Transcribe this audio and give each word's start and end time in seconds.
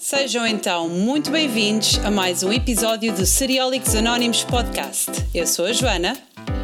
Sejam 0.00 0.46
então 0.46 0.88
muito 0.88 1.30
bem-vindos 1.30 1.98
a 2.02 2.10
mais 2.10 2.42
um 2.42 2.50
episódio 2.50 3.14
do 3.14 3.26
Seriólicos 3.26 3.94
Anónimos 3.94 4.42
Podcast. 4.42 5.10
Eu 5.34 5.46
sou 5.46 5.66
a 5.66 5.74
Joana. 5.74 6.16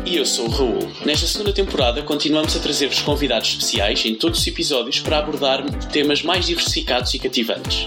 E 0.06 0.16
eu 0.16 0.24
sou 0.24 0.46
o 0.46 0.50
Raul. 0.50 0.90
Nesta 1.04 1.26
segunda 1.26 1.52
temporada 1.52 2.02
continuamos 2.02 2.56
a 2.56 2.60
trazer-vos 2.60 3.02
convidados 3.02 3.50
especiais 3.50 4.06
em 4.06 4.14
todos 4.14 4.40
os 4.40 4.46
episódios 4.46 5.00
para 5.00 5.18
abordar 5.18 5.62
temas 5.88 6.22
mais 6.22 6.46
diversificados 6.46 7.12
e 7.12 7.18
cativantes. 7.18 7.86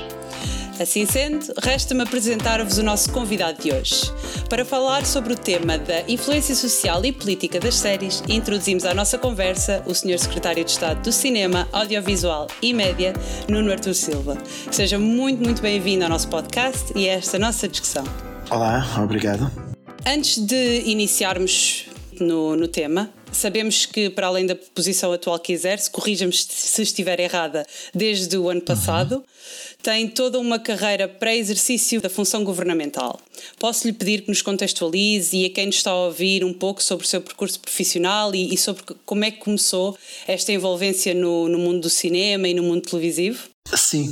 Assim 0.79 1.05
sendo, 1.05 1.45
resta-me 1.61 2.03
apresentar-vos 2.03 2.77
o 2.77 2.83
nosso 2.83 3.11
convidado 3.11 3.61
de 3.61 3.73
hoje. 3.73 4.13
Para 4.49 4.63
falar 4.63 5.05
sobre 5.05 5.33
o 5.33 5.37
tema 5.37 5.77
da 5.77 6.01
influência 6.07 6.55
social 6.55 7.03
e 7.03 7.11
política 7.11 7.59
das 7.59 7.75
séries, 7.75 8.23
introduzimos 8.29 8.85
à 8.85 8.93
nossa 8.93 9.17
conversa 9.17 9.83
o 9.85 9.93
Sr. 9.93 10.17
Secretário 10.17 10.63
de 10.63 10.71
Estado 10.71 11.01
do 11.01 11.11
Cinema, 11.11 11.67
Audiovisual 11.73 12.47
e 12.61 12.73
Média, 12.73 13.11
Nuno 13.49 13.73
Artur 13.73 13.93
Silva. 13.93 14.37
Seja 14.71 14.97
muito, 14.97 15.43
muito 15.43 15.61
bem-vindo 15.61 16.05
ao 16.05 16.09
nosso 16.09 16.29
podcast 16.29 16.93
e 16.95 17.09
a 17.09 17.13
esta 17.13 17.37
nossa 17.37 17.67
discussão. 17.67 18.05
Olá, 18.49 18.87
obrigado. 19.03 19.51
Antes 20.07 20.37
de 20.37 20.83
iniciarmos 20.85 21.87
no, 22.21 22.55
no 22.55 22.69
tema, 22.69 23.09
Sabemos 23.31 23.85
que, 23.85 24.09
para 24.09 24.27
além 24.27 24.45
da 24.45 24.55
posição 24.55 25.11
atual 25.13 25.39
que 25.39 25.53
exerce, 25.53 25.89
corrija-me 25.89 26.33
se 26.33 26.81
estiver 26.81 27.19
errada, 27.19 27.65
desde 27.93 28.37
o 28.37 28.49
ano 28.49 28.61
passado, 28.61 29.15
uhum. 29.15 29.23
tem 29.81 30.07
toda 30.07 30.39
uma 30.39 30.59
carreira 30.59 31.07
pré-exercício 31.07 32.01
da 32.01 32.09
função 32.09 32.43
governamental. 32.43 33.19
Posso-lhe 33.57 33.93
pedir 33.93 34.21
que 34.21 34.29
nos 34.29 34.41
contextualize 34.41 35.35
e 35.35 35.45
a 35.45 35.49
quem 35.49 35.67
nos 35.67 35.77
está 35.77 35.91
a 35.91 36.05
ouvir 36.05 36.43
um 36.43 36.53
pouco 36.53 36.83
sobre 36.83 37.05
o 37.05 37.07
seu 37.07 37.21
percurso 37.21 37.59
profissional 37.59 38.33
e, 38.35 38.53
e 38.53 38.57
sobre 38.57 38.83
como 39.05 39.23
é 39.23 39.31
que 39.31 39.39
começou 39.39 39.97
esta 40.27 40.51
envolvência 40.51 41.13
no, 41.13 41.47
no 41.47 41.57
mundo 41.57 41.81
do 41.81 41.89
cinema 41.89 42.47
e 42.47 42.53
no 42.53 42.63
mundo 42.63 42.81
televisivo? 42.81 43.47
Sim, 43.75 44.11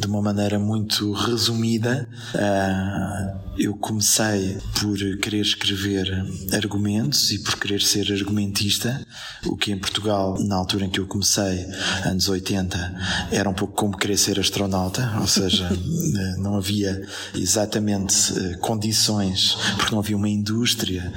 de 0.00 0.06
uma 0.06 0.22
maneira 0.22 0.58
muito 0.58 1.12
resumida, 1.12 2.08
ah, 2.34 3.34
eu 3.58 3.74
comecei 3.74 4.56
por 4.78 4.96
querer 5.18 5.40
escrever 5.40 6.24
argumentos 6.52 7.30
e 7.32 7.40
por 7.40 7.58
querer 7.58 7.82
ser 7.82 8.12
argumentista, 8.12 9.04
o 9.44 9.56
que 9.56 9.72
em 9.72 9.78
Portugal, 9.78 10.38
na 10.40 10.54
altura 10.56 10.84
em 10.84 10.90
que 10.90 11.00
eu 11.00 11.06
comecei, 11.06 11.66
anos 12.04 12.28
80, 12.28 13.28
era 13.32 13.48
um 13.48 13.54
pouco 13.54 13.74
como 13.74 13.96
querer 13.96 14.16
ser 14.16 14.38
astronauta, 14.38 15.16
ou 15.20 15.26
seja, 15.26 15.68
não 16.38 16.56
havia 16.56 17.04
exatamente 17.34 18.32
ah, 18.38 18.58
condições, 18.58 19.56
porque 19.76 19.92
não 19.92 19.98
havia 19.98 20.16
uma 20.16 20.28
indústria 20.28 21.12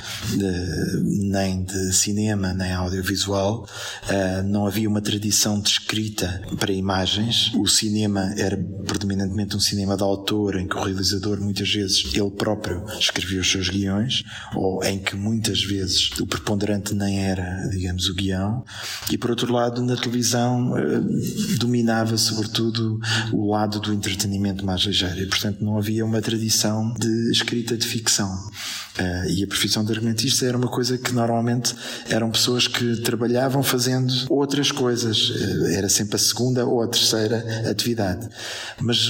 nem 1.03 1.63
de 1.63 1.93
cinema 1.93 2.53
nem 2.53 2.71
audiovisual, 2.71 3.67
não 4.45 4.65
havia 4.65 4.89
uma 4.89 5.01
tradição 5.01 5.59
de 5.59 5.69
escrita 5.69 6.41
para 6.59 6.71
imagens. 6.71 7.51
O 7.55 7.67
cinema 7.67 8.33
era 8.37 8.57
predominantemente 8.85 9.55
um 9.55 9.59
cinema 9.59 9.95
de 9.95 10.03
autor, 10.03 10.55
em 10.55 10.67
que 10.67 10.75
o 10.75 10.83
realizador 10.83 11.39
muitas 11.39 11.69
vezes 11.69 12.03
ele 12.13 12.30
próprio 12.31 12.85
escrevia 12.99 13.41
os 13.41 13.51
seus 13.51 13.69
guiões, 13.69 14.23
ou 14.55 14.83
em 14.83 14.99
que 14.99 15.15
muitas 15.15 15.63
vezes 15.63 16.11
o 16.19 16.25
preponderante 16.25 16.93
nem 16.93 17.23
era, 17.23 17.67
digamos, 17.69 18.07
o 18.09 18.15
guião. 18.15 18.63
E 19.11 19.17
por 19.17 19.29
outro 19.29 19.51
lado, 19.51 19.81
na 19.83 19.95
televisão 19.95 20.77
eh, 20.77 21.01
dominava 21.57 22.17
sobretudo 22.17 22.99
o 23.31 23.51
lado 23.51 23.79
do 23.79 23.93
entretenimento 23.93 24.65
mais 24.65 24.81
ligeiro. 24.81 25.19
E 25.19 25.25
portanto 25.27 25.63
não 25.63 25.77
havia 25.77 26.05
uma 26.05 26.21
tradição 26.21 26.93
de 26.93 27.31
escrita 27.31 27.77
de 27.77 27.85
ficção. 27.85 28.31
Uh, 28.99 29.29
e 29.29 29.43
a 29.43 29.47
profissão 29.47 29.85
de 29.85 29.93
argumentista 29.93 30.45
era 30.45 30.57
uma 30.57 30.67
coisa 30.67 30.97
que 30.97 31.13
normalmente 31.13 31.73
eram 32.09 32.29
pessoas 32.29 32.67
que 32.67 32.97
trabalhavam 32.97 33.63
fazendo 33.63 34.13
outras 34.29 34.69
coisas. 34.69 35.29
Uh, 35.29 35.67
era 35.67 35.87
sempre 35.87 36.17
a 36.17 36.19
segunda 36.19 36.65
ou 36.65 36.81
a 36.81 36.87
terceira 36.87 37.69
atividade. 37.69 38.27
Mas 38.81 39.09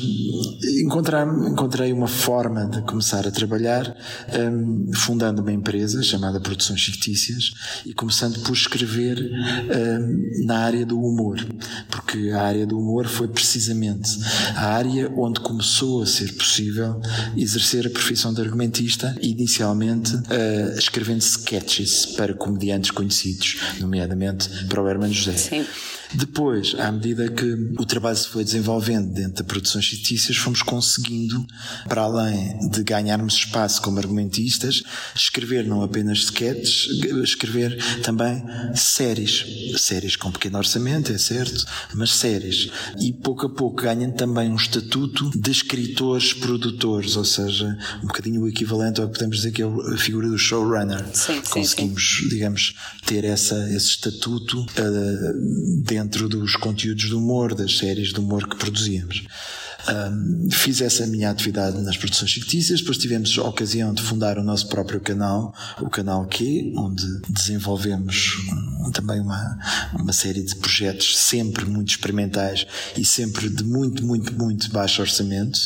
encontrei, 0.84 1.22
encontrei 1.50 1.94
uma 1.94 2.08
forma 2.08 2.68
de 2.68 2.82
começar 2.84 3.28
a 3.28 3.32
trabalhar 3.32 3.96
um, 4.32 4.92
fundando 4.94 5.42
uma 5.42 5.52
empresa 5.52 6.04
chamada 6.04 6.40
Produções 6.40 6.84
Fictícias 6.84 7.52
e 7.84 7.94
começando 7.94 8.40
por 8.42 8.54
escrever 8.54 9.18
um, 9.20 10.46
na 10.46 10.60
área 10.60 10.86
do 10.86 11.00
humor. 11.00 11.44
Porque 11.90 12.30
a 12.30 12.44
área 12.44 12.68
do 12.68 12.78
humor 12.78 13.08
foi 13.08 13.28
precisamente 13.28 14.20
a 14.56 14.68
área 14.68 15.12
onde 15.18 15.40
começou 15.40 16.04
a 16.04 16.06
ser 16.06 16.34
possível 16.34 17.02
exercer 17.36 17.88
a 17.88 17.90
profissão 17.90 18.32
de 18.32 18.42
argumentista 18.42 19.18
inicialmente 19.22 19.71
inicialmente 19.72 20.16
uh, 20.16 20.78
escrevendo 20.78 21.22
sketches 21.22 22.06
para 22.18 22.34
comediantes 22.34 22.92
conhecidos, 22.92 23.58
nomeadamente 23.80 24.50
para 24.66 24.82
o 24.82 24.88
Hermano 24.88 25.14
José. 25.14 25.38
Sim. 25.38 25.66
Depois, 26.14 26.76
à 26.78 26.92
medida 26.92 27.30
que 27.30 27.46
o 27.80 27.86
trabalho 27.86 28.18
se 28.18 28.28
foi 28.28 28.44
desenvolvendo 28.44 29.14
dentro 29.14 29.36
da 29.36 29.44
produções 29.44 29.88
fictícias, 29.88 30.36
fomos 30.36 30.62
conseguindo, 30.62 31.46
para 31.88 32.02
além 32.02 32.70
de 32.70 32.84
ganharmos 32.84 33.36
espaço 33.36 33.82
como 33.82 33.98
argumentistas, 33.98 34.84
escrever 35.16 35.66
não 35.66 35.82
apenas 35.82 36.20
sketches, 36.20 36.88
escrever 37.24 37.78
também 38.02 38.44
séries. 38.76 39.46
Séries 39.78 40.18
com 40.18 40.32
pequeno 40.32 40.58
orçamento, 40.58 41.14
é 41.14 41.18
certo, 41.18 41.66
mas 41.94 42.12
séries. 42.12 42.70
E 43.00 43.14
pouco 43.14 43.46
a 43.46 43.50
pouco 43.50 43.82
ganham 43.82 44.12
também 44.12 44.50
um 44.50 44.56
estatuto 44.56 45.30
de 45.34 45.52
escritores 45.52 46.34
produtores, 46.34 47.16
ou 47.16 47.24
seja, 47.24 47.78
um 48.04 48.08
bocadinho 48.08 48.42
o 48.42 48.50
equivalente 48.50 49.00
ao 49.00 49.08
que 49.08 49.14
podemos 49.14 49.38
dizer 49.38 49.52
que 49.52 49.61
é 49.62 49.94
a 49.94 49.98
figura 49.98 50.28
do 50.28 50.38
showrunner. 50.38 51.06
Sim, 51.14 51.42
Conseguimos, 51.50 52.18
sim, 52.18 52.24
sim. 52.24 52.30
digamos, 52.30 52.76
ter 53.06 53.24
essa, 53.24 53.56
esse 53.70 53.88
estatuto 53.88 54.62
uh, 54.62 55.84
dentro 55.84 56.28
dos 56.28 56.56
conteúdos 56.56 57.10
do 57.10 57.20
humor, 57.20 57.54
das 57.54 57.78
séries 57.78 58.14
de 58.14 58.20
humor 58.20 58.48
que 58.48 58.56
produzíamos. 58.56 59.26
Um, 59.90 60.50
fiz 60.52 60.80
essa 60.80 61.08
minha 61.08 61.32
atividade 61.32 61.82
nas 61.82 61.98
produções 61.98 62.32
fictícias, 62.32 62.82
depois 62.82 63.00
tivemos 63.00 63.36
a 63.40 63.44
ocasião 63.44 63.94
de 63.94 64.02
fundar 64.02 64.38
o 64.38 64.44
nosso 64.44 64.70
próprio 64.70 65.00
canal, 65.00 65.56
o 65.80 65.90
canal 65.90 66.26
Q, 66.28 66.74
onde 66.78 67.04
desenvolvemos 67.30 68.38
um, 68.86 68.92
também 68.92 69.20
uma, 69.20 69.58
uma 69.94 70.14
série 70.14 70.44
de 70.44 70.56
projetos 70.56 71.18
sempre 71.18 71.66
muito 71.66 71.90
experimentais 71.90 72.68
e 72.96 73.04
sempre 73.04 73.50
de 73.50 73.64
muito, 73.64 74.06
muito, 74.06 74.34
muito 74.34 74.70
baixo 74.70 75.02
orçamento. 75.02 75.60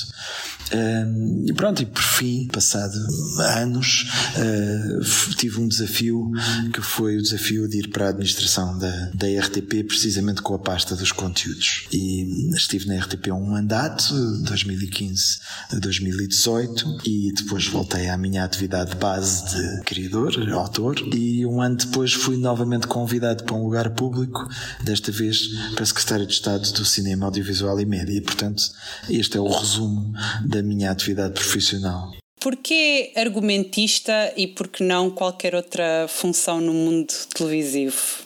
Um, 0.74 1.46
e 1.48 1.54
pronto, 1.54 1.82
e 1.82 1.86
por 1.86 2.02
fim, 2.02 2.48
passado 2.48 2.98
anos, 3.40 4.06
uh, 4.36 5.36
tive 5.36 5.60
um 5.60 5.68
desafio 5.68 6.32
que 6.74 6.82
foi 6.82 7.18
o 7.18 7.22
desafio 7.22 7.68
de 7.68 7.80
ir 7.80 7.90
para 7.90 8.08
a 8.08 8.10
administração 8.10 8.78
da, 8.78 9.12
da 9.14 9.28
RTP, 9.28 9.84
precisamente 9.88 10.42
com 10.42 10.56
a 10.56 10.60
pasta 10.60 10.96
dos 10.96 11.12
conteúdos. 11.12 11.88
E 11.92 12.50
estive 12.56 12.88
na 12.88 12.98
RTP 12.98 13.28
um 13.32 13.52
mandato, 13.52 14.14
2015 14.44 15.40
a 15.72 15.76
2018, 15.78 16.98
e 17.06 17.32
depois 17.34 17.68
voltei 17.68 18.10
à 18.10 18.18
minha 18.18 18.44
atividade 18.44 18.96
base 18.96 19.46
de 19.56 19.84
criador, 19.84 20.34
autor, 20.54 20.96
e 21.14 21.46
um 21.46 21.62
ano 21.62 21.76
depois 21.76 22.14
fui 22.14 22.38
novamente 22.38 22.88
convidado 22.88 23.44
para 23.44 23.56
um 23.56 23.64
lugar 23.64 23.92
público, 23.92 24.48
desta 24.84 25.12
vez 25.12 25.50
para 25.76 25.86
Secretário 25.86 26.26
de 26.26 26.34
Estado 26.34 26.72
do 26.72 26.86
Cinema, 26.86 27.26
Audiovisual 27.26 27.80
e 27.80 27.86
Média. 27.86 28.14
E, 28.14 28.22
portanto, 28.22 28.64
este 29.10 29.38
é 29.38 29.40
o 29.40 29.48
resumo 29.48 30.14
da 30.56 30.64
minha 30.64 30.92
atividade 30.92 31.34
profissional. 31.34 32.12
Porquê 32.40 33.12
argumentista 33.16 34.34
e 34.38 34.48
por 34.48 34.68
que 34.68 34.84
não 34.84 35.10
qualquer 35.10 35.56
outra 35.56 36.06
função 36.08 36.62
no 36.62 36.74
mundo 36.74 37.12
televisivo? 37.36 38.25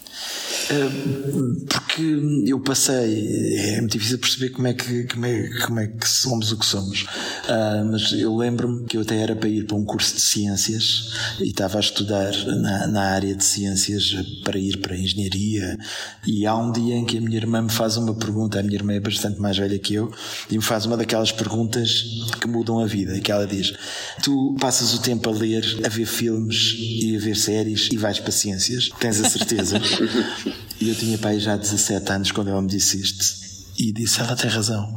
Porque 1.68 2.02
eu 2.46 2.60
passei, 2.60 3.58
é 3.58 3.80
muito 3.80 3.94
difícil 3.94 4.20
perceber 4.20 4.50
como 4.50 4.68
é 4.68 4.74
que, 4.74 5.04
como 5.06 5.26
é, 5.26 5.50
como 5.66 5.80
é 5.80 5.88
que 5.88 6.08
somos 6.08 6.52
o 6.52 6.58
que 6.58 6.66
somos. 6.66 7.04
Uh, 7.46 7.86
mas 7.92 8.12
eu 8.12 8.36
lembro-me 8.36 8.86
que 8.86 8.96
eu 8.96 9.02
até 9.02 9.18
era 9.18 9.36
para 9.36 9.50
ir 9.50 9.66
para 9.66 9.76
um 9.76 9.84
curso 9.84 10.16
de 10.16 10.22
ciências 10.22 11.12
e 11.40 11.50
estava 11.50 11.78
a 11.78 11.80
estudar 11.80 12.32
na, 12.46 12.88
na 12.88 13.02
área 13.02 13.34
de 13.34 13.44
ciências 13.44 14.16
para 14.44 14.60
ir 14.60 14.78
para 14.78 14.94
a 14.94 14.98
engenharia. 14.98 15.78
E 16.26 16.46
há 16.46 16.56
um 16.56 16.72
dia 16.72 16.96
em 16.96 17.06
que 17.06 17.18
a 17.18 17.22
minha 17.22 17.38
irmã 17.38 17.64
me 17.64 17.72
faz 17.72 17.98
uma 17.98 18.14
pergunta, 18.14 18.60
a 18.60 18.64
minha 18.64 18.76
irmã 18.76 18.94
é 18.94 19.00
bastante 19.00 19.42
mais 19.42 19.58
velha 19.58 19.80
que 19.80 19.96
eu, 19.96 20.12
e 20.52 20.58
me 20.58 20.64
faz 20.64 20.86
uma 20.86 20.96
daquelas 20.96 21.32
perguntas 21.32 22.04
que 22.40 22.48
mudam 22.48 22.80
a 22.80 22.86
vida. 22.86 23.20
Que 23.20 23.32
ela 23.32 23.48
diz: 23.48 23.74
Tu 24.22 24.56
passas 24.60 24.94
o 24.94 25.02
tempo 25.02 25.30
a 25.30 25.34
ler, 25.34 25.66
a 25.84 25.90
ver 25.90 26.06
filmes 26.06 26.76
e 26.78 27.16
a 27.16 27.20
ver 27.20 27.36
séries 27.36 27.90
e 27.92 27.98
vais 27.98 28.20
para 28.20 28.32
ciências, 28.32 28.90
tens 29.00 29.20
a 29.20 29.30
certeza? 29.30 29.80
E 30.82 30.90
eu 30.90 30.96
tinha 30.96 31.18
pai 31.18 31.40
já 31.40 31.58
17 31.58 32.12
anos 32.12 32.32
quando 32.32 32.50
ela 32.50 32.62
me 32.62 32.68
disse 32.68 33.00
isto. 33.00 33.40
E 33.78 33.94
disse, 33.94 34.20
ela 34.20 34.36
tem 34.36 34.50
razão. 34.50 34.94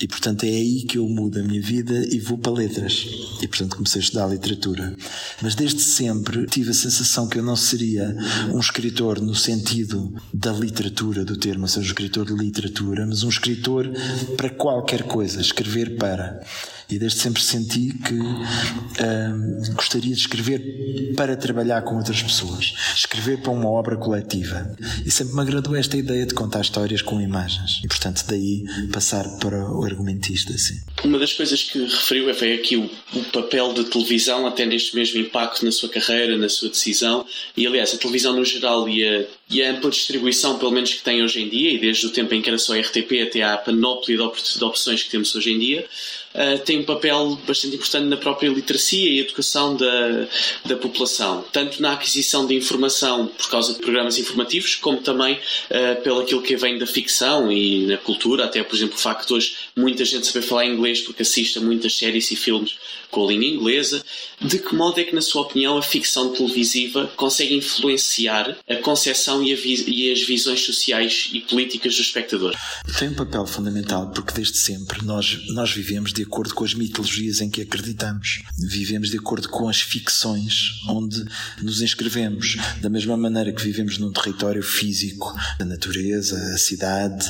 E 0.00 0.08
portanto 0.08 0.44
é 0.44 0.48
aí 0.48 0.82
que 0.82 0.98
eu 0.98 1.06
mudo 1.08 1.38
a 1.38 1.42
minha 1.42 1.60
vida 1.60 1.94
e 2.10 2.18
vou 2.18 2.38
para 2.38 2.52
letras. 2.52 3.06
E 3.40 3.46
portanto 3.46 3.76
comecei 3.76 4.00
a 4.00 4.04
estudar 4.04 4.26
literatura. 4.26 4.96
Mas 5.42 5.54
desde 5.54 5.82
sempre 5.82 6.46
tive 6.46 6.70
a 6.70 6.74
sensação 6.74 7.28
que 7.28 7.38
eu 7.38 7.42
não 7.42 7.54
seria 7.54 8.16
um 8.52 8.58
escritor 8.58 9.20
no 9.20 9.34
sentido 9.34 10.14
da 10.32 10.52
literatura 10.52 11.24
do 11.24 11.36
termo, 11.36 11.62
ou 11.62 11.68
seja, 11.68 11.86
um 11.86 11.90
escritor 11.90 12.26
de 12.26 12.34
literatura, 12.34 13.06
mas 13.06 13.22
um 13.22 13.28
escritor 13.28 13.90
para 14.36 14.50
qualquer 14.50 15.02
coisa, 15.02 15.40
escrever 15.40 15.96
para. 15.96 16.42
E 16.88 16.98
desde 16.98 17.18
sempre 17.18 17.42
senti 17.42 17.92
que 18.04 18.14
uh, 18.14 19.74
gostaria 19.74 20.14
de 20.14 20.20
escrever 20.20 21.14
para 21.16 21.36
trabalhar 21.36 21.82
com 21.82 21.96
outras 21.96 22.22
pessoas, 22.22 22.74
escrever 22.94 23.38
para 23.40 23.52
uma 23.52 23.68
obra 23.68 23.96
coletiva. 23.96 24.76
E 25.04 25.10
sempre 25.10 25.34
me 25.34 25.40
agradou 25.40 25.74
esta 25.76 25.96
ideia 25.96 26.26
de 26.26 26.34
contar 26.34 26.60
histórias 26.60 27.02
com 27.02 27.20
imagens. 27.20 27.80
E 27.84 27.88
portanto, 27.88 28.24
daí 28.28 28.64
passar 28.92 29.24
para 29.38 29.70
o 29.70 29.84
argumentista. 29.84 30.56
Sim. 30.56 30.80
Uma 31.04 31.18
das 31.18 31.32
coisas 31.32 31.62
que 31.62 31.78
referiu 31.84 32.28
é 32.30 32.54
aqui 32.54 32.76
o, 32.76 32.90
o 33.14 33.24
papel 33.24 33.72
da 33.72 33.84
televisão, 33.84 34.46
até 34.46 34.64
neste 34.66 34.94
mesmo 34.94 35.20
impacto 35.20 35.64
na 35.64 35.72
sua 35.72 35.88
carreira, 35.88 36.36
na 36.36 36.48
sua 36.48 36.68
decisão. 36.68 37.24
E 37.56 37.66
aliás, 37.66 37.94
a 37.94 37.98
televisão 37.98 38.34
no 38.34 38.44
geral 38.44 38.88
e 38.88 39.06
a, 39.06 39.24
e 39.50 39.62
a 39.62 39.70
ampla 39.70 39.90
distribuição, 39.90 40.58
pelo 40.58 40.70
menos 40.70 40.92
que 40.92 41.02
tem 41.02 41.22
hoje 41.22 41.42
em 41.42 41.48
dia, 41.48 41.72
e 41.72 41.78
desde 41.78 42.06
o 42.06 42.10
tempo 42.10 42.34
em 42.34 42.42
que 42.42 42.48
era 42.48 42.58
só 42.58 42.74
RTP 42.74 43.22
até 43.22 43.42
à 43.42 43.56
panóplia 43.56 44.16
de 44.16 44.64
opções 44.64 45.02
que 45.02 45.10
temos 45.10 45.34
hoje 45.34 45.52
em 45.52 45.58
dia, 45.58 45.86
uh, 46.34 46.58
tem 46.64 46.80
um 46.80 46.84
papel 46.84 47.38
bastante 47.46 47.76
importante 47.76 48.06
na 48.06 48.16
própria 48.16 48.48
literacia 48.48 49.10
e 49.10 49.20
educação 49.20 49.76
da, 49.76 50.26
da 50.64 50.76
população, 50.76 51.44
tanto 51.52 51.80
na 51.80 51.92
aquisição 51.92 52.46
de 52.46 52.54
informação 52.54 53.26
por 53.26 53.48
causa 53.48 53.74
de 53.74 53.80
programas 53.80 54.18
informativos, 54.18 54.74
como 54.76 54.98
também 54.98 55.34
uh, 55.34 56.02
pelo 56.02 56.20
aquilo 56.20 56.42
que 56.42 56.56
vem 56.56 56.78
da 56.78 56.86
ficção 56.86 57.50
e 57.50 57.86
na 57.86 57.96
cultura, 57.96 58.44
até 58.44 58.62
por 58.62 58.74
exemplo 58.74 58.96
o 58.96 59.00
facto 59.00 59.28
de 59.28 59.34
hoje 59.34 59.56
muita 59.76 60.04
gente 60.04 60.26
saber 60.26 60.42
falar 60.42 60.66
inglês 60.66 61.00
porque 61.00 61.22
assiste 61.22 61.58
a 61.58 61.60
muitas 61.60 61.96
séries 61.96 62.30
e 62.30 62.36
filmes 62.36 62.76
com 63.14 63.24
a 63.24 63.28
língua 63.28 63.46
inglesa. 63.46 64.04
De 64.40 64.58
que 64.58 64.74
modo 64.74 64.98
é 64.98 65.04
que, 65.04 65.14
na 65.14 65.22
sua 65.22 65.42
opinião, 65.42 65.78
a 65.78 65.82
ficção 65.82 66.32
televisiva 66.32 67.06
consegue 67.16 67.54
influenciar 67.54 68.58
a 68.68 68.76
concepção 68.76 69.42
e, 69.42 69.52
a 69.52 69.56
e 69.86 70.12
as 70.12 70.22
visões 70.22 70.60
sociais 70.60 71.30
e 71.32 71.40
políticas 71.40 71.94
do 71.94 72.02
espectador? 72.02 72.52
Tem 72.98 73.08
um 73.08 73.14
papel 73.14 73.46
fundamental 73.46 74.10
porque 74.10 74.34
desde 74.34 74.58
sempre 74.58 75.04
nós, 75.04 75.38
nós 75.50 75.70
vivemos 75.70 76.12
de 76.12 76.22
acordo 76.22 76.52
com 76.54 76.64
as 76.64 76.74
mitologias 76.74 77.40
em 77.40 77.48
que 77.48 77.62
acreditamos. 77.62 78.42
Vivemos 78.58 79.10
de 79.10 79.18
acordo 79.18 79.48
com 79.48 79.68
as 79.68 79.80
ficções 79.80 80.80
onde 80.88 81.24
nos 81.62 81.80
inscrevemos. 81.80 82.56
Da 82.80 82.90
mesma 82.90 83.16
maneira 83.16 83.52
que 83.52 83.62
vivemos 83.62 83.98
num 83.98 84.12
território 84.12 84.62
físico, 84.62 85.32
a 85.60 85.64
natureza, 85.64 86.36
a 86.54 86.58
cidade, 86.58 87.26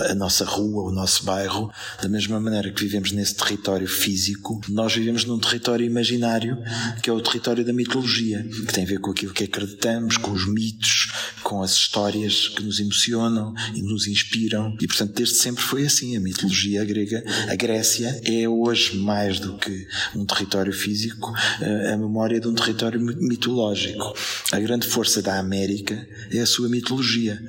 a, 0.00 0.12
a 0.12 0.14
nossa 0.14 0.44
rua, 0.44 0.90
o 0.90 0.92
nosso 0.92 1.24
bairro, 1.24 1.72
da 2.02 2.08
mesma 2.08 2.40
maneira 2.40 2.70
que 2.72 2.82
vivemos 2.82 3.12
nesse 3.12 3.36
território 3.36 3.86
físico, 3.86 4.60
nós 4.68 4.94
vivemos 4.94 5.19
num 5.24 5.38
território 5.38 5.84
imaginário 5.86 6.58
que 7.02 7.10
é 7.10 7.12
o 7.12 7.20
território 7.20 7.64
da 7.64 7.72
mitologia, 7.72 8.42
que 8.42 8.72
tem 8.72 8.84
a 8.84 8.86
ver 8.86 9.00
com 9.00 9.10
aquilo 9.10 9.32
que 9.32 9.44
acreditamos, 9.44 10.16
com 10.16 10.32
os 10.32 10.46
mitos, 10.46 11.12
com 11.42 11.62
as 11.62 11.72
histórias 11.72 12.48
que 12.48 12.62
nos 12.62 12.78
emocionam 12.78 13.54
e 13.74 13.82
nos 13.82 14.06
inspiram. 14.06 14.76
E 14.80 14.86
portanto, 14.86 15.14
desde 15.14 15.36
sempre 15.36 15.62
foi 15.62 15.84
assim. 15.84 16.16
A 16.16 16.20
mitologia 16.20 16.84
grega, 16.84 17.22
a 17.48 17.54
Grécia, 17.54 18.20
é 18.24 18.48
hoje 18.48 18.96
mais 18.96 19.38
do 19.38 19.56
que 19.58 19.86
um 20.14 20.24
território 20.24 20.72
físico, 20.72 21.32
eh, 21.60 21.92
a 21.92 21.96
memória 21.96 22.40
de 22.40 22.48
um 22.48 22.54
território 22.54 23.00
mitológico. 23.00 24.14
A 24.52 24.60
grande 24.60 24.86
força 24.86 25.22
da 25.22 25.38
América 25.38 26.06
é 26.30 26.40
a 26.40 26.46
sua 26.46 26.68
mitologia, 26.68 27.42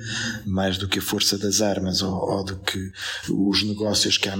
mais 0.44 0.78
do 0.78 0.88
que 0.88 0.98
a 0.98 1.02
força 1.02 1.38
das 1.38 1.60
armas 1.60 2.02
ou, 2.02 2.12
ou 2.12 2.44
do 2.44 2.56
que 2.56 2.92
os 3.28 3.62
negócios 3.62 4.18
que 4.18 4.28
a 4.28 4.34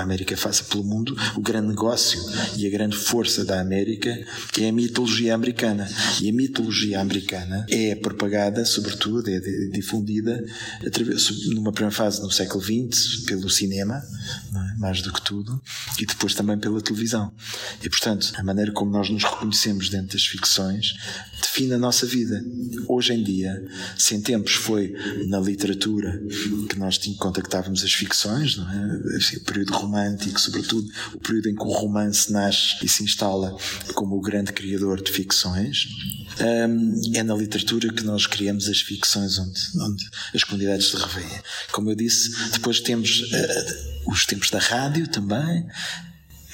América 0.00 0.36
faça 0.36 0.64
pelo 0.64 0.84
mundo. 0.84 1.16
O 1.36 1.40
grande 1.40 1.68
negócio 1.68 2.20
e 2.56 2.66
a 2.66 2.70
grande 2.76 2.96
força 2.96 3.42
da 3.44 3.58
América 3.58 4.10
é 4.58 4.68
a 4.68 4.72
mitologia 4.72 5.34
americana. 5.34 5.88
E 6.20 6.28
a 6.28 6.32
mitologia 6.32 7.00
americana 7.00 7.64
é 7.70 7.94
propagada, 7.94 8.64
sobretudo, 8.64 9.30
é 9.30 9.40
difundida 9.70 10.44
numa 11.54 11.72
primeira 11.72 11.96
fase 11.96 12.20
no 12.20 12.30
século 12.30 12.62
XX 12.62 13.24
pelo 13.26 13.48
cinema, 13.48 14.02
é? 14.54 14.78
mais 14.78 15.00
do 15.00 15.12
que 15.12 15.22
tudo, 15.22 15.60
e 15.98 16.04
depois 16.04 16.34
também 16.34 16.58
pela 16.58 16.80
televisão. 16.80 17.32
E, 17.82 17.88
portanto, 17.88 18.32
a 18.36 18.42
maneira 18.42 18.72
como 18.72 18.90
nós 18.90 19.08
nos 19.08 19.24
reconhecemos 19.24 19.88
dentro 19.88 20.12
das 20.12 20.26
ficções 20.26 20.94
define 21.40 21.74
a 21.74 21.78
nossa 21.78 22.04
vida. 22.04 22.44
Hoje 22.88 23.14
em 23.14 23.22
dia, 23.22 23.64
se 23.96 24.14
em 24.14 24.20
tempos 24.20 24.52
foi 24.52 24.94
na 25.28 25.40
literatura 25.40 26.20
que 26.68 26.78
nós 26.78 26.98
contactávamos 27.18 27.82
as 27.82 27.92
ficções, 27.92 28.58
é? 28.58 29.16
Assim, 29.16 29.36
o 29.36 29.40
período 29.40 29.72
romântico, 29.72 30.40
sobretudo 30.40 30.88
o 31.14 31.18
período 31.18 31.48
em 31.48 31.54
que 31.54 31.62
o 31.62 31.70
romance 31.70 32.32
nasce 32.32 32.55
e 32.82 32.88
se 32.88 33.02
instala 33.02 33.56
como 33.94 34.16
o 34.16 34.20
grande 34.20 34.52
criador 34.52 35.02
de 35.02 35.10
ficções, 35.10 35.88
é 36.38 37.22
na 37.22 37.34
literatura 37.34 37.92
que 37.92 38.02
nós 38.02 38.26
criamos 38.26 38.68
as 38.68 38.80
ficções 38.80 39.38
onde, 39.38 39.60
onde 39.80 40.08
as 40.34 40.44
comunidades 40.44 40.90
se 40.90 40.96
revêem. 40.96 41.40
Como 41.72 41.90
eu 41.90 41.94
disse, 41.94 42.30
depois 42.52 42.80
temos 42.80 43.20
uh, 43.20 44.10
os 44.10 44.26
tempos 44.26 44.50
da 44.50 44.58
rádio 44.58 45.08
também, 45.08 45.66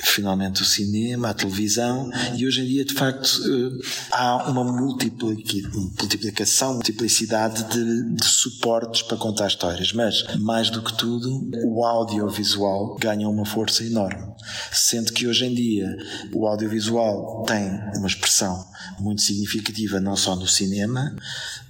finalmente 0.03 0.63
o 0.63 0.65
cinema, 0.65 1.31
a 1.31 1.35
televisão 1.35 2.11
e 2.37 2.47
hoje 2.47 2.63
em 2.63 2.67
dia 2.67 2.85
de 2.85 2.93
facto 2.93 3.41
eh, 3.45 3.71
há 4.11 4.51
uma 4.51 4.65
multiplicação, 4.65 6.75
multiplicidade 6.75 7.65
de, 7.65 8.15
de, 8.15 8.25
suportes 8.25 9.03
para 9.03 9.17
contar 9.17 9.47
histórias, 9.47 9.93
mas 9.93 10.25
mais 10.39 10.71
do 10.71 10.83
que 10.83 10.93
tudo 10.95 11.49
o 11.65 11.85
audiovisual 11.85 12.97
ganha 12.97 13.29
uma 13.29 13.47
força 13.47 13.85
enorme, 13.85 14.35
sendo 14.73 15.13
que 15.13 15.27
hoje 15.27 15.47
em 15.47 15.55
dia 15.55 15.97
o 16.33 16.47
audiovisual 16.47 17.45
tem 17.47 17.71
uma 17.97 18.09
expressão 18.09 18.67
muito 18.99 19.23
significativa 19.23 20.01
não 20.01 20.17
só 20.17 20.35
no 20.35 20.49
cinema, 20.49 21.15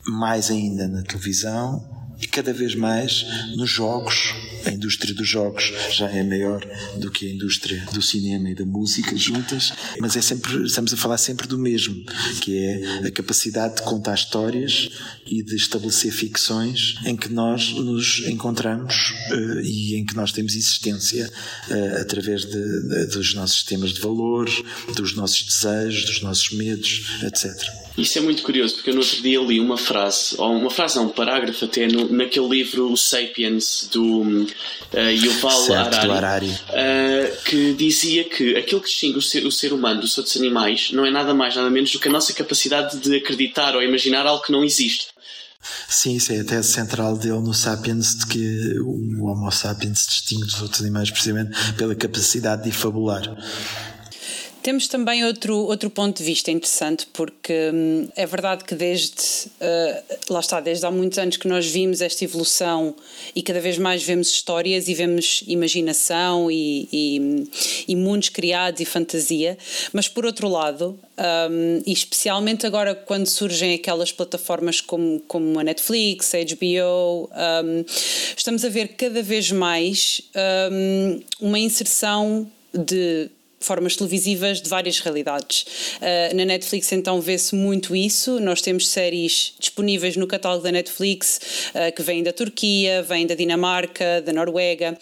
mais 0.07 0.51
ainda 0.51 0.89
na 0.89 1.03
televisão 1.03 1.85
e 2.21 2.27
cada 2.27 2.53
vez 2.53 2.75
mais 2.75 3.27
nos 3.57 3.69
jogos. 3.69 4.35
A 4.67 4.71
indústria 4.71 5.15
dos 5.15 5.29
jogos 5.29 5.73
já 5.91 6.09
é 6.09 6.23
maior 6.23 6.65
do 6.97 7.11
que 7.11 7.27
a 7.27 7.31
indústria 7.31 7.85
do 7.93 8.03
cinema 8.03 8.51
e 8.51 8.55
da 8.55 8.65
música 8.65 9.17
juntas, 9.17 9.73
mas 9.99 10.17
é 10.17 10.23
sempre, 10.23 10.65
estamos 10.65 10.93
a 10.93 10.97
falar 10.97 11.19
sempre 11.19 11.47
do 11.47 11.59
mesmo, 11.59 11.95
que 12.41 12.59
é 12.59 13.07
a 13.07 13.11
capacidade 13.11 13.77
de 13.77 13.83
contar 13.83 14.15
histórias 14.15 14.89
e 15.27 15.43
de 15.43 15.57
estabelecer 15.57 16.13
ficções 16.13 16.97
em 17.05 17.17
que 17.17 17.29
nós 17.29 17.73
nos 17.73 18.21
encontramos 18.27 19.15
uh, 19.31 19.61
e 19.61 19.97
em 19.97 20.05
que 20.05 20.15
nós 20.15 20.33
temos 20.33 20.55
existência 20.55 21.31
uh, 21.69 22.01
através 22.01 22.45
de, 22.45 22.53
de, 22.53 23.07
dos 23.07 23.35
nossos 23.35 23.57
sistemas 23.57 23.93
de 23.93 24.01
valores, 24.01 24.63
dos 24.95 25.15
nossos 25.15 25.43
desejos, 25.45 26.05
dos 26.05 26.23
nossos 26.23 26.51
medos, 26.53 27.05
etc. 27.23 27.83
Isso 27.97 28.19
é 28.19 28.23
muito 28.23 28.43
curioso, 28.43 28.77
porque 28.77 28.91
eu 28.91 28.95
no 28.95 29.01
outro 29.01 29.21
dia 29.21 29.39
li 29.41 29.61
uma 29.61 29.77
frase, 29.77 30.35
ou 30.39 30.57
uma 30.57 30.71
frase 30.71 30.97
não, 30.97 31.07
um 31.07 31.09
parágrafo 31.11 31.65
até, 31.65 31.87
no, 31.87 32.11
naquele 32.11 32.49
livro 32.49 32.97
Sapiens, 32.97 33.89
do 33.93 34.23
uh, 34.23 34.47
Yuval 34.95 35.63
certo, 35.63 35.95
Harari, 35.95 36.11
Harari. 36.11 36.51
Uh, 36.51 37.43
que 37.45 37.75
dizia 37.75 38.25
que 38.25 38.57
aquilo 38.57 38.81
que 38.81 38.89
distingue 38.89 39.19
o 39.19 39.23
ser, 39.23 39.47
o 39.47 39.53
ser 39.53 39.73
humano 39.73 40.01
dos 40.01 40.17
outros 40.19 40.37
animais 40.37 40.91
não 40.93 41.05
é 41.07 41.11
nada 41.11 41.33
mais, 41.35 41.57
nada 41.57 41.71
menos 41.71 41.93
do 41.93 41.99
que 41.99 42.09
a 42.09 42.13
nossa 42.13 42.33
capacidade 42.33 42.99
de 42.99 43.17
acreditar 43.17 43.75
ou 43.75 43.83
imaginar 43.83 44.27
algo 44.27 44.45
que 44.45 44.53
não 44.53 44.65
existe. 44.65 45.07
Sim, 45.89 46.17
isso 46.17 46.33
é 46.33 46.41
a 46.41 46.45
tese 46.45 46.73
central 46.73 47.17
dele 47.17 47.39
no 47.39 47.55
Sapiens, 47.55 48.17
de 48.17 48.27
que 48.27 48.81
o 48.81 49.27
Homo 49.27 49.51
sapiens 49.53 50.01
se 50.01 50.09
distingue 50.09 50.45
dos 50.45 50.61
outros 50.61 50.81
animais 50.81 51.11
precisamente 51.11 51.73
pela 51.75 51.95
capacidade 51.95 52.65
de 52.65 52.73
fabular. 52.73 53.23
Temos 54.63 54.87
também 54.87 55.25
outro, 55.25 55.57
outro 55.57 55.91
ponto 55.91 56.19
de 56.19 56.23
vista 56.23 56.49
interessante, 56.53 57.09
porque 57.13 57.53
hum, 57.75 58.09
é 58.15 58.25
verdade 58.25 58.63
que 58.63 58.77
desde, 58.77 59.49
uh, 59.61 60.33
lá 60.33 60.39
está, 60.39 60.61
desde 60.61 60.87
há 60.87 60.91
muitos 60.91 61.19
anos 61.19 61.37
que 61.37 61.49
nós 61.49 61.67
vimos 61.67 62.01
esta 62.01 62.23
evolução 62.23 62.95
e 63.35 63.43
cada 63.43 63.61
vez 63.61 63.77
mais 63.77 64.05
vemos 64.05 64.29
histórias 64.29 64.87
e 64.87 64.95
vemos 64.95 65.43
imaginação 65.49 66.49
e, 66.49 66.89
e, 66.93 67.49
e 67.89 67.97
mundos 67.97 68.29
criados 68.29 68.81
e 68.81 68.85
fantasia, 68.85 69.59
mas 69.93 70.07
por 70.07 70.25
outro 70.25 70.47
lado, 70.49 70.97
um, 71.19 71.83
e 71.85 71.93
especialmente 71.93 72.65
agora 72.65 72.95
quando 72.95 73.27
surgem 73.27 73.75
aquelas 73.75 74.13
plataformas 74.13 74.81
como, 74.81 75.19
como 75.27 75.59
a 75.59 75.65
Netflix, 75.65 76.33
a 76.37 76.39
HBO, 76.39 77.29
um, 77.65 77.85
estamos 78.37 78.65
a 78.65 78.69
ver 78.69 78.89
cada 78.97 79.25
vez 79.25 79.51
mais 79.51 80.23
um, 80.71 81.21
uma 81.41 81.59
inserção 81.59 82.49
de 82.73 83.29
formas 83.65 83.97
televisivas 83.97 84.61
de 84.61 84.69
várias 84.69 84.99
realidades. 85.01 85.63
Uh, 85.99 86.37
na 86.37 86.45
Netflix 86.45 86.93
então 86.93 87.21
vê-se 87.21 87.55
muito 87.55 87.95
isso. 87.95 88.41
Nós 88.41 88.61
temos 88.61 88.89
séries 88.89 89.55
disponíveis 89.59 90.17
no 90.17 90.27
catálogo 90.27 90.65
da 90.65 90.73
Netflix 90.73 91.41
uh, 91.75 91.95
que 91.95 92.03
vêm 92.03 92.23
da 92.23 92.33
Turquia, 92.33 93.03
vêm 93.03 93.27
da 93.27 93.35
Dinamarca, 93.35 94.23
da 94.23 94.33
Noruega 94.33 94.99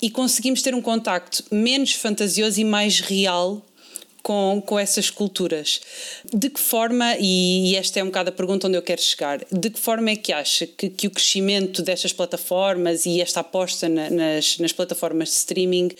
e 0.00 0.10
conseguimos 0.10 0.62
ter 0.62 0.74
um 0.74 0.82
contacto 0.82 1.44
menos 1.50 1.92
fantasioso 1.92 2.60
e 2.60 2.64
mais 2.64 2.98
real 2.98 3.64
com, 4.22 4.62
com 4.64 4.78
essas 4.78 5.10
culturas. 5.10 5.80
De 6.32 6.48
que 6.48 6.60
forma, 6.60 7.16
e 7.18 7.74
esta 7.76 8.00
é 8.00 8.02
um 8.02 8.06
bocado 8.06 8.30
a 8.30 8.32
pergunta 8.32 8.68
onde 8.68 8.76
eu 8.76 8.82
quero 8.82 9.02
chegar, 9.02 9.40
de 9.50 9.70
que 9.70 9.78
forma 9.78 10.10
é 10.10 10.16
que 10.16 10.32
acha 10.32 10.66
que, 10.66 10.88
que 10.88 11.06
o 11.06 11.10
crescimento 11.10 11.82
destas 11.82 12.12
plataformas 12.12 13.04
e 13.04 13.20
esta 13.20 13.40
aposta 13.40 13.88
na, 13.88 14.08
nas, 14.08 14.58
nas 14.58 14.72
plataformas 14.72 15.28
de 15.28 15.34
streaming 15.34 15.90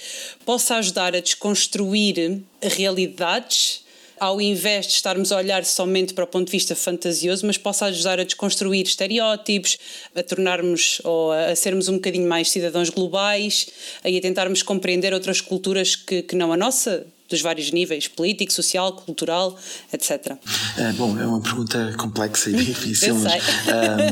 possa 0.44 0.76
ajudar 0.76 1.14
a 1.14 1.20
desconstruir 1.20 2.40
realidades 2.62 3.82
ao 4.22 4.40
invés 4.40 4.86
de 4.86 4.92
estarmos 4.92 5.32
a 5.32 5.36
olhar 5.36 5.64
somente 5.64 6.14
para 6.14 6.22
o 6.22 6.28
ponto 6.28 6.46
de 6.46 6.52
vista 6.52 6.76
fantasioso, 6.76 7.44
mas 7.44 7.58
possa 7.58 7.86
ajudar 7.86 8.20
a 8.20 8.24
desconstruir 8.24 8.86
estereótipos, 8.86 9.76
a 10.14 10.22
tornarmos 10.22 11.00
ou 11.02 11.32
a 11.32 11.56
sermos 11.56 11.88
um 11.88 11.94
bocadinho 11.94 12.28
mais 12.28 12.48
cidadãos 12.48 12.88
globais, 12.88 13.66
a 13.98 14.20
tentarmos 14.20 14.62
compreender 14.62 15.12
outras 15.12 15.40
culturas 15.40 15.96
que, 15.96 16.22
que 16.22 16.36
não 16.36 16.52
a 16.52 16.56
nossa, 16.56 17.04
dos 17.32 17.42
vários 17.42 17.70
níveis, 17.72 18.06
político, 18.08 18.52
social, 18.52 18.92
cultural, 18.92 19.58
etc. 19.92 20.36
É, 20.76 20.92
bom, 20.92 21.18
é 21.18 21.26
uma 21.26 21.40
pergunta 21.40 21.94
complexa 21.98 22.50
e 22.50 22.54
difícil. 22.62 23.16
Eu 23.16 23.20
sei. 23.20 23.40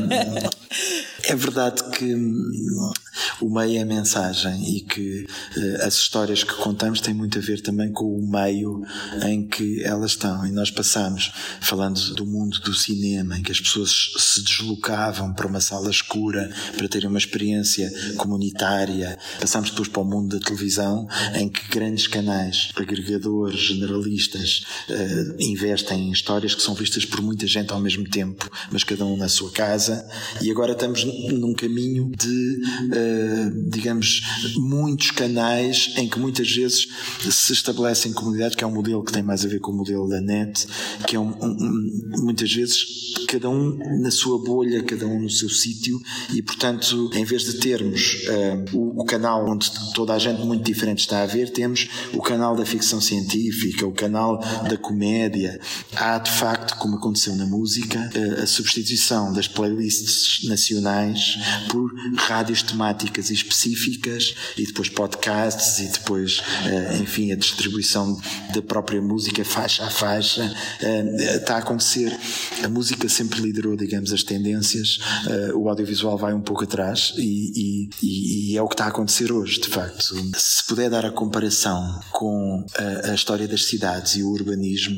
Mas, 0.07 1.29
é 1.29 1.35
verdade 1.35 1.83
que 1.91 2.15
o 3.41 3.49
meio 3.49 3.79
é 3.79 3.81
a 3.81 3.85
mensagem 3.85 4.77
e 4.77 4.81
que 4.81 5.25
uh, 5.57 5.85
as 5.85 5.95
histórias 5.95 6.43
que 6.43 6.53
contamos 6.53 7.01
têm 7.01 7.13
muito 7.13 7.37
a 7.37 7.41
ver 7.41 7.61
também 7.61 7.91
com 7.91 8.05
o 8.05 8.29
meio 8.29 8.83
em 9.25 9.47
que 9.47 9.83
elas 9.83 10.11
estão. 10.11 10.45
E 10.45 10.51
nós 10.51 10.69
passamos, 10.69 11.31
falando 11.59 11.99
do 12.15 12.25
mundo 12.25 12.59
do 12.59 12.73
cinema, 12.73 13.37
em 13.37 13.43
que 13.43 13.51
as 13.51 13.59
pessoas 13.59 14.11
se 14.17 14.43
deslocavam 14.43 15.33
para 15.33 15.47
uma 15.47 15.59
sala 15.59 15.89
escura 15.89 16.51
para 16.77 16.87
terem 16.87 17.09
uma 17.09 17.17
experiência 17.17 17.91
comunitária, 18.17 19.17
passamos 19.39 19.69
depois 19.69 19.87
para 19.87 20.01
o 20.01 20.05
mundo 20.05 20.37
da 20.37 20.45
televisão, 20.45 21.07
em 21.35 21.49
que 21.49 21.67
grandes 21.69 22.07
canais 22.07 22.69
agregadores, 22.75 23.59
generalistas, 23.59 24.65
uh, 24.89 25.35
investem 25.39 26.09
em 26.09 26.11
histórias 26.11 26.53
que 26.55 26.61
são 26.61 26.73
vistas 26.73 27.05
por 27.05 27.21
muita 27.21 27.47
gente 27.47 27.71
ao 27.71 27.79
mesmo 27.79 28.07
tempo, 28.07 28.49
mas 28.71 28.83
cada 28.83 29.05
um 29.05 29.17
na 29.17 29.29
sua 29.29 29.51
casa, 29.51 30.07
e 30.41 30.51
agora 30.51 30.73
estamos 30.73 31.03
num 31.03 31.53
caminho 31.53 32.11
de, 32.17 32.61
uh, 32.85 33.30
digamos, 33.67 34.21
muitos 34.57 35.11
canais 35.11 35.93
em 35.97 36.07
que 36.07 36.19
muitas 36.19 36.49
vezes 36.51 36.87
se 37.29 37.53
estabelecem 37.53 38.13
comunidades, 38.13 38.55
que 38.55 38.63
é 38.63 38.67
um 38.67 38.73
modelo 38.73 39.03
que 39.03 39.11
tem 39.11 39.23
mais 39.23 39.45
a 39.45 39.47
ver 39.47 39.59
com 39.59 39.71
o 39.71 39.75
modelo 39.75 40.07
da 40.07 40.21
net, 40.21 40.67
que 41.07 41.15
é 41.15 41.19
um, 41.19 41.29
um, 41.29 42.01
muitas 42.23 42.51
vezes 42.53 43.11
cada 43.27 43.49
um 43.49 43.77
na 44.01 44.11
sua 44.11 44.43
bolha, 44.43 44.83
cada 44.83 45.05
um 45.05 45.21
no 45.21 45.29
seu 45.29 45.49
sítio, 45.49 45.99
e 46.33 46.41
portanto, 46.41 47.09
em 47.13 47.23
vez 47.23 47.43
de 47.43 47.53
termos 47.53 48.15
uh, 48.27 48.77
o, 48.77 49.01
o, 49.01 49.05
canal 49.05 49.49
onde 49.49 49.71
toda 49.93 50.13
a 50.13 50.19
gente 50.19 50.41
muito 50.41 50.63
diferente 50.63 50.99
está 50.99 51.23
a 51.23 51.25
ver, 51.25 51.49
temos 51.51 51.87
o 52.13 52.21
canal 52.21 52.55
da 52.55 52.65
ficção 52.65 52.99
científica, 52.99 53.85
o 53.85 53.91
canal 53.91 54.39
da 54.67 54.77
comédia. 54.77 55.59
Há 55.95 56.17
de 56.17 56.31
facto, 56.31 56.77
como 56.77 56.97
aconteceu 56.97 57.35
na 57.35 57.45
música, 57.45 58.09
uh, 58.15 58.43
a 58.43 58.45
substituição 58.45 59.31
das 59.33 59.47
playlists 59.47 60.47
nacionais 60.47 61.37
por 61.69 61.91
rádios 62.17 62.61
temáticas 62.61 63.10
específicas 63.19 64.35
e 64.57 64.65
depois 64.65 64.89
podcasts 64.89 65.79
e 65.79 65.87
depois, 65.87 66.41
eh, 66.65 66.97
enfim, 67.01 67.31
a 67.31 67.35
distribuição 67.35 68.19
da 68.53 68.61
própria 68.61 69.01
música 69.01 69.43
faixa 69.43 69.85
a 69.85 69.89
faixa. 69.89 70.53
Eh, 70.81 71.35
está 71.37 71.55
a 71.55 71.59
acontecer. 71.59 72.17
A 72.63 72.69
música 72.69 73.07
sempre 73.09 73.41
liderou, 73.41 73.75
digamos, 73.75 74.11
as 74.13 74.23
tendências. 74.23 74.99
Eh, 75.27 75.53
o 75.53 75.69
audiovisual 75.69 76.17
vai 76.17 76.33
um 76.33 76.41
pouco 76.41 76.63
atrás 76.63 77.13
e, 77.17 77.89
e, 78.01 78.51
e 78.53 78.57
é 78.57 78.61
o 78.61 78.67
que 78.67 78.73
está 78.73 78.85
a 78.85 78.89
acontecer 78.89 79.31
hoje, 79.31 79.59
de 79.59 79.67
facto. 79.67 80.15
Se 80.35 80.63
puder 80.65 80.89
dar 80.89 81.05
a 81.05 81.11
comparação 81.11 81.99
com 82.11 82.65
a, 82.77 83.11
a 83.11 83.15
história 83.15 83.47
das 83.47 83.65
cidades 83.65 84.15
e 84.15 84.23
o 84.23 84.29
urbanismo, 84.29 84.97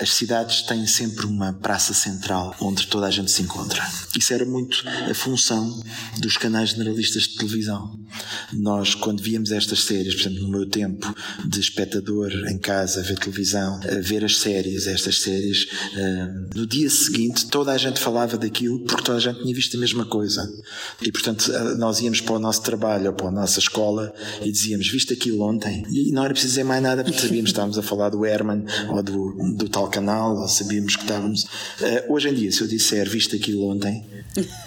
as 0.00 0.12
cidades 0.12 0.62
têm 0.62 0.86
sempre 0.86 1.26
uma 1.26 1.52
praça 1.52 1.94
central 1.94 2.54
onde 2.60 2.86
toda 2.86 3.06
a 3.06 3.10
gente 3.10 3.30
se 3.30 3.42
encontra. 3.42 3.82
Isso 4.16 4.32
era 4.32 4.44
muito 4.44 4.84
a 5.10 5.14
função 5.14 5.82
dos 6.18 6.36
canais 6.36 6.70
generalistas 6.70 7.24
de 7.24 7.36
televisão. 7.36 7.98
Nós, 8.52 8.94
quando 8.94 9.22
víamos 9.22 9.50
estas 9.52 9.84
séries, 9.84 10.14
por 10.14 10.20
exemplo, 10.22 10.42
no 10.42 10.48
meu 10.48 10.68
tempo 10.68 11.14
de 11.44 11.60
espectador 11.60 12.30
em 12.48 12.58
casa, 12.58 13.00
a 13.00 13.02
ver 13.02 13.18
televisão, 13.18 13.80
a 13.82 14.00
ver 14.00 14.24
as 14.24 14.38
séries, 14.38 14.86
estas 14.86 15.20
séries, 15.20 15.66
eh, 15.94 16.28
no 16.54 16.66
dia 16.66 16.88
seguinte 16.88 17.46
toda 17.46 17.72
a 17.72 17.78
gente 17.78 18.00
falava 18.00 18.36
daquilo 18.36 18.80
porque 18.84 19.02
toda 19.02 19.18
a 19.18 19.20
gente 19.20 19.42
tinha 19.42 19.54
visto 19.54 19.76
a 19.76 19.80
mesma 19.80 20.04
coisa. 20.04 20.48
E, 21.02 21.10
portanto, 21.10 21.50
eh, 21.52 21.74
nós 21.76 22.00
íamos 22.00 22.20
para 22.20 22.34
o 22.34 22.38
nosso 22.38 22.62
trabalho 22.62 23.08
ou 23.08 23.12
para 23.12 23.28
a 23.28 23.32
nossa 23.32 23.58
escola 23.58 24.12
e 24.42 24.50
dizíamos, 24.50 24.88
viste 24.88 25.12
aquilo 25.12 25.42
ontem? 25.42 25.84
E 25.90 26.12
não 26.12 26.24
era 26.24 26.32
preciso 26.32 26.52
dizer 26.52 26.64
mais 26.64 26.82
nada 26.82 27.02
porque 27.04 27.20
sabíamos 27.20 27.50
que 27.50 27.52
estávamos 27.52 27.78
a 27.78 27.82
falar 27.82 28.10
do 28.10 28.24
Herman 28.24 28.64
ou 28.90 29.02
do, 29.02 29.56
do 29.56 29.68
tal 29.68 29.85
canal, 29.88 30.36
ou 30.36 30.48
sabíamos 30.48 30.96
que 30.96 31.02
estávamos. 31.02 31.44
Uh, 31.44 32.12
hoje 32.12 32.28
em 32.28 32.34
dia, 32.34 32.52
se 32.52 32.60
eu 32.60 32.68
disser 32.68 33.08
viste 33.08 33.36
aquilo 33.36 33.68
ontem, 33.68 34.04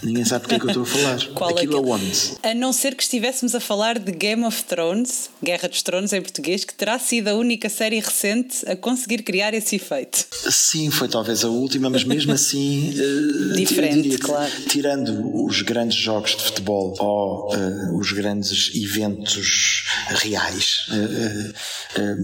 ninguém 0.03 0.25
sabe 0.25 0.41
porque 0.41 0.55
é 0.55 0.59
que 0.59 0.65
eu 0.65 0.69
estou 0.69 0.83
a 0.83 0.85
falar. 0.85 1.25
Qual 1.33 1.49
aquilo 1.51 1.77
é 1.77 1.81
que... 1.81 1.89
aonde? 1.89 2.31
A 2.43 2.53
não 2.53 2.73
ser 2.73 2.95
que 2.95 3.03
estivéssemos 3.03 3.55
a 3.55 3.59
falar 3.59 3.99
de 3.99 4.11
Game 4.11 4.43
of 4.43 4.63
Thrones, 4.63 5.29
Guerra 5.43 5.67
dos 5.67 5.81
Tronos 5.81 6.13
em 6.13 6.21
português, 6.21 6.63
que 6.63 6.73
terá 6.73 6.97
sido 6.99 7.27
a 7.29 7.33
única 7.35 7.69
série 7.69 7.99
recente 7.99 8.69
a 8.69 8.75
conseguir 8.75 9.23
criar 9.23 9.53
esse 9.53 9.75
efeito. 9.75 10.25
Sim, 10.49 10.89
foi 10.89 11.07
talvez 11.07 11.43
a 11.43 11.49
última, 11.49 11.89
mas 11.89 12.03
mesmo 12.03 12.31
assim. 12.31 12.93
Uh, 12.99 13.53
Diferente, 13.55 14.01
diria, 14.01 14.17
claro. 14.17 14.51
Tirando 14.67 15.45
os 15.45 15.61
grandes 15.61 15.97
jogos 15.97 16.35
de 16.35 16.43
futebol 16.43 16.95
ou 16.99 17.55
uh, 17.55 17.97
os 17.97 18.11
grandes 18.11 18.73
eventos 18.75 19.85
reais, 20.09 20.87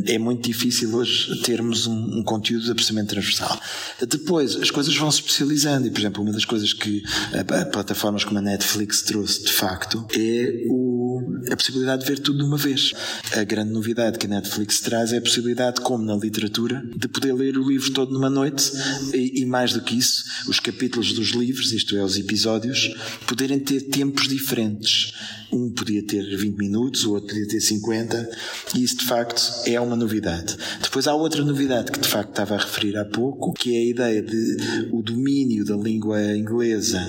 é 0.05 0.17
muito 0.17 0.43
difícil 0.45 0.93
hoje 0.95 1.41
termos 1.41 1.87
um, 1.87 2.19
um 2.19 2.23
conteúdo 2.23 2.65
de 2.65 2.71
transversal. 2.93 3.59
Depois, 4.07 4.55
as 4.55 4.71
coisas 4.71 4.95
vão 4.95 5.09
se 5.11 5.19
especializando 5.19 5.87
e, 5.87 5.91
por 5.91 5.99
exemplo, 5.99 6.23
uma 6.23 6.31
das 6.31 6.45
coisas 6.45 6.73
que 6.73 7.03
a, 7.33 7.61
a 7.61 7.65
plataformas 7.65 8.23
como 8.23 8.39
a 8.39 8.41
Netflix 8.41 9.01
trouxe 9.01 9.43
de 9.43 9.51
facto 9.51 10.05
é 10.15 10.65
o, 10.69 11.21
a 11.51 11.55
possibilidade 11.55 12.03
de 12.03 12.07
ver 12.07 12.19
tudo 12.19 12.39
de 12.39 12.43
uma 12.43 12.57
vez. 12.57 12.91
A 13.35 13.43
grande 13.43 13.71
novidade 13.71 14.17
que 14.17 14.25
a 14.25 14.29
Netflix 14.29 14.79
traz 14.79 15.13
é 15.13 15.17
a 15.17 15.21
possibilidade, 15.21 15.81
como 15.81 16.03
na 16.03 16.15
literatura, 16.15 16.83
de 16.95 17.07
poder 17.07 17.33
ler 17.33 17.57
o 17.57 17.67
livro 17.67 17.91
todo 17.91 18.13
numa 18.13 18.29
noite 18.29 18.71
e, 19.13 19.41
e 19.41 19.45
mais 19.45 19.73
do 19.73 19.81
que 19.81 19.97
isso, 19.97 20.23
os 20.47 20.59
capítulos 20.59 21.13
dos 21.13 21.29
livros, 21.29 21.71
isto 21.71 21.95
é, 21.95 22.03
os 22.03 22.17
episódios, 22.17 22.93
poderem 23.25 23.59
ter 23.59 23.81
tempos 23.81 24.27
diferentes 24.27 25.13
um 25.51 25.69
podia 25.69 26.05
ter 26.05 26.23
20 26.23 26.57
minutos, 26.57 27.05
o 27.05 27.13
outro 27.13 27.29
podia 27.29 27.47
ter 27.47 27.61
50, 27.61 28.29
e 28.75 28.83
isso 28.83 28.97
de 28.97 29.05
facto 29.05 29.41
é 29.65 29.79
uma 29.79 29.95
novidade. 29.95 30.57
Depois 30.81 31.07
há 31.07 31.13
outra 31.13 31.43
novidade 31.43 31.91
que 31.91 31.99
de 31.99 32.07
facto 32.07 32.29
estava 32.29 32.55
a 32.55 32.57
referir 32.57 32.97
há 32.97 33.05
pouco, 33.05 33.53
que 33.53 33.75
é 33.75 33.79
a 33.79 33.85
ideia 33.85 34.21
de 34.21 34.89
o 34.91 35.01
domínio 35.01 35.63
da 35.65 35.75
língua 35.75 36.21
inglesa 36.35 37.01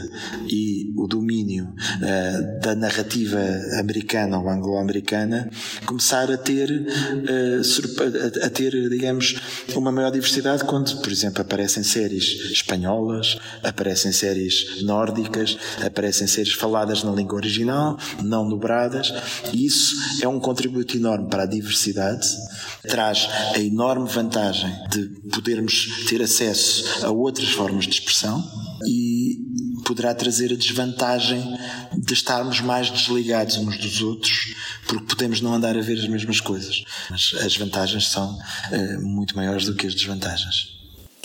e 0.49 0.93
o 0.97 1.07
domínio 1.07 1.65
uh, 1.67 2.61
da 2.61 2.75
narrativa 2.75 3.39
americana 3.79 4.39
ou 4.39 4.49
anglo-americana 4.49 5.51
começar 5.85 6.31
a 6.31 6.37
ter, 6.37 6.71
uh, 6.71 8.45
a, 8.45 8.51
ter, 8.51 8.89
digamos, 8.89 9.37
uma 9.75 9.93
maior 9.93 10.11
diversidade 10.11 10.65
quando, 10.65 11.01
por 11.01 11.11
exemplo, 11.11 11.43
aparecem 11.43 11.83
séries 11.83 12.51
espanholas, 12.51 13.39
aparecem 13.63 14.13
séries 14.13 14.83
nórdicas, 14.83 15.57
aparecem 15.85 16.27
séries 16.27 16.53
faladas 16.53 17.03
na 17.03 17.13
língua 17.13 17.37
original, 17.37 17.99
não 18.27 18.49
dobradas, 18.49 19.13
e 19.53 19.67
isso 19.67 19.95
é 20.23 20.29
um 20.29 20.41
contributo 20.41 20.97
enorme 20.97 21.29
para 21.29 21.45
a 21.45 21.47
diversidade, 21.47 22.27
traz 22.89 23.29
a 23.55 23.59
enorme 23.59 24.09
vantagem 24.09 24.73
de 24.91 25.09
podermos 25.31 26.07
ter 26.09 26.23
acesso 26.23 27.07
a 27.07 27.11
outras 27.11 27.49
formas 27.51 27.85
de 27.85 27.91
expressão 27.91 28.45
e 28.87 29.39
poderá 29.85 30.15
trazer 30.15 30.53
a 30.53 30.57
desvantagem 30.57 31.43
de 31.97 32.13
estarmos 32.13 32.61
mais 32.61 32.91
desligados 32.91 33.57
uns 33.57 33.79
dos 33.79 34.03
outros, 34.03 34.55
porque 34.87 35.07
podemos 35.07 35.41
não 35.41 35.55
andar 35.55 35.77
a 35.77 35.81
ver 35.81 35.99
as 35.99 36.09
mesmas 36.09 36.41
coisas. 36.41 36.85
Mas 37.09 37.35
as 37.41 37.57
vantagens 37.57 38.09
são 38.09 38.37
uh, 38.37 39.01
muito 39.03 39.37
maiores 39.37 39.65
do 39.65 39.75
que 39.75 39.87
as 39.87 39.95
desvantagens 39.95 40.77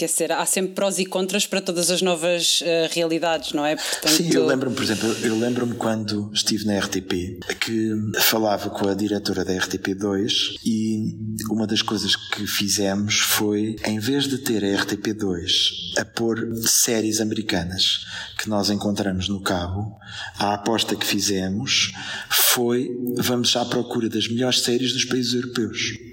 há 0.06 0.46
sempre 0.46 0.74
prós 0.74 1.00
e 1.00 1.06
contras 1.06 1.46
para 1.46 1.62
todas 1.62 1.90
as 1.90 2.02
novas 2.02 2.62
uh, 2.62 2.66
realidades, 2.92 3.54
não 3.54 3.66
é? 3.66 3.76
Portanto... 3.76 4.12
Sim, 4.12 4.34
eu 4.34 4.46
lembro-me, 4.46 4.76
por 4.76 4.84
exemplo, 4.84 5.10
eu 5.24 5.38
lembro-me 5.38 5.76
quando 5.76 6.32
estive 6.34 6.66
na 6.66 6.80
RTP 6.80 7.40
que 7.60 7.92
falava 8.20 8.70
com 8.70 8.88
a 8.88 8.94
diretora 8.94 9.44
da 9.44 9.54
RTP2 9.54 10.56
e 10.66 11.18
uma 11.50 11.68
das 11.68 11.82
coisas 11.82 12.16
que 12.16 12.46
fizemos 12.48 13.20
foi, 13.20 13.76
em 13.86 14.00
vez 14.00 14.28
de 14.28 14.38
ter 14.38 14.64
a 14.64 14.84
RTP2 14.84 15.98
a 15.98 16.06
pôr 16.06 16.38
séries 16.66 17.20
americanas 17.20 18.06
que 18.38 18.50
nós 18.50 18.70
encontramos 18.70 19.28
no 19.28 19.42
cabo, 19.42 19.98
a 20.38 20.54
aposta 20.54 20.96
que 20.96 21.06
fizemos 21.06 21.92
foi 22.30 22.90
vamos 23.18 23.56
à 23.56 23.66
procura 23.66 24.10
das 24.10 24.28
melhores 24.28 24.62
séries 24.62 24.94
dos 24.94 25.06
países 25.06 25.34
europeus 25.34 26.11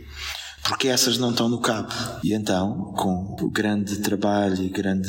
porque 0.68 0.88
essas 0.88 1.16
não 1.16 1.30
estão 1.30 1.48
no 1.48 1.60
cabo. 1.60 1.88
E 2.22 2.34
então, 2.34 2.92
com 2.96 3.36
o 3.40 3.50
grande 3.50 3.96
trabalho 3.96 4.62
e 4.62 4.68
grande 4.68 5.08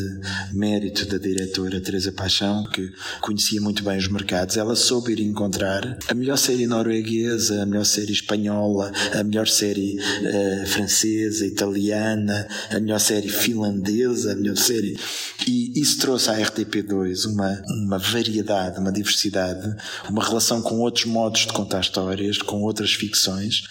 mérito 0.54 1.06
da 1.06 1.18
diretora 1.18 1.82
Teresa 1.82 2.13
Paixão, 2.13 2.63
que 2.63 2.89
conhecia 3.20 3.60
muito 3.60 3.84
bem 3.84 3.98
os 3.98 4.08
mercados, 4.08 4.56
ela 4.56 4.75
soube 4.75 5.12
ir 5.12 5.20
encontrar 5.20 5.98
a 6.08 6.13
melhor 6.13 6.38
série 6.38 6.66
norueguesa, 6.66 7.62
a 7.62 7.66
melhor 7.66 7.86
série 7.86 8.13
espanhola, 8.13 8.92
a 9.13 9.24
melhor 9.24 9.48
série 9.48 10.00
uh, 10.00 10.66
francesa, 10.66 11.46
italiana, 11.46 12.48
a 12.72 12.80
melhor 12.80 13.00
série 13.00 13.30
finlandesa, 13.30 14.32
a 14.32 14.36
melhor 14.36 14.56
série. 14.56 14.98
E 15.46 15.74
isso 15.80 16.00
trouxe 16.00 16.30
à 16.30 16.38
RTP2 16.38 17.25
uma, 17.25 17.62
uma 17.84 17.98
variedade, 17.98 18.80
uma 18.80 18.92
diversidade, 18.92 19.75
uma 20.10 20.24
relação 20.24 20.62
com 20.62 20.80
outros 20.80 21.06
modos 21.06 21.42
de 21.42 21.54
contar 21.54 21.82
histórias, 21.82 22.38
com 22.38 22.62
outras 22.62 22.94
ficções 22.94 23.63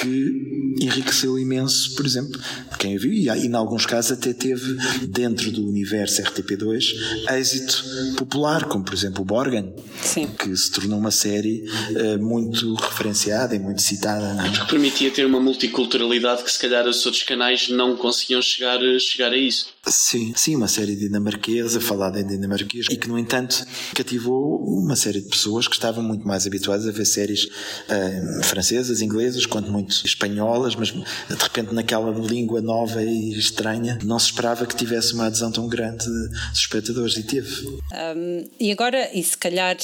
que 0.00 0.76
enriqueceu 0.80 1.38
imenso, 1.38 1.94
por 1.94 2.06
exemplo, 2.06 2.40
quem 2.78 2.96
a 2.96 2.98
viu, 2.98 3.12
e 3.12 3.28
em 3.28 3.54
alguns 3.54 3.84
casos 3.84 4.12
até 4.12 4.32
teve 4.32 4.76
dentro 5.06 5.50
do 5.50 5.66
universo 5.66 6.22
RTP2 6.22 6.94
êxito 7.30 7.84
popular, 8.16 8.64
como 8.64 8.84
por 8.84 8.94
exemplo 8.94 9.22
o 9.22 9.24
Borgen, 9.24 9.74
Sim. 10.02 10.26
que 10.26 10.56
se 10.56 10.70
tornou 10.70 10.98
uma 10.98 11.10
série 11.10 11.64
uh, 11.90 12.22
muito 12.22 12.74
referenciada 12.74 13.54
e 13.54 13.58
muito 13.58 13.82
citada. 13.82 14.34
Não 14.34 14.46
é? 14.46 14.50
Que 14.50 14.66
permitia 14.68 15.10
ter 15.10 15.26
uma 15.26 15.40
multiculturalidade 15.40 16.42
que 16.42 16.50
se 16.50 16.58
calhar 16.58 16.86
os 16.86 17.04
outros 17.04 17.22
canais 17.24 17.68
não 17.68 17.96
conseguiam 17.96 18.40
chegar, 18.40 18.78
chegar 18.98 19.32
a 19.32 19.36
isso. 19.36 19.66
Sim, 19.86 20.34
sim, 20.36 20.56
uma 20.56 20.68
série 20.68 20.94
dinamarquesa, 20.94 21.80
falada 21.80 22.20
em 22.20 22.26
dinamarquês, 22.26 22.86
e 22.90 22.96
que, 22.96 23.08
no 23.08 23.18
entanto, 23.18 23.66
cativou 23.94 24.62
uma 24.62 24.94
série 24.94 25.22
de 25.22 25.28
pessoas 25.28 25.66
que 25.66 25.74
estavam 25.74 26.04
muito 26.04 26.26
mais 26.28 26.46
habituadas 26.46 26.86
a 26.86 26.90
ver 26.90 27.06
séries 27.06 27.44
uh, 27.44 28.44
francesas, 28.44 29.00
inglesas, 29.00 29.46
quanto 29.46 29.72
muito 29.72 29.90
espanholas, 30.04 30.76
mas 30.76 30.88
de 30.92 31.02
repente 31.28 31.72
naquela 31.72 32.10
língua 32.10 32.60
nova 32.60 33.02
e 33.02 33.30
estranha, 33.38 33.98
não 34.04 34.18
se 34.18 34.26
esperava 34.26 34.66
que 34.66 34.76
tivesse 34.76 35.14
uma 35.14 35.26
adesão 35.26 35.50
tão 35.50 35.66
grande 35.66 36.04
de 36.04 36.58
espectadores, 36.58 37.16
e 37.16 37.22
teve. 37.22 37.66
Um, 37.66 38.44
e 38.60 38.70
agora, 38.70 39.10
e 39.14 39.22
se 39.22 39.36
calhar 39.36 39.78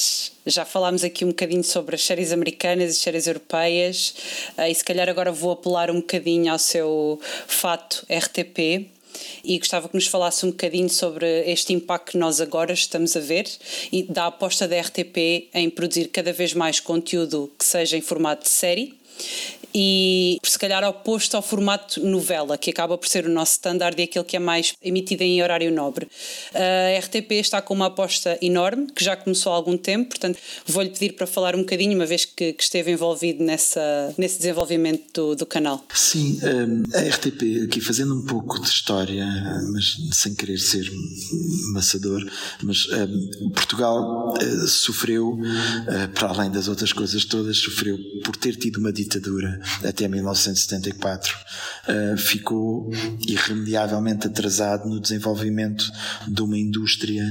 já 0.45 0.63
falámos 0.63 1.03
aqui 1.03 1.25
um 1.25 1.29
bocadinho 1.29 1.63
sobre 1.63 1.95
as 1.95 2.03
séries 2.03 2.31
americanas 2.31 2.91
e 2.91 2.95
séries 2.95 3.25
europeias, 3.25 4.13
uh, 4.57 4.61
e 4.61 4.75
se 4.75 4.85
calhar 4.85 5.09
agora 5.09 5.31
vou 5.31 5.51
apelar 5.51 5.89
um 5.89 5.95
bocadinho 5.95 6.51
ao 6.51 6.59
seu 6.59 7.19
fato 7.47 8.05
RTP 8.09 8.95
e 9.43 9.57
gostava 9.57 9.89
que 9.89 9.95
nos 9.95 10.07
falasse 10.07 10.45
um 10.45 10.51
bocadinho 10.51 10.89
sobre 10.89 11.43
este 11.49 11.73
impacto 11.73 12.11
que 12.11 12.17
nós 12.17 12.41
agora 12.41 12.73
estamos 12.73 13.15
a 13.15 13.19
ver 13.19 13.47
e 13.91 14.03
da 14.03 14.27
aposta 14.27 14.67
da 14.67 14.79
RTP 14.79 15.49
em 15.53 15.69
produzir 15.69 16.07
cada 16.07 16.33
vez 16.33 16.53
mais 16.53 16.79
conteúdo 16.79 17.51
que 17.57 17.65
seja 17.65 17.97
em 17.97 18.01
formato 18.01 18.43
de 18.43 18.49
série 18.49 18.97
e 19.73 20.39
se 20.43 20.57
calhar 20.57 20.83
oposto 20.83 21.35
ao 21.35 21.41
formato 21.41 22.03
novela, 22.05 22.57
que 22.57 22.69
acaba 22.69 22.97
por 22.97 23.07
ser 23.07 23.25
o 23.25 23.29
nosso 23.29 23.53
standard 23.53 23.99
e 23.99 24.03
aquele 24.03 24.25
que 24.25 24.35
é 24.35 24.39
mais 24.39 24.73
emitido 24.81 25.23
em 25.23 25.41
horário 25.41 25.71
nobre. 25.71 26.07
A 26.53 26.99
RTP 26.99 27.31
está 27.33 27.61
com 27.61 27.73
uma 27.73 27.87
aposta 27.87 28.37
enorme, 28.41 28.87
que 28.91 29.03
já 29.03 29.15
começou 29.15 29.51
há 29.51 29.55
algum 29.55 29.77
tempo, 29.77 30.09
portanto 30.09 30.39
vou-lhe 30.65 30.89
pedir 30.89 31.13
para 31.13 31.27
falar 31.27 31.55
um 31.55 31.59
bocadinho, 31.59 31.95
uma 31.95 32.05
vez 32.05 32.25
que, 32.25 32.53
que 32.53 32.63
esteve 32.63 32.91
envolvido 32.91 33.43
nessa, 33.43 34.13
nesse 34.17 34.37
desenvolvimento 34.37 35.03
do, 35.13 35.35
do 35.35 35.45
canal. 35.45 35.83
Sim, 35.93 36.39
hum, 36.43 36.83
a 36.93 37.01
RTP, 37.01 37.65
aqui 37.65 37.81
fazendo 37.81 38.15
um 38.15 38.25
pouco 38.25 38.59
de 38.61 38.67
história, 38.67 39.25
mas 39.71 39.97
sem 40.11 40.33
querer 40.33 40.57
ser 40.57 40.89
maçador, 41.73 42.25
mas 42.63 42.87
um, 42.87 43.49
Portugal 43.51 44.33
uh, 44.33 44.67
sofreu, 44.67 45.33
uh, 45.33 46.09
para 46.13 46.29
além 46.29 46.51
das 46.51 46.67
outras 46.67 46.93
coisas 46.93 47.25
todas, 47.25 47.57
sofreu 47.57 47.97
por 48.23 48.35
ter 48.35 48.55
tido 48.55 48.77
uma 48.77 48.91
ditadura 48.91 49.59
até 49.83 50.07
1974, 50.07 51.35
uh, 51.87 52.17
ficou 52.17 52.89
irremediavelmente 53.27 54.27
atrasado 54.27 54.87
no 54.87 54.99
desenvolvimento 54.99 55.85
de 56.27 56.41
uma 56.41 56.57
indústria, 56.57 57.23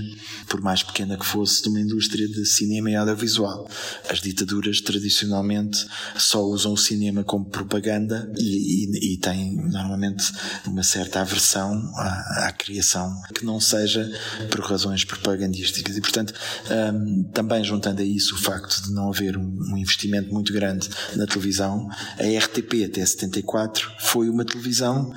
por 0.49 0.61
mais 0.61 0.83
pequena 0.83 1.17
que 1.17 1.27
fosse, 1.27 1.63
de 1.63 1.69
uma 1.69 1.81
indústria 1.81 2.27
de 2.29 2.45
cinema 2.45 2.91
e 2.91 2.97
audiovisual. 2.97 3.69
As 4.09 4.21
ditaduras 4.21 4.81
tradicionalmente 4.81 5.87
só 6.17 6.43
usam 6.43 6.73
o 6.73 6.77
cinema 6.77 7.25
como 7.25 7.45
propaganda 7.47 8.31
e, 8.37 8.87
e, 8.87 9.15
e 9.15 9.17
têm 9.19 9.57
normalmente 9.57 10.33
uma 10.67 10.83
certa 10.83 11.21
aversão 11.21 11.73
à, 11.97 12.47
à, 12.47 12.53
criação 12.53 13.15
que 13.35 13.45
não 13.45 13.61
seja 13.61 14.11
por 14.51 14.61
razões 14.61 15.05
propagandísticas. 15.05 15.97
E, 15.97 16.01
portanto, 16.01 16.35
um, 16.71 17.25
também 17.33 17.63
juntando 17.65 18.03
a 18.03 18.05
isso 18.05 18.35
o 18.35 18.39
facto 18.39 18.83
de 18.83 18.93
não 18.93 19.09
haver 19.09 19.37
um 19.37 19.77
investimento 19.77 20.33
muito 20.33 20.53
grande 20.53 20.89
na 21.15 21.27
televisão, 21.27 21.89
a 22.19 22.39
RTP 22.39 22.85
até 22.85 23.05
74 23.05 23.91
foi 24.01 24.29
uma 24.29 24.45
televisão 24.45 25.13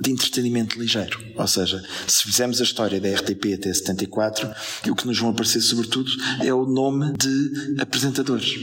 de 0.00 0.10
entretenimento 0.10 0.78
ligeiro. 0.78 1.18
Ou 1.36 1.46
seja, 1.46 1.82
se 2.06 2.22
fizermos 2.24 2.60
a 2.60 2.64
história 2.64 3.00
da 3.00 3.08
RTP 3.08 3.54
até 3.54 3.72
74, 3.72 4.50
o 4.88 4.94
que 4.94 5.06
nos 5.06 5.18
vão 5.18 5.30
aparecer 5.30 5.60
sobretudo 5.60 6.10
é 6.42 6.52
o 6.52 6.64
nome 6.64 7.12
de 7.12 7.80
apresentadores 7.80 8.54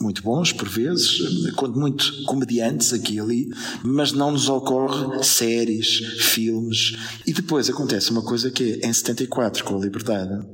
muito 0.00 0.22
bons 0.22 0.52
por 0.52 0.68
vezes, 0.68 1.52
quando 1.54 1.78
muito 1.78 2.24
comediantes 2.24 2.92
aqui 2.92 3.14
e 3.14 3.20
ali, 3.20 3.48
mas 3.82 4.12
não 4.12 4.30
nos 4.30 4.48
ocorre 4.48 5.22
séries, 5.22 5.98
filmes. 6.20 6.96
E 7.26 7.32
depois 7.32 7.68
acontece 7.68 8.10
uma 8.10 8.22
coisa 8.22 8.50
que 8.50 8.80
é, 8.82 8.86
em 8.86 8.92
74, 8.92 9.64
com 9.64 9.76
a 9.76 9.80
Liberdade, 9.80 10.44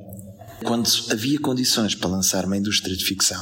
quando 0.62 0.88
havia 1.10 1.38
condições 1.40 1.94
para 1.94 2.10
lançar 2.10 2.44
uma 2.44 2.56
indústria 2.56 2.96
de 2.96 3.04
ficção, 3.04 3.40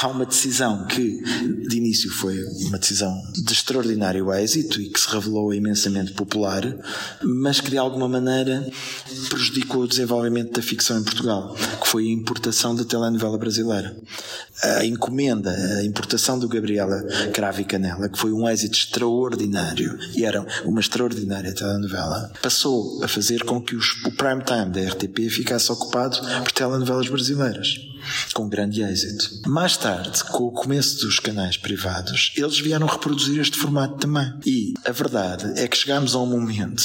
há 0.00 0.08
uma 0.08 0.24
decisão 0.24 0.86
que, 0.86 1.22
de 1.68 1.76
início, 1.76 2.10
foi 2.10 2.42
uma 2.66 2.78
decisão 2.78 3.22
de 3.32 3.52
extraordinário 3.52 4.32
êxito 4.32 4.80
e 4.80 4.88
que 4.88 4.98
se 4.98 5.08
revelou 5.08 5.52
imensamente 5.52 6.12
popular, 6.12 6.62
mas 7.22 7.60
que 7.60 7.70
de 7.70 7.78
alguma 7.78 8.08
maneira 8.08 8.66
prejudicou 9.28 9.82
o 9.82 9.88
desenvolvimento 9.88 10.52
da 10.52 10.62
ficção 10.62 10.98
em 10.98 11.04
Portugal, 11.04 11.54
que 11.80 11.88
foi 11.88 12.06
a 12.06 12.12
importação 12.12 12.74
da 12.74 12.84
telenovela 12.84 13.38
brasileira. 13.38 13.96
A 14.62 14.84
encomenda, 14.84 15.50
a 15.78 15.84
importação 15.84 16.38
do 16.38 16.46
Gabriela 16.46 17.02
Cravo 17.32 17.62
e 17.62 17.64
Canela, 17.64 18.08
que 18.08 18.18
foi 18.18 18.32
um 18.32 18.48
êxito 18.48 18.76
extraordinário 18.76 19.98
e 20.14 20.24
era 20.24 20.44
uma 20.64 20.80
extraordinária 20.80 21.54
telenovela, 21.54 22.30
passou 22.42 23.02
a 23.02 23.08
fazer 23.08 23.44
com 23.44 23.60
que 23.60 23.74
os, 23.74 24.04
o 24.04 24.12
prime 24.12 24.42
time 24.44 24.70
da 24.70 24.92
RTP 24.92 25.30
ficasse 25.30 25.72
ocupado 25.72 26.18
por 26.38 26.52
telenovelas 26.52 27.08
brasileiras 27.08 27.80
com 28.34 28.48
grande 28.48 28.82
êxito. 28.82 29.48
Mais 29.48 29.76
tarde, 29.76 30.22
com 30.24 30.44
o 30.44 30.52
começo 30.52 31.04
dos 31.04 31.18
canais 31.18 31.56
privados, 31.56 32.32
eles 32.36 32.58
vieram 32.58 32.86
reproduzir 32.86 33.40
este 33.40 33.56
formato 33.56 33.98
também. 33.98 34.32
E 34.44 34.74
a 34.84 34.92
verdade 34.92 35.52
é 35.56 35.66
que 35.66 35.76
chegámos 35.76 36.14
a 36.14 36.18
um 36.18 36.26
momento 36.26 36.82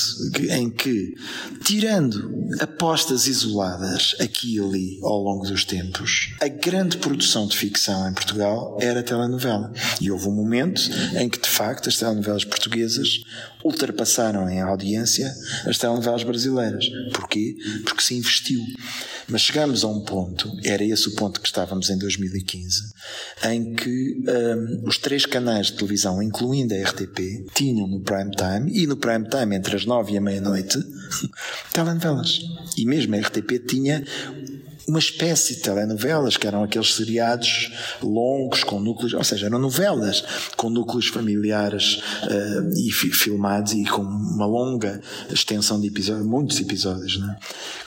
em 0.49 0.69
que, 0.69 1.15
tirando 1.63 2.33
apostas 2.59 3.27
isoladas 3.27 4.15
aqui 4.19 4.55
e 4.55 4.59
ali 4.59 4.99
ao 5.01 5.21
longo 5.21 5.45
dos 5.45 5.63
tempos, 5.63 6.33
a 6.41 6.47
grande 6.47 6.97
produção 6.97 7.47
de 7.47 7.57
ficção 7.57 8.09
em 8.09 8.13
Portugal 8.13 8.77
era 8.81 8.99
a 8.99 9.03
telenovela. 9.03 9.71
E 9.99 10.11
houve 10.11 10.27
um 10.27 10.35
momento 10.35 10.81
em 11.19 11.29
que, 11.29 11.39
de 11.39 11.49
facto, 11.49 11.89
as 11.89 11.97
telenovelas 11.97 12.45
portuguesas 12.45 13.21
ultrapassaram 13.63 14.47
em 14.49 14.61
audiência 14.61 15.33
as 15.65 15.77
telenovelas 15.77 16.23
brasileiras. 16.23 16.85
Porquê? 17.13 17.55
Porque 17.83 18.01
se 18.01 18.15
investiu. 18.15 18.61
Mas 19.27 19.41
chegamos 19.41 19.83
a 19.83 19.87
um 19.87 20.01
ponto, 20.01 20.51
era 20.63 20.83
esse 20.83 21.04
o 21.07 21.15
ponto 21.15 21.39
que 21.39 21.47
estávamos 21.47 21.89
em 21.89 21.97
2015, 21.97 22.93
em 23.43 23.73
que 23.75 24.23
um, 24.27 24.87
os 24.87 24.97
três 24.97 25.25
canais 25.25 25.67
de 25.67 25.73
televisão, 25.73 26.21
incluindo 26.21 26.73
a 26.73 26.77
RTP, 26.77 27.45
tinham 27.53 27.87
no 27.87 28.01
prime 28.01 28.31
time, 28.31 28.71
e 28.71 28.87
no 28.87 28.97
prime 28.97 29.27
time 29.27 29.55
entre 29.55 29.75
as 29.75 29.85
nove 29.85 30.13
e 30.13 30.17
a 30.17 30.21
meia-noite, 30.21 30.77
telenovelas. 31.73 32.41
E 32.77 32.85
mesmo 32.85 33.15
a 33.15 33.19
RTP 33.19 33.59
tinha 33.67 34.03
uma 34.87 34.99
espécie 34.99 35.55
de 35.55 35.61
telenovelas, 35.61 36.37
que 36.37 36.45
eram 36.45 36.63
aqueles 36.63 36.93
seriados 36.93 37.71
longos, 38.01 38.63
com 38.63 38.79
núcleos, 38.79 39.13
ou 39.13 39.23
seja, 39.23 39.47
eram 39.47 39.59
novelas 39.59 40.23
com 40.55 40.69
núcleos 40.69 41.07
familiares 41.07 42.01
uh, 42.23 42.69
e 42.77 42.91
fi 42.91 43.09
filmados 43.09 43.73
e 43.73 43.83
com 43.85 44.01
uma 44.01 44.45
longa 44.45 45.01
extensão 45.31 45.79
de 45.79 45.87
episódios, 45.87 46.25
muitos 46.25 46.59
episódios. 46.59 47.19
É? 47.21 47.37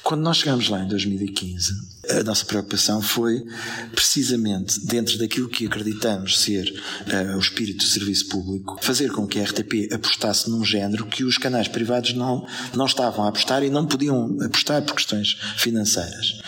Quando 0.03 0.23
nós 0.23 0.39
chegamos 0.39 0.69
lá 0.69 0.83
em 0.83 0.89
2015, 0.89 1.98
a 2.11 2.23
nossa 2.23 2.45
preocupação 2.45 3.03
foi 3.03 3.45
precisamente 3.93 4.85
dentro 4.87 5.19
daquilo 5.19 5.49
que 5.49 5.67
acreditamos 5.67 6.39
ser 6.41 6.69
uh, 7.07 7.37
o 7.37 7.41
espírito 7.41 7.79
do 7.79 7.91
serviço 7.91 8.29
público, 8.29 8.79
fazer 8.81 9.11
com 9.11 9.27
que 9.27 9.39
a 9.39 9.45
RTP 9.45 9.93
apostasse 9.93 10.51
num 10.51 10.65
género 10.65 11.07
que 11.07 11.25
os 11.25 11.39
canais 11.39 11.69
privados 11.69 12.15
não, 12.15 12.47
não 12.75 12.87
estavam 12.87 13.25
a 13.25 13.29
apostar 13.29 13.63
e 13.63 13.71
não 13.71 13.87
podiam 13.87 14.37
apostar 14.43 14.83
por 14.83 14.95
questões 14.95 15.37
financeiras. 15.57 16.41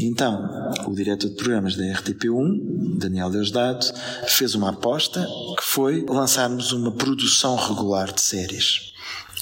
Então, 0.00 0.70
o 0.86 0.94
diretor 0.94 1.28
de 1.28 1.34
programas 1.34 1.74
da 1.74 1.84
RTP1, 1.84 2.98
Daniel 2.98 3.30
Deusdado, 3.30 3.84
fez 4.28 4.54
uma 4.54 4.70
aposta 4.70 5.26
que 5.56 5.64
foi 5.64 6.04
lançarmos 6.08 6.72
uma 6.72 6.92
produção 6.92 7.56
regular 7.56 8.12
de 8.12 8.20
séries. 8.20 8.92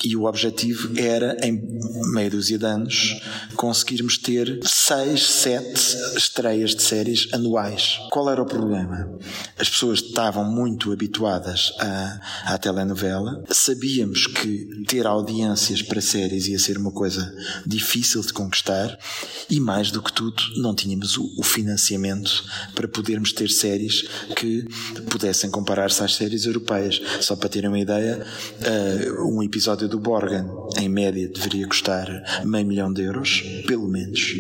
E 0.04 0.16
o 0.16 0.24
objetivo 0.24 0.98
era, 0.98 1.36
em 1.42 1.60
meia 2.12 2.30
dúzia 2.30 2.58
de 2.58 2.64
anos, 2.64 3.20
conseguirmos 3.54 4.18
ter 4.18 4.60
seis, 4.64 5.26
sete 5.26 5.96
estreias 6.16 6.74
de 6.74 6.82
séries 6.82 7.28
anuais. 7.32 7.98
Qual 8.10 8.30
era 8.30 8.42
o 8.42 8.46
problema? 8.46 9.10
As 9.58 9.68
pessoas 9.68 10.00
estavam 10.00 10.44
muito 10.44 10.92
habituadas 10.92 11.72
à, 11.78 12.20
à 12.54 12.58
telenovela, 12.58 13.42
sabíamos 13.50 14.26
que 14.26 14.84
ter 14.86 15.06
audiências 15.06 15.82
para 15.82 16.00
séries 16.00 16.46
ia 16.46 16.58
ser 16.58 16.78
uma 16.78 16.92
coisa 16.92 17.34
difícil 17.66 18.20
de 18.20 18.32
conquistar 18.32 18.98
e, 19.48 19.58
mais 19.58 19.90
do 19.90 20.02
que 20.02 20.12
tudo, 20.12 20.42
não 20.56 20.74
tínhamos 20.74 21.16
o, 21.16 21.30
o 21.38 21.42
financiamento 21.42 22.44
para 22.74 22.88
podermos 22.88 23.32
ter 23.32 23.50
séries 23.50 24.02
que 24.36 24.64
pudessem 25.10 25.50
comparar-se 25.50 26.02
às 26.02 26.14
séries 26.14 26.44
europeias. 26.44 27.00
Só 27.20 27.36
para 27.36 27.48
terem 27.48 27.68
uma 27.68 27.78
ideia, 27.78 28.24
uh, 28.60 29.36
um 29.36 29.42
episódio 29.42 29.85
do 29.88 29.98
Borgen, 29.98 30.46
em 30.78 30.88
média, 30.88 31.28
deveria 31.28 31.66
custar 31.66 32.42
meio 32.44 32.66
milhão 32.66 32.92
de 32.92 33.02
euros, 33.02 33.42
pelo 33.66 33.88
menos. 33.88 34.34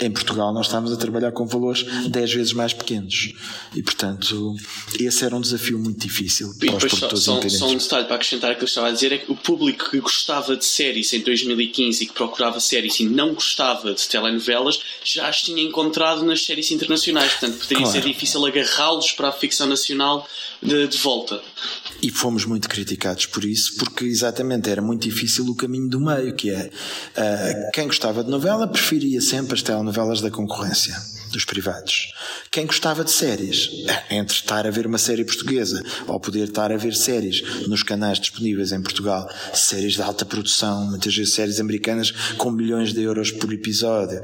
Em 0.00 0.10
Portugal, 0.10 0.52
nós 0.52 0.66
estávamos 0.66 0.92
a 0.92 0.96
trabalhar 0.96 1.32
com 1.32 1.46
valores 1.46 1.84
10 2.08 2.32
vezes 2.32 2.52
mais 2.52 2.72
pequenos. 2.72 3.32
E, 3.74 3.82
portanto, 3.82 4.56
esse 4.98 5.24
era 5.24 5.34
um 5.34 5.40
desafio 5.40 5.78
muito 5.78 6.00
difícil 6.00 6.52
e 6.62 6.66
para 6.66 6.76
os 6.76 6.84
produtores 6.84 7.24
só, 7.24 7.40
só, 7.40 7.48
só 7.48 7.68
um 7.68 7.76
detalhe 7.76 8.06
para 8.06 8.16
acrescentar 8.16 8.56
que 8.56 8.62
eu 8.62 8.66
estava 8.66 8.88
a 8.88 8.92
dizer 8.92 9.12
é 9.12 9.18
que 9.18 9.30
o 9.30 9.36
público 9.36 9.90
que 9.90 10.00
gostava 10.00 10.56
de 10.56 10.64
séries 10.64 11.12
em 11.12 11.20
2015 11.20 12.04
e 12.04 12.06
que 12.06 12.12
procurava 12.12 12.60
séries 12.60 12.98
e 13.00 13.04
não 13.04 13.34
gostava 13.34 13.94
de 13.94 14.08
telenovelas 14.08 14.80
já 15.04 15.28
as 15.28 15.42
tinha 15.42 15.62
encontrado 15.62 16.24
nas 16.24 16.44
séries 16.44 16.70
internacionais. 16.70 17.32
Portanto, 17.32 17.58
poderia 17.58 17.84
claro. 17.84 18.00
ser 18.00 18.06
difícil 18.06 18.44
agarrá-los 18.44 19.12
para 19.12 19.28
a 19.28 19.32
ficção 19.32 19.66
nacional 19.66 20.28
de, 20.62 20.86
de 20.88 20.98
volta. 20.98 21.42
E 22.02 22.10
fomos 22.10 22.44
muito 22.44 22.68
criticados 22.68 23.26
por 23.26 23.44
isso, 23.44 23.76
porque 23.76 24.04
exatamente 24.04 24.68
era 24.68 24.82
muito 24.82 25.02
difícil 25.02 25.46
o 25.46 25.54
caminho 25.54 25.88
do 25.88 26.00
meio, 26.00 26.34
que 26.34 26.50
é 26.50 26.70
uh, 27.16 27.70
quem 27.72 27.86
gostava 27.86 28.22
de 28.22 28.30
novela 28.30 28.68
preferia 28.68 29.20
sempre 29.20 29.54
as 29.54 29.62
telenovelas 29.62 30.20
da 30.20 30.30
concorrência 30.30 30.94
dos 31.30 31.44
privados. 31.44 32.12
Quem 32.50 32.66
gostava 32.66 33.04
de 33.04 33.10
séries, 33.10 33.70
entre 34.10 34.34
estar 34.34 34.66
a 34.66 34.70
ver 34.70 34.86
uma 34.86 34.98
série 34.98 35.24
portuguesa 35.24 35.82
ou 36.06 36.18
poder 36.20 36.48
estar 36.48 36.72
a 36.72 36.76
ver 36.76 36.94
séries 36.94 37.66
nos 37.66 37.82
canais 37.82 38.18
disponíveis 38.18 38.72
em 38.72 38.82
Portugal, 38.82 39.28
séries 39.54 39.94
de 39.94 40.02
alta 40.02 40.24
produção, 40.24 40.86
muitas 40.86 41.14
vezes 41.14 41.34
séries 41.34 41.60
americanas 41.60 42.10
com 42.36 42.50
milhões 42.50 42.92
de 42.92 43.02
euros 43.02 43.30
por 43.30 43.52
episódio. 43.52 44.20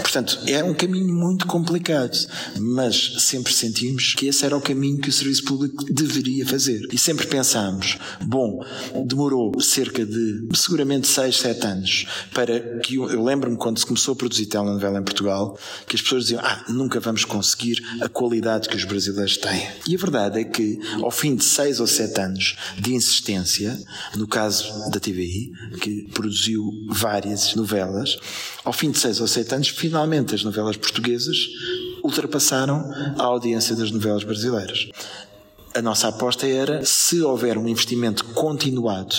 Portanto, 0.00 0.38
é 0.46 0.62
um 0.62 0.74
caminho 0.74 1.14
muito 1.14 1.46
complicado, 1.46 2.16
mas 2.58 3.14
sempre 3.18 3.52
sentimos 3.52 4.14
que 4.14 4.26
esse 4.26 4.44
era 4.44 4.56
o 4.56 4.60
caminho 4.60 5.00
que 5.00 5.08
o 5.08 5.12
serviço 5.12 5.44
público 5.44 5.84
deveria 5.84 6.46
fazer. 6.46 6.80
E 6.92 6.98
sempre 6.98 7.26
pensámos, 7.26 7.98
bom, 8.22 8.64
demorou 9.06 9.60
cerca 9.60 10.04
de 10.04 10.46
seguramente 10.54 11.06
6, 11.06 11.36
7 11.36 11.66
anos 11.66 12.06
para 12.32 12.78
que 12.80 12.96
eu, 12.96 13.22
lembro-me 13.22 13.56
quando 13.56 13.78
se 13.78 13.86
começou 13.86 14.12
a 14.14 14.16
produzir 14.16 14.46
telenovela 14.46 14.98
em 14.98 15.02
Portugal, 15.04 15.58
que 15.86 15.96
as 15.96 16.02
pessoas 16.02 16.24
diziam, 16.24 16.40
ah, 16.44 16.55
nunca 16.68 17.00
vamos 17.00 17.24
conseguir 17.24 17.82
a 18.00 18.08
qualidade 18.08 18.68
que 18.68 18.76
os 18.76 18.84
brasileiros 18.84 19.36
têm. 19.36 19.66
E 19.86 19.94
a 19.94 19.98
verdade 19.98 20.40
é 20.40 20.44
que, 20.44 20.78
ao 21.02 21.10
fim 21.10 21.34
de 21.36 21.44
seis 21.44 21.80
ou 21.80 21.86
sete 21.86 22.20
anos 22.20 22.56
de 22.78 22.94
insistência, 22.94 23.78
no 24.14 24.26
caso 24.26 24.90
da 24.90 25.00
TVI, 25.00 25.52
que 25.80 26.08
produziu 26.12 26.70
várias 26.88 27.54
novelas, 27.54 28.16
ao 28.64 28.72
fim 28.72 28.90
de 28.90 28.98
seis 28.98 29.20
ou 29.20 29.26
sete 29.26 29.54
anos, 29.54 29.68
finalmente 29.68 30.34
as 30.34 30.42
novelas 30.42 30.76
portuguesas 30.76 31.36
ultrapassaram 32.02 32.90
a 33.18 33.22
audiência 33.22 33.74
das 33.74 33.90
novelas 33.90 34.24
brasileiras 34.24 34.88
a 35.76 35.82
nossa 35.82 36.08
aposta 36.08 36.46
era 36.46 36.84
se 36.84 37.20
houver 37.20 37.58
um 37.58 37.68
investimento 37.68 38.24
continuado 38.24 39.14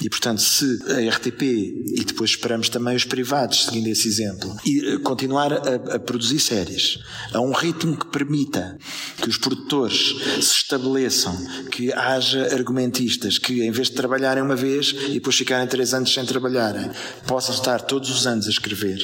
e, 0.00 0.08
portanto, 0.10 0.42
se 0.42 0.78
a 0.90 1.14
RTP 1.14 1.42
e 1.42 2.04
depois 2.04 2.30
esperamos 2.30 2.68
também 2.68 2.94
os 2.94 3.04
privados, 3.04 3.64
seguindo 3.64 3.86
esse 3.88 4.06
exemplo, 4.06 4.54
e 4.66 4.94
eh, 4.94 4.98
continuar 4.98 5.52
a, 5.52 5.94
a 5.94 5.98
produzir 5.98 6.38
séries 6.40 6.98
a 7.32 7.40
um 7.40 7.52
ritmo 7.52 7.96
que 7.96 8.06
permita 8.06 8.76
que 9.20 9.28
os 9.28 9.38
produtores 9.38 10.14
se 10.40 10.54
estabeleçam, 10.56 11.34
que 11.70 11.92
haja 11.92 12.54
argumentistas 12.54 13.38
que, 13.38 13.62
em 13.62 13.70
vez 13.70 13.88
de 13.88 13.94
trabalharem 13.94 14.42
uma 14.42 14.56
vez 14.56 14.94
e 15.08 15.14
depois 15.14 15.36
ficarem 15.36 15.66
três 15.66 15.94
anos 15.94 16.12
sem 16.12 16.24
trabalharem, 16.26 16.90
possam 17.26 17.54
estar 17.54 17.80
todos 17.80 18.10
os 18.10 18.26
anos 18.26 18.46
a 18.46 18.50
escrever. 18.50 18.98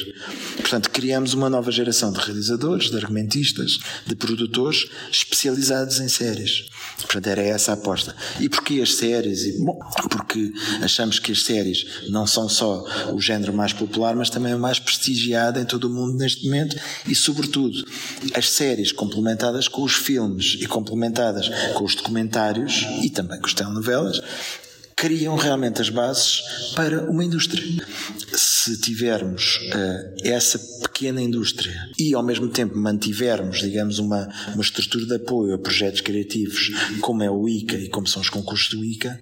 Portanto, 0.57 0.91
criamos 0.91 1.33
uma 1.33 1.49
nova 1.49 1.71
geração 1.71 2.13
de 2.13 2.21
realizadores, 2.21 2.91
de 2.91 2.97
argumentistas, 2.97 3.79
de 4.07 4.15
produtores 4.15 4.87
especializados 5.11 5.99
em 6.01 6.09
séries. 6.09 6.69
Portanto, 6.99 7.27
era 7.27 7.43
essa 7.43 7.73
a 7.73 7.75
aposta. 7.75 8.15
E 8.39 8.49
porquê 8.49 8.81
as 8.81 8.97
séries? 8.97 9.59
Bom, 9.59 9.79
porque 10.11 10.53
achamos 10.83 11.19
que 11.19 11.33
as 11.33 11.43
séries 11.43 11.85
não 12.09 12.27
são 12.27 12.49
só 12.49 12.85
o 13.13 13.21
género 13.21 13.53
mais 13.53 13.73
popular, 13.73 14.15
mas 14.15 14.31
também 14.31 14.55
o 14.55 14.59
mais 14.59 14.79
prestigiado 14.79 15.59
em 15.59 15.65
todo 15.65 15.85
o 15.85 15.91
mundo 15.91 16.17
neste 16.17 16.45
momento 16.45 16.77
e, 17.07 17.15
sobretudo, 17.15 17.85
as 18.35 18.51
séries 18.51 18.93
complementadas 18.93 19.69
com 19.69 19.83
os 19.83 19.95
filmes 19.95 20.57
e 20.61 20.67
complementadas 20.67 21.49
com 21.75 21.85
os 21.85 21.95
documentários 21.95 22.87
e 23.03 23.11
também 23.11 23.39
com 23.41 23.47
as 23.47 23.55
telenovelas 23.55 24.21
criam 25.01 25.35
realmente 25.35 25.81
as 25.81 25.89
bases 25.89 26.43
para 26.77 27.11
uma 27.11 27.25
indústria. 27.25 27.65
Se 28.63 28.79
tivermos 28.79 29.57
uh, 29.57 30.29
essa 30.29 30.59
pequena 30.83 31.23
indústria 31.23 31.75
e 31.99 32.15
ao 32.15 32.23
mesmo 32.23 32.47
tempo 32.49 32.77
mantivermos, 32.77 33.61
digamos, 33.61 33.99
uma, 33.99 34.29
uma 34.53 34.63
estrutura 34.63 35.07
de 35.07 35.15
apoio 35.15 35.55
a 35.55 35.59
projetos 35.59 36.03
criativos 36.03 36.71
como 37.01 37.23
é 37.23 37.31
o 37.31 37.49
ICA 37.49 37.79
e 37.79 37.89
como 37.89 38.07
são 38.07 38.21
os 38.21 38.29
concursos 38.29 38.69
do 38.69 38.85
ICA, 38.85 39.19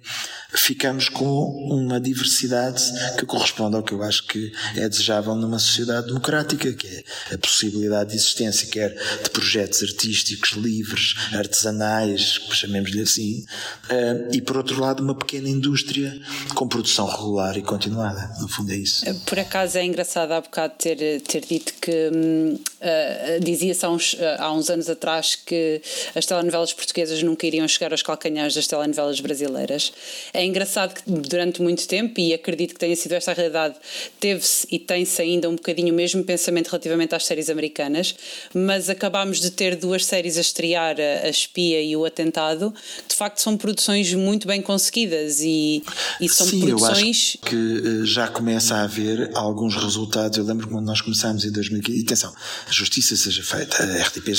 ficamos 0.51 1.07
com 1.07 1.45
uma 1.71 1.99
diversidade 2.01 2.83
que 3.17 3.25
corresponde 3.25 3.77
ao 3.77 3.83
que 3.83 3.93
eu 3.93 4.03
acho 4.03 4.27
que 4.27 4.51
é 4.75 4.89
desejável 4.89 5.35
numa 5.35 5.57
sociedade 5.57 6.07
democrática, 6.07 6.73
que 6.73 6.87
é 6.87 7.35
a 7.35 7.37
possibilidade 7.37 8.09
de 8.09 8.17
existência, 8.17 8.67
quer 8.67 8.93
de 9.23 9.29
projetos 9.29 9.81
artísticos 9.81 10.51
livres, 10.51 11.15
artesanais, 11.33 12.41
chamemos-lhe 12.51 13.01
assim, 13.01 13.45
uh, 13.89 14.35
e 14.35 14.41
por 14.41 14.57
outro 14.57 14.81
lado 14.81 15.01
uma 15.01 15.15
pequena 15.15 15.47
indústria 15.47 16.19
com 16.55 16.67
produção 16.67 17.07
regular 17.07 17.57
e 17.57 17.61
continuada. 17.61 18.35
No 18.41 18.49
fundo 18.49 18.73
é 18.73 18.75
isso. 18.75 19.05
Por 19.25 19.37
acaso 19.39 19.77
é 19.77 19.83
engraçado 19.83 20.31
há 20.31 20.41
bocado 20.41 20.73
ter, 20.77 21.21
ter 21.21 21.41
dito 21.41 21.73
que 21.81 22.09
hum, 22.13 22.53
uh, 22.55 23.43
dizia-se 23.43 23.85
há 23.85 23.89
uns, 23.89 24.13
uh, 24.13 24.17
há 24.37 24.53
uns 24.53 24.69
anos 24.69 24.89
atrás 24.89 25.35
que 25.35 25.81
as 26.15 26.25
telenovelas 26.25 26.73
portuguesas 26.73 27.21
nunca 27.23 27.45
iriam 27.47 27.67
chegar 27.67 27.91
aos 27.91 28.01
calcanhares 28.01 28.55
das 28.55 28.67
telenovelas 28.67 29.19
brasileiras. 29.19 29.91
É 30.33 30.45
engraçado 30.45 30.93
que 30.93 31.09
durante 31.09 31.61
muito 31.61 31.87
tempo, 31.87 32.19
e 32.19 32.33
acredito 32.33 32.73
que 32.73 32.79
tenha 32.79 32.95
sido 32.95 33.13
esta 33.13 33.31
a 33.31 33.33
realidade, 33.33 33.75
teve-se 34.19 34.67
e 34.71 34.79
tem-se 34.79 35.21
ainda 35.21 35.47
um 35.47 35.55
bocadinho 35.55 35.93
o 35.93 35.95
mesmo 35.95 36.23
pensamento 36.23 36.69
relativamente 36.69 37.13
às 37.13 37.25
séries 37.25 37.49
americanas, 37.49 38.15
mas 38.53 38.89
acabámos 38.89 39.39
de 39.39 39.51
ter 39.51 39.75
duas 39.75 40.05
séries 40.05 40.37
a 40.37 40.41
estrear, 40.41 40.95
a, 40.99 41.27
a 41.27 41.29
Espia 41.29 41.81
e 41.81 41.95
o 41.95 42.05
Atentado, 42.05 42.73
de 43.07 43.15
facto 43.15 43.39
são 43.39 43.55
produções 43.55 44.13
muito 44.13 44.47
bem 44.47 44.61
conseguidas 44.61 45.41
e 45.41 45.83
e, 46.19 46.29
são 46.29 46.47
Sim, 46.47 46.59
produções. 46.61 46.99
Eu 46.99 47.09
acho 47.09 47.37
que 47.39 47.55
eh, 47.55 48.05
já 48.05 48.27
começa 48.27 48.75
a 48.75 48.83
haver 48.83 49.18
alguns 49.33 49.75
resultados. 49.75 50.37
Eu 50.37 50.43
lembro 50.43 50.67
quando 50.67 50.85
nós 50.85 51.01
começámos 51.01 51.45
em 51.45 51.51
2015. 51.51 51.99
E 51.99 52.03
atenção, 52.03 52.33
a 52.67 52.71
justiça 52.71 53.15
seja 53.15 53.43
feita. 53.43 53.83
A 53.83 54.03
RTP 54.03 54.29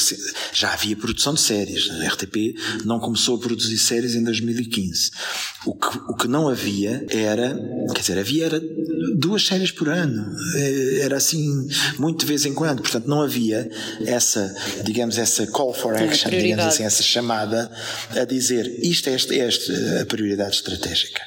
já 0.52 0.72
havia 0.72 0.96
produção 0.96 1.34
de 1.34 1.40
séries. 1.40 1.90
A 1.90 2.08
RTP 2.08 2.56
não 2.84 2.98
começou 3.00 3.36
a 3.36 3.40
produzir 3.40 3.78
séries 3.78 4.14
em 4.14 4.22
2015. 4.22 5.10
O 5.66 5.74
que, 5.74 5.98
o 6.08 6.16
que 6.16 6.28
não 6.28 6.48
havia 6.48 7.04
era, 7.10 7.58
quer 7.94 8.00
dizer, 8.00 8.18
havia 8.18 8.46
era 8.46 8.62
duas 9.16 9.46
séries 9.46 9.70
por 9.70 9.88
ano. 9.88 10.34
Eh, 10.56 11.00
era 11.02 11.16
assim, 11.16 11.68
muito 11.98 12.20
de 12.20 12.26
vez 12.26 12.46
em 12.46 12.54
quando. 12.54 12.82
Portanto, 12.82 13.06
não 13.06 13.22
havia 13.22 13.70
essa, 14.04 14.54
digamos, 14.84 15.18
essa 15.18 15.46
call 15.46 15.74
for 15.74 15.94
action, 15.94 16.30
digamos 16.30 16.64
assim, 16.64 16.84
essa 16.84 17.02
chamada 17.02 17.70
a 18.10 18.24
dizer 18.24 18.66
isto 18.82 19.08
é, 19.08 19.14
este, 19.14 19.38
é 19.38 19.48
este 19.48 19.72
a 20.00 20.06
prioridade 20.06 20.56
estratégica. 20.56 21.22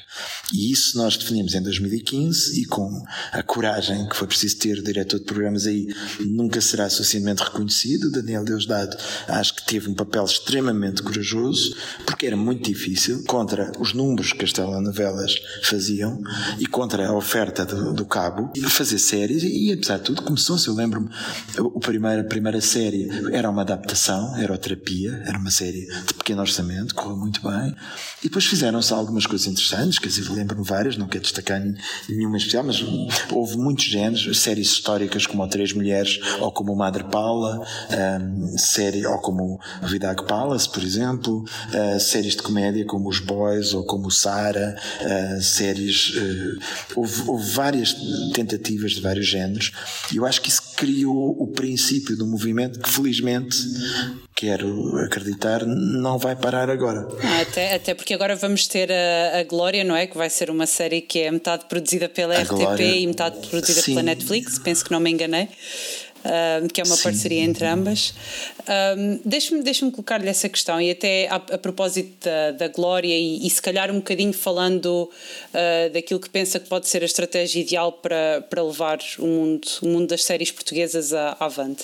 E 0.53 0.71
isso 0.71 0.97
nós 0.97 1.17
definimos 1.17 1.55
em 1.55 1.63
2015 1.63 2.61
e 2.61 2.65
com 2.65 3.03
a 3.31 3.41
coragem 3.41 4.07
que 4.07 4.15
foi 4.15 4.27
preciso 4.27 4.57
ter 4.59 4.77
o 4.77 4.83
diretor 4.83 5.19
de 5.19 5.25
programas 5.25 5.65
aí 5.65 5.87
nunca 6.19 6.61
será 6.61 6.89
suficientemente 6.89 7.43
reconhecido. 7.43 8.11
Daniel 8.11 8.45
Deusdado 8.45 8.95
acho 9.27 9.55
que 9.55 9.65
teve 9.65 9.89
um 9.89 9.95
papel 9.95 10.23
extremamente 10.23 11.01
corajoso 11.01 11.75
porque 12.05 12.27
era 12.27 12.37
muito 12.37 12.69
difícil 12.69 13.23
contra 13.25 13.71
os 13.79 13.93
números 13.93 14.33
que 14.33 14.45
as 14.45 14.53
telenovelas 14.53 15.33
faziam 15.63 16.21
e 16.59 16.67
contra 16.67 17.07
a 17.07 17.17
oferta 17.17 17.65
do, 17.65 17.93
do 17.93 18.05
cabo 18.05 18.51
fazer 18.69 18.99
séries 18.99 19.43
e 19.43 19.71
apesar 19.71 19.97
de 19.97 20.03
tudo 20.03 20.23
começou-se, 20.23 20.67
eu 20.67 20.73
lembro-me 20.73 21.09
a 21.57 21.79
primeira, 21.79 22.21
a 22.21 22.25
primeira 22.25 22.61
série 22.61 23.07
era 23.31 23.49
uma 23.49 23.61
adaptação, 23.61 24.35
era 24.37 24.57
Terapia, 24.57 25.21
era 25.25 25.37
uma 25.37 25.51
série 25.51 25.85
de 26.05 26.13
pequeno 26.13 26.41
orçamento, 26.41 26.95
correu 26.95 27.17
muito 27.17 27.41
bem 27.41 27.75
e 28.19 28.23
depois 28.23 28.45
fizeram-se 28.45 28.93
algumas 28.93 29.25
coisas 29.25 29.47
interessantes, 29.47 29.99
quer 29.99 30.07
dizer, 30.07 30.23
lembro-me 30.43 30.63
várias, 30.63 30.97
não 30.97 31.07
quero 31.07 31.23
destacar 31.23 31.61
nenhuma 32.09 32.37
especial, 32.37 32.63
mas 32.63 32.83
houve 33.31 33.57
muitos 33.57 33.85
géneros, 33.85 34.39
séries 34.39 34.67
históricas 34.67 35.25
como 35.25 35.47
Três 35.47 35.71
Mulheres 35.71 36.19
ou 36.41 36.51
como 36.51 36.75
Madre 36.75 37.05
Paula, 37.05 37.65
um, 38.21 38.57
série, 38.57 39.05
ou 39.05 39.17
como 39.19 39.59
Vidag 39.83 40.23
Palace, 40.25 40.69
por 40.69 40.83
exemplo, 40.83 41.43
uh, 41.43 41.99
séries 41.99 42.35
de 42.35 42.41
comédia 42.41 42.85
como 42.85 43.09
Os 43.09 43.19
Boys 43.19 43.73
ou 43.73 43.85
como 43.85 44.11
Sara, 44.11 44.75
uh, 45.01 45.41
séries. 45.41 46.09
Uh, 46.09 46.59
houve, 46.95 47.29
houve 47.29 47.51
várias 47.51 47.95
tentativas 48.33 48.91
de 48.91 49.01
vários 49.01 49.27
géneros 49.27 49.71
e 50.11 50.17
eu 50.17 50.25
acho 50.25 50.41
que 50.41 50.49
isso 50.49 50.61
criou 50.75 51.35
o 51.41 51.47
princípio 51.47 52.15
do 52.15 52.25
movimento 52.25 52.79
que 52.79 52.89
felizmente 52.89 53.57
quero 54.35 54.97
acreditar, 54.97 55.65
não 55.65 56.17
vai 56.17 56.35
parar 56.35 56.69
agora. 56.69 57.07
Ah, 57.23 57.41
até, 57.41 57.75
até 57.75 57.93
porque 57.93 58.13
agora 58.13 58.35
vamos 58.35 58.67
ter 58.67 58.91
a, 58.91 59.39
a 59.39 59.43
Glória, 59.43 59.83
não 59.83 59.95
é? 59.95 60.07
Que 60.07 60.17
vai 60.17 60.29
ser 60.29 60.49
uma 60.49 60.65
série 60.65 61.01
que 61.01 61.19
é 61.19 61.31
metade 61.31 61.65
produzida 61.69 62.09
pela 62.09 62.35
a 62.35 62.41
RTP 62.43 62.49
Glória, 62.49 62.95
e 62.95 63.07
metade 63.07 63.47
produzida 63.47 63.81
sim. 63.81 63.91
pela 63.91 64.03
Netflix, 64.03 64.59
penso 64.59 64.83
que 64.83 64.91
não 64.91 64.99
me 64.99 65.11
enganei. 65.11 65.47
uh, 66.23 66.67
que 66.73 66.81
é 66.81 66.83
uma 66.83 66.95
Sim. 66.95 67.03
parceria 67.03 67.41
entre 67.41 67.65
ambas. 67.65 68.13
Um, 68.67 69.19
Deixe-me 69.25 69.61
deixe 69.61 69.89
colocar-lhe 69.91 70.27
essa 70.27 70.47
questão 70.47 70.79
e 70.79 70.91
até 70.91 71.27
a, 71.27 71.35
a 71.35 71.57
propósito 71.57 72.11
da, 72.23 72.51
da 72.51 72.67
Glória 72.67 73.13
e, 73.13 73.45
e, 73.45 73.49
se 73.49 73.61
calhar 73.61 73.91
um 73.91 73.95
bocadinho 73.95 74.33
falando 74.33 75.09
uh, 75.53 75.89
daquilo 75.91 76.19
que 76.19 76.29
pensa 76.29 76.59
que 76.59 76.69
pode 76.69 76.87
ser 76.87 77.01
a 77.01 77.05
estratégia 77.05 77.61
ideal 77.61 77.91
para, 77.91 78.41
para 78.49 78.63
levar 78.63 78.99
o 79.19 79.25
mundo, 79.25 79.67
o 79.81 79.87
mundo 79.87 80.07
das 80.07 80.23
séries 80.23 80.51
portuguesas 80.51 81.13
à, 81.13 81.35
avante. 81.39 81.83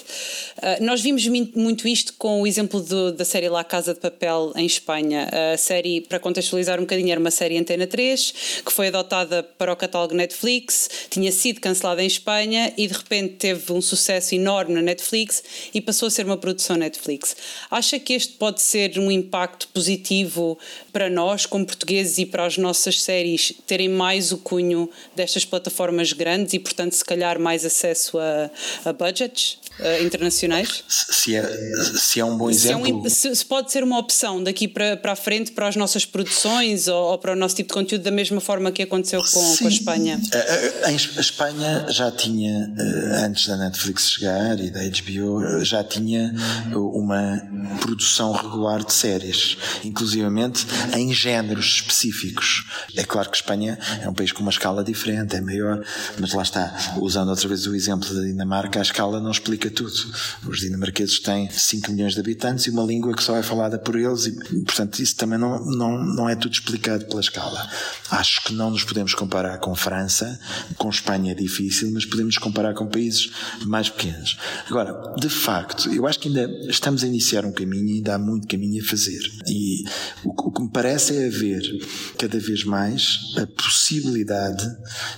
Uh, 0.57 0.83
nós 0.83 1.01
vimos 1.01 1.27
muito 1.27 1.87
isto 1.87 2.13
com 2.13 2.41
o 2.41 2.47
exemplo 2.47 2.81
do, 2.81 3.11
da 3.11 3.25
série 3.25 3.49
La 3.49 3.63
Casa 3.63 3.93
de 3.93 3.99
Papel 3.99 4.53
em 4.55 4.65
Espanha. 4.65 5.29
A 5.53 5.57
série, 5.57 6.01
para 6.01 6.19
contextualizar 6.19 6.77
um 6.77 6.83
bocadinho, 6.83 7.11
era 7.11 7.19
uma 7.19 7.31
série 7.31 7.57
Antena 7.57 7.87
3 7.87 8.61
que 8.65 8.71
foi 8.71 8.87
adotada 8.87 9.43
para 9.43 9.71
o 9.71 9.75
catálogo 9.75 10.13
Netflix, 10.13 10.89
tinha 11.09 11.31
sido 11.31 11.59
cancelada 11.59 12.01
em 12.03 12.07
Espanha 12.07 12.73
e 12.77 12.87
de 12.87 12.93
repente 12.93 13.35
teve 13.35 13.71
um 13.73 13.81
sucesso 13.81 14.35
enorme 14.35 14.73
na 14.73 14.81
Netflix 14.81 15.43
e 15.73 15.81
passou 15.81 16.07
a 16.07 16.11
ser 16.11 16.25
uma 16.25 16.37
produção 16.37 16.68
Netflix. 16.77 17.35
Acha 17.69 17.99
que 17.99 18.13
este 18.13 18.33
pode 18.33 18.61
ser 18.61 18.97
um 18.97 19.11
impacto 19.11 19.67
positivo 19.69 20.57
para 20.91 21.09
nós, 21.09 21.45
como 21.45 21.65
portugueses, 21.65 22.17
e 22.17 22.25
para 22.25 22.45
as 22.45 22.57
nossas 22.57 23.01
séries 23.01 23.53
terem 23.67 23.89
mais 23.89 24.31
o 24.31 24.37
cunho 24.37 24.89
destas 25.15 25.45
plataformas 25.45 26.13
grandes 26.13 26.53
e, 26.53 26.59
portanto, 26.59 26.93
se 26.93 27.05
calhar 27.05 27.39
mais 27.39 27.65
acesso 27.65 28.17
a, 28.17 28.49
a 28.85 28.93
budgets 28.93 29.58
uh, 29.79 30.03
internacionais? 30.03 30.83
Se 30.87 31.35
é, 31.35 31.43
se 31.97 32.19
é 32.19 32.25
um 32.25 32.37
bom 32.37 32.49
exemplo. 32.49 32.85
Se, 32.85 32.91
é 32.91 32.95
um, 32.95 33.09
se, 33.09 33.35
se, 33.35 33.45
pode 33.45 33.71
ser 33.71 33.83
uma 33.83 33.97
opção 33.97 34.43
daqui 34.43 34.67
para, 34.67 34.97
para 34.97 35.13
a 35.13 35.15
frente 35.15 35.51
para 35.51 35.67
as 35.67 35.75
nossas 35.75 36.05
produções 36.05 36.87
ou, 36.87 37.11
ou, 37.11 37.17
para 37.17 37.33
o 37.33 37.35
nosso 37.35 37.55
tipo 37.55 37.69
de 37.69 37.73
conteúdo, 37.73 38.03
da 38.03 38.11
mesma 38.11 38.41
forma 38.41 38.71
que 38.71 38.83
aconteceu 38.83 39.21
com, 39.21 39.57
com 39.57 39.65
a 39.65 39.69
Espanha? 39.69 40.19
A, 40.33 40.87
a, 40.87 40.89
a 40.89 40.91
Espanha 40.93 41.85
já 41.89 42.11
tinha, 42.11 42.73
eh, 42.77 43.25
antes 43.25 43.47
da 43.47 43.57
Netflix 43.57 44.11
chegar 44.11 44.59
e 44.59 44.69
da 44.69 44.81
HBO, 44.81 45.63
já 45.63 45.83
tinha 45.83 46.33
uma 46.73 47.41
produção 47.81 48.31
regular 48.31 48.83
de 48.83 48.93
séries, 48.93 49.57
inclusivamente 49.83 50.65
em 50.95 51.13
géneros 51.13 51.65
específicos. 51.65 52.65
É 52.95 53.03
claro 53.03 53.29
que 53.29 53.37
Espanha 53.37 53.77
é 54.01 54.09
um 54.09 54.13
país 54.13 54.31
com 54.31 54.41
uma 54.41 54.51
escala 54.51 54.83
diferente, 54.83 55.35
é 55.35 55.41
maior, 55.41 55.83
mas 56.19 56.33
lá 56.33 56.43
está, 56.43 56.95
usando 56.97 57.29
outra 57.29 57.47
vez 57.47 57.65
o 57.65 57.75
exemplo 57.75 58.13
da 58.13 58.21
Dinamarca, 58.21 58.79
a 58.79 58.81
escala 58.81 59.19
não 59.19 59.31
explica 59.31 59.68
tudo. 59.69 59.93
Os 60.47 60.59
dinamarqueses 60.59 61.19
têm 61.19 61.49
5 61.49 61.91
milhões 61.91 62.13
de 62.13 62.19
habitantes 62.19 62.65
e 62.65 62.69
uma 62.69 62.83
língua 62.83 63.13
que 63.15 63.23
só 63.23 63.35
é 63.35 63.43
falada 63.43 63.77
por 63.77 63.95
eles, 63.95 64.25
e, 64.25 64.63
portanto, 64.63 64.99
isso 64.99 65.15
também 65.15 65.37
não, 65.37 65.63
não, 65.65 66.03
não 66.03 66.29
é 66.29 66.35
tudo 66.35 66.53
explicado 66.53 67.05
pela 67.05 67.21
escala. 67.21 67.69
Acho 68.11 68.43
que 68.43 68.53
não 68.53 68.71
nos 68.71 68.83
podemos 68.83 69.13
comparar 69.13 69.57
com 69.59 69.75
França, 69.75 70.39
com 70.77 70.89
Espanha 70.89 71.31
é 71.31 71.35
difícil, 71.35 71.91
mas 71.91 72.05
podemos 72.05 72.37
comparar 72.37 72.73
com 72.73 72.87
países 72.87 73.31
mais 73.65 73.89
pequenos. 73.89 74.37
Agora, 74.67 75.15
de 75.17 75.29
facto, 75.29 75.91
eu 75.93 76.07
acho 76.07 76.19
que 76.19 76.27
ainda 76.27 76.49
estamos 76.69 77.03
a 77.03 77.07
iniciar 77.07 77.45
um 77.45 77.51
caminho 77.51 77.87
e 77.87 77.93
ainda 77.97 78.15
há 78.15 78.19
muito 78.19 78.47
caminho 78.47 78.83
a 78.83 78.85
fazer. 78.85 79.19
E 79.47 79.83
o, 80.23 80.47
o 80.47 80.51
que 80.51 80.61
me 80.61 80.69
parece 80.69 81.15
é 81.15 81.27
haver 81.27 81.61
cada 82.17 82.39
vez 82.39 82.63
mais 82.63 83.19
a 83.37 83.45
possibilidade, 83.47 84.65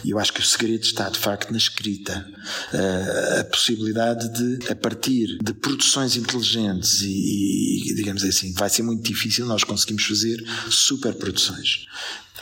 e 0.03 0.11
eu 0.11 0.19
acho 0.19 0.33
que 0.33 0.39
o 0.39 0.45
segredo 0.45 0.83
está 0.83 1.09
de 1.09 1.19
facto 1.19 1.51
na 1.51 1.57
escrita, 1.57 2.25
a, 2.73 3.39
a 3.41 3.43
possibilidade 3.45 4.29
de, 4.29 4.40
a 4.69 4.75
partir 4.75 5.37
de 5.41 5.53
produções 5.53 6.15
inteligentes 6.15 7.01
e, 7.01 7.91
e, 7.91 7.95
digamos 7.95 8.23
assim, 8.23 8.53
vai 8.53 8.69
ser 8.69 8.83
muito 8.83 9.03
difícil 9.03 9.45
nós 9.45 9.63
conseguimos 9.63 10.03
fazer 10.03 10.43
super 10.69 11.13
produções. 11.13 11.85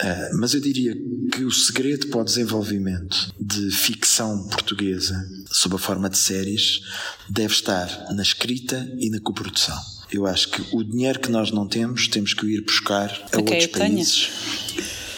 Uh, 0.00 0.38
mas 0.38 0.54
eu 0.54 0.60
diria 0.60 0.94
que 1.30 1.44
o 1.44 1.50
segredo 1.50 2.06
para 2.06 2.20
o 2.20 2.24
desenvolvimento 2.24 3.34
de 3.38 3.70
ficção 3.70 4.48
portuguesa 4.48 5.14
sob 5.50 5.74
a 5.74 5.78
forma 5.78 6.08
de 6.08 6.16
séries 6.16 6.80
deve 7.28 7.52
estar 7.52 8.06
na 8.14 8.22
escrita 8.22 8.90
e 8.98 9.10
na 9.10 9.20
coprodução. 9.20 9.78
Eu 10.10 10.26
acho 10.26 10.50
que 10.50 10.74
o 10.74 10.82
dinheiro 10.82 11.20
que 11.20 11.30
nós 11.30 11.50
não 11.50 11.68
temos, 11.68 12.08
temos 12.08 12.34
que 12.34 12.46
ir 12.46 12.62
buscar 12.62 13.10
a 13.32 13.38
okay, 13.38 13.58
outros 13.58 13.66
países 13.66 14.28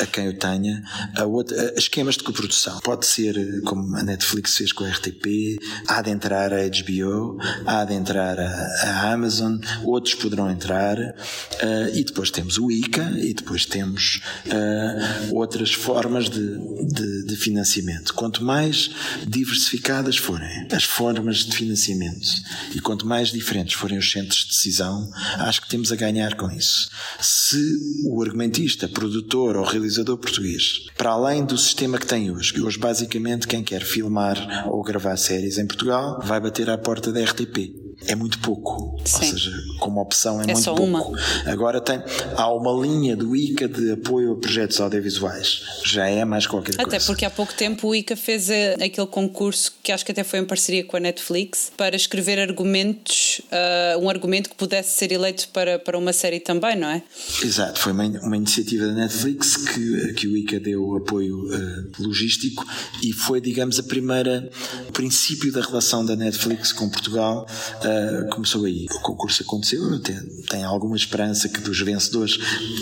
a 0.03 0.07
quem 0.07 0.29
o 0.29 0.35
tenha, 0.35 0.83
a, 1.17 1.25
outra, 1.25 1.73
a 1.77 1.79
esquemas 1.79 2.17
de 2.17 2.25
coprodução. 2.25 2.81
Pode 2.81 3.07
ser 3.07 3.63
como 3.63 3.97
a 3.97 4.03
Netflix 4.03 4.57
fez 4.57 4.73
com 4.73 4.85
a 4.85 4.89
RTP, 4.89 5.59
há 5.87 6.03
de 6.03 6.11
entrar 6.11 6.53
a 6.53 6.59
HBO, 6.69 7.39
há 7.65 7.85
de 7.85 7.95
entrar 7.95 8.39
a, 8.39 8.51
a 8.83 9.13
Amazon, 9.13 9.59
outros 9.85 10.15
poderão 10.15 10.51
entrar, 10.51 10.99
uh, 10.99 11.95
e 11.95 12.03
depois 12.05 12.31
temos 12.31 12.59
o 12.59 12.71
ICA, 12.71 13.13
e 13.17 13.33
depois 13.33 13.65
temos 13.65 14.21
uh, 14.47 15.35
outras 15.35 15.73
formas 15.73 16.29
de, 16.29 16.59
de, 16.87 17.27
de 17.27 17.37
financiamento. 17.37 18.13
Quanto 18.15 18.43
mais 18.43 18.91
diversificadas 19.27 20.17
forem 20.17 20.67
as 20.73 20.85
formas 20.85 21.39
de 21.39 21.57
financiamento 21.57 22.29
e 22.75 22.81
quanto 22.81 23.07
mais 23.07 23.29
diferentes 23.31 23.75
forem 23.75 23.99
os 23.99 24.11
centros 24.11 24.41
de 24.41 24.49
decisão, 24.49 25.11
acho 25.39 25.63
que 25.63 25.69
temos 25.69 25.93
a 25.93 25.97
ganhar 25.97 26.35
com 26.35 26.51
isso. 26.51 26.91
Se 27.21 27.61
o 28.07 28.23
argumentista, 28.23 28.89
produtor 28.89 29.57
ou 29.57 29.65
realizador 29.65 29.92
realizador 29.93 30.17
português, 30.17 30.87
para 30.97 31.11
além 31.11 31.45
do 31.45 31.59
sistema 31.59 31.99
que 31.99 32.07
tem 32.07 32.31
hoje, 32.31 32.53
que 32.53 32.63
hoje 32.63 32.79
basicamente 32.79 33.47
quem 33.47 33.63
quer 33.63 33.83
filmar 33.83 34.67
ou 34.69 34.83
gravar 34.83 35.17
séries 35.17 35.59
em 35.59 35.67
Portugal 35.67 36.21
vai 36.25 36.41
bater 36.41 36.71
à 36.71 36.79
porta 36.79 37.13
da 37.13 37.23
RTP 37.23 37.82
é 38.07 38.15
muito 38.15 38.39
pouco. 38.41 38.99
Sim. 39.05 39.17
Ou 39.17 39.31
seja, 39.33 39.53
como 39.79 40.01
opção 40.01 40.41
é, 40.41 40.45
é 40.45 40.53
muito 40.53 40.65
pouco. 40.65 40.83
Uma. 40.83 41.11
Agora 41.47 41.81
tem, 41.81 42.03
há 42.37 42.53
uma 42.53 42.73
linha 42.85 43.17
do 43.17 43.35
ICA 43.35 43.69
de 43.69 43.93
apoio 43.93 44.33
a 44.33 44.37
projetos 44.37 44.81
audiovisuais. 44.81 45.63
Já 45.85 46.07
é 46.07 46.25
mais 46.25 46.47
qualquer 46.47 46.75
até 46.75 46.83
coisa. 46.85 46.97
Até 46.97 47.07
porque 47.07 47.25
há 47.25 47.31
pouco 47.31 47.55
tempo 47.55 47.89
o 47.89 47.95
ICA 47.95 48.17
fez 48.17 48.51
eh, 48.51 48.75
aquele 48.75 49.07
concurso 49.07 49.73
que 49.83 49.93
acho 49.93 50.05
que 50.05 50.13
até 50.13 50.25
foi 50.25 50.39
em 50.39 50.45
parceria 50.45 50.85
com 50.85 50.97
a 50.97 51.01
Netflix 51.01 51.73
para 51.77 51.97
escrever 51.97 52.39
argumentos, 52.39 53.41
uh, 53.51 53.99
um 53.99 54.09
argumento 54.09 54.51
que 54.51 54.57
pudesse 54.57 54.97
ser 54.97 55.13
eleito 55.13 55.49
para, 55.49 55.79
para 55.79 55.99
uma 55.99 56.13
série 56.13 56.41
também, 56.41 56.77
não 56.77 56.89
é? 56.89 57.03
Exato, 57.43 57.79
foi 57.79 57.93
uma, 57.93 58.05
uma 58.05 58.37
iniciativa 58.37 58.87
da 58.87 58.93
Netflix 58.93 59.57
que, 59.57 60.13
que 60.15 60.27
o 60.27 60.37
ICA 60.37 60.61
deu 60.61 60.97
apoio 60.97 61.47
uh, 61.47 62.03
logístico 62.03 62.65
e 63.03 63.13
foi, 63.13 63.41
digamos, 63.41 63.79
a 63.79 63.83
primeira 63.83 64.51
princípio 64.93 65.53
da 65.53 65.61
relação 65.61 66.05
da 66.05 66.17
Netflix 66.17 66.73
com 66.73 66.89
Portugal. 66.89 67.47
Uh, 67.85 67.92
começou 68.31 68.65
aí. 68.65 68.87
O 68.91 69.01
concurso 69.01 69.43
aconteceu, 69.43 69.99
tem, 70.01 70.17
tem 70.49 70.65
alguma 70.65 70.97
esperança 70.97 71.49
que 71.49 71.61
dos 71.61 71.81
vencedores 71.81 72.39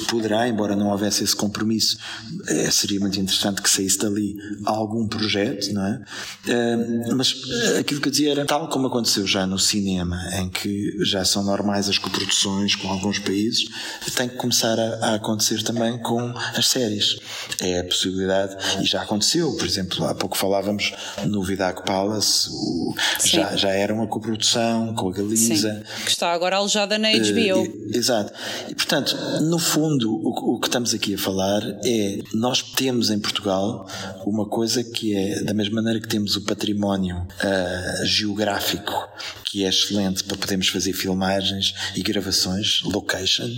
poderá, 0.08 0.48
embora 0.48 0.76
não 0.76 0.90
houvesse 0.90 1.24
esse 1.24 1.34
compromisso, 1.34 1.98
é, 2.46 2.70
seria 2.70 3.00
muito 3.00 3.18
interessante 3.18 3.62
que 3.62 3.70
saísse 3.70 3.98
dali 3.98 4.36
algum 4.64 5.06
projeto, 5.06 5.72
não 5.72 5.84
é? 5.84 6.02
Uh, 6.46 7.16
mas 7.16 7.34
eh, 7.50 7.78
aquilo 7.78 8.00
que 8.00 8.08
eu 8.08 8.10
dizia 8.10 8.32
era 8.32 8.44
tal 8.44 8.68
como 8.68 8.86
aconteceu 8.86 9.26
já 9.26 9.46
no 9.46 9.58
cinema, 9.58 10.18
em 10.34 10.48
que 10.48 10.96
já 11.04 11.24
são 11.24 11.42
normais 11.42 11.88
as 11.88 11.98
coproduções 11.98 12.74
com 12.74 12.88
alguns 12.88 13.18
países, 13.18 13.68
tem 14.14 14.28
que 14.28 14.36
começar 14.36 14.78
a, 14.78 15.10
a 15.10 15.14
acontecer 15.14 15.62
também 15.62 15.98
com 15.98 16.32
as 16.56 16.68
séries. 16.68 17.18
É 17.60 17.80
a 17.80 17.84
possibilidade, 17.84 18.56
e 18.82 18.86
já 18.86 19.02
aconteceu, 19.02 19.52
por 19.56 19.66
exemplo, 19.66 20.04
há 20.06 20.14
pouco 20.14 20.36
falávamos 20.36 20.92
no 21.26 21.42
Vidago 21.42 21.82
Palace, 21.84 22.48
o, 22.50 22.94
já, 23.24 23.56
já 23.56 23.70
era 23.70 23.92
uma 23.92 24.06
coprodução 24.06 24.94
com 25.00 25.08
a 25.08 25.12
Galiza. 25.12 25.74
Sim, 25.74 26.04
que 26.04 26.10
está 26.10 26.32
agora 26.32 26.56
alojada 26.56 26.98
na 26.98 27.08
HBO. 27.10 27.62
Uh, 27.62 27.96
exato. 27.96 28.32
E 28.68 28.74
portanto, 28.74 29.16
no 29.42 29.58
fundo, 29.58 30.10
o, 30.12 30.56
o, 30.56 30.60
que 30.60 30.68
estamos 30.68 30.94
aqui 30.94 31.14
a 31.14 31.18
falar 31.18 31.62
é 31.84 32.18
nós 32.34 32.62
temos 32.62 33.10
em 33.10 33.18
Portugal 33.18 33.86
uma 34.26 34.46
coisa 34.46 34.84
que 34.84 35.14
é 35.14 35.42
da 35.42 35.54
mesma 35.54 35.76
maneira 35.76 36.00
que 36.00 36.08
temos 36.08 36.36
o 36.36 36.42
património 36.42 37.16
uh, 37.16 38.04
geográfico 38.04 39.08
que 39.50 39.64
é 39.64 39.68
excelente 39.68 40.22
para 40.22 40.36
podermos 40.36 40.68
fazer 40.68 40.92
filmagens 40.92 41.74
e 41.96 42.02
gravações, 42.02 42.82
location, 42.84 43.50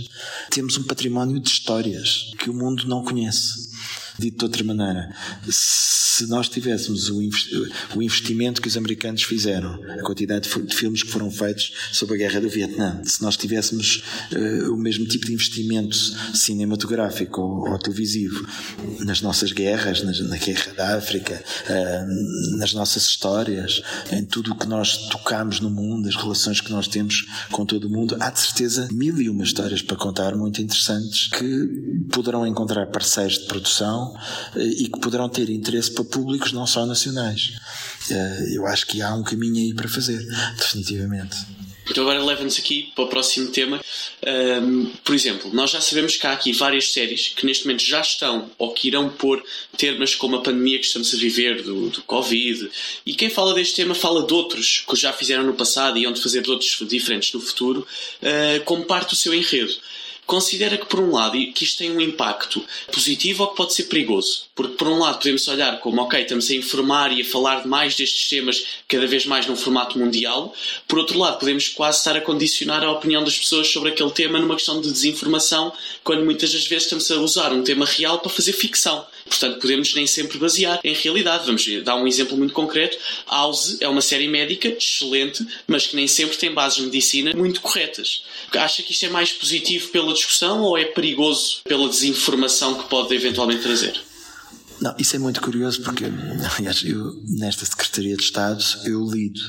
temos 0.49 0.75
um 0.75 0.83
património 0.83 1.39
de 1.39 1.47
histórias 1.47 2.31
que 2.39 2.49
o 2.49 2.53
mundo 2.53 2.87
não 2.87 3.03
conhece. 3.03 3.72
Dito 4.19 4.37
de 4.37 4.45
outra 4.45 4.63
maneira, 4.63 5.09
se 5.49 6.27
nós 6.27 6.47
tivéssemos 6.47 7.09
o 7.09 8.01
investimento 8.01 8.61
que 8.61 8.67
os 8.67 8.77
americanos 8.77 9.23
fizeram, 9.23 9.79
a 9.99 10.03
quantidade 10.03 10.47
de 10.47 10.75
filmes 10.75 11.01
que 11.01 11.09
foram 11.09 11.31
feitos 11.31 11.73
sobre 11.91 12.15
a 12.15 12.17
guerra 12.19 12.39
do 12.39 12.49
Vietnã, 12.49 13.01
se 13.03 13.23
nós 13.23 13.35
tivéssemos 13.35 14.03
uh, 14.31 14.71
o 14.71 14.77
mesmo 14.77 15.05
tipo 15.07 15.25
de 15.25 15.33
investimento 15.33 15.97
cinematográfico 16.35 17.41
ou, 17.41 17.79
televisivo 17.79 18.47
nas 18.99 19.21
nossas 19.21 19.51
guerras, 19.51 20.03
na 20.03 20.37
guerra 20.37 20.73
da 20.73 20.97
África, 20.97 21.43
uh, 21.67 22.57
nas 22.57 22.73
nossas 22.73 23.03
histórias, 23.03 23.81
em 24.11 24.23
tudo 24.23 24.51
o 24.51 24.55
que 24.55 24.67
nós 24.67 25.09
tocamos 25.09 25.59
no 25.59 25.71
mundo, 25.71 26.07
as 26.07 26.15
relações 26.15 26.61
que 26.61 26.71
nós 26.71 26.87
temos 26.87 27.25
com 27.51 27.65
todo 27.65 27.85
o 27.85 27.89
mundo, 27.89 28.15
há 28.19 28.29
de 28.29 28.39
certeza 28.39 28.87
mil 28.91 29.19
e 29.19 29.29
uma 29.29 29.43
histórias 29.43 29.81
para 29.81 29.97
contar 29.97 30.35
muito 30.35 30.61
interessantes 30.61 31.29
que 31.29 32.03
poderão 32.11 32.45
encontrar 32.45 32.85
parceiros 32.87 33.39
de 33.39 33.45
produção 33.45 34.02
eh, 34.55 34.63
e 34.63 34.83
que 34.89 34.99
poderão 34.99 35.29
ter 35.29 35.49
interesse 35.49 35.91
para 35.91 36.03
públicos 36.03 36.51
não 36.51 36.65
só 36.65 36.85
nacionais. 36.85 37.53
Eh, 38.09 38.55
eu 38.55 38.65
acho 38.65 38.87
que 38.87 39.01
há 39.01 39.13
um 39.13 39.23
caminho 39.23 39.57
aí 39.57 39.73
para 39.73 39.87
fazer, 39.87 40.25
definitivamente. 40.57 41.37
Então 41.89 42.03
agora 42.03 42.23
leva-nos 42.23 42.57
aqui 42.57 42.91
para 42.95 43.03
o 43.03 43.07
próximo 43.07 43.49
tema. 43.51 43.81
Um, 44.25 44.85
por 45.03 45.13
exemplo, 45.13 45.53
nós 45.53 45.71
já 45.71 45.81
sabemos 45.81 46.15
que 46.15 46.25
há 46.25 46.31
aqui 46.31 46.53
várias 46.53 46.93
séries 46.93 47.33
que 47.35 47.45
neste 47.45 47.65
momento 47.65 47.83
já 47.83 47.99
estão 47.99 48.49
ou 48.57 48.73
que 48.73 48.87
irão 48.87 49.09
pôr 49.09 49.43
termos 49.77 50.15
como 50.15 50.37
a 50.37 50.41
pandemia 50.41 50.79
que 50.79 50.85
estamos 50.85 51.13
a 51.13 51.17
viver 51.17 51.61
do, 51.61 51.89
do 51.89 52.01
Covid. 52.03 52.69
E 53.05 53.13
quem 53.13 53.29
fala 53.29 53.53
deste 53.53 53.75
tema 53.75 53.93
fala 53.93 54.25
de 54.25 54.33
outros 54.33 54.83
que 54.87 54.95
já 54.95 55.11
fizeram 55.11 55.43
no 55.43 55.53
passado 55.53 55.97
e 55.97 56.05
hão 56.05 56.13
de 56.13 56.21
fazer 56.21 56.41
de 56.41 56.49
outros 56.49 56.77
diferentes 56.87 57.33
no 57.33 57.41
futuro, 57.41 57.85
uh, 58.21 58.63
como 58.63 58.85
parte 58.85 59.09
do 59.09 59.15
seu 59.15 59.33
enredo 59.33 59.73
considera 60.25 60.77
que, 60.77 60.85
por 60.85 60.99
um 60.99 61.11
lado, 61.11 61.33
que 61.53 61.63
isto 61.63 61.79
tem 61.79 61.91
um 61.91 62.01
impacto 62.01 62.63
positivo 62.91 63.43
ou 63.43 63.49
que 63.49 63.57
pode 63.57 63.73
ser 63.73 63.83
perigoso? 63.83 64.45
Porque, 64.55 64.75
por 64.75 64.87
um 64.87 64.99
lado, 64.99 65.17
podemos 65.17 65.47
olhar 65.47 65.79
como, 65.79 66.01
ok, 66.01 66.21
estamos 66.21 66.49
a 66.49 66.55
informar 66.55 67.11
e 67.11 67.21
a 67.21 67.25
falar 67.25 67.65
mais 67.65 67.95
destes 67.95 68.29
temas 68.29 68.63
cada 68.87 69.07
vez 69.07 69.25
mais 69.25 69.45
num 69.47 69.55
formato 69.55 69.97
mundial. 69.97 70.53
Por 70.87 70.99
outro 70.99 71.17
lado, 71.17 71.39
podemos 71.39 71.67
quase 71.69 71.99
estar 71.99 72.15
a 72.15 72.21
condicionar 72.21 72.83
a 72.83 72.91
opinião 72.91 73.23
das 73.23 73.37
pessoas 73.37 73.67
sobre 73.67 73.89
aquele 73.89 74.11
tema 74.11 74.39
numa 74.39 74.55
questão 74.55 74.79
de 74.79 74.91
desinformação, 74.91 75.73
quando 76.03 76.23
muitas 76.23 76.51
das 76.51 76.65
vezes 76.65 76.85
estamos 76.85 77.09
a 77.11 77.17
usar 77.17 77.51
um 77.51 77.63
tema 77.63 77.85
real 77.85 78.19
para 78.19 78.29
fazer 78.29 78.53
ficção. 78.53 79.05
Portanto, 79.33 79.59
podemos 79.59 79.93
nem 79.95 80.05
sempre 80.05 80.37
basear 80.37 80.79
em 80.83 80.93
realidade. 80.93 81.45
Vamos 81.47 81.65
dar 81.83 81.95
um 81.95 82.07
exemplo 82.07 82.37
muito 82.37 82.53
concreto. 82.53 82.97
House 83.27 83.77
é 83.81 83.87
uma 83.87 84.01
série 84.01 84.27
médica 84.27 84.67
excelente, 84.67 85.45
mas 85.65 85.87
que 85.87 85.95
nem 85.95 86.07
sempre 86.07 86.37
tem 86.37 86.53
bases 86.53 86.77
de 86.77 86.83
medicina 86.83 87.33
muito 87.35 87.59
corretas. 87.59 88.23
Acha 88.53 88.83
que 88.83 88.91
isto 88.91 89.05
é 89.05 89.09
mais 89.09 89.33
positivo 89.33 89.89
pela 89.89 90.13
discussão 90.13 90.61
ou 90.61 90.77
é 90.77 90.85
perigoso 90.85 91.61
pela 91.63 91.89
desinformação 91.89 92.75
que 92.75 92.87
pode 92.87 93.13
eventualmente 93.15 93.63
trazer? 93.63 93.99
Não, 94.81 94.93
isso 94.97 95.15
é 95.15 95.19
muito 95.19 95.41
curioso 95.41 95.81
porque, 95.81 96.05
aliás, 96.57 96.83
eu, 96.83 97.13
nesta 97.27 97.65
Secretaria 97.65 98.15
de 98.15 98.23
Estado, 98.23 98.63
eu 98.85 99.05
lido 99.09 99.39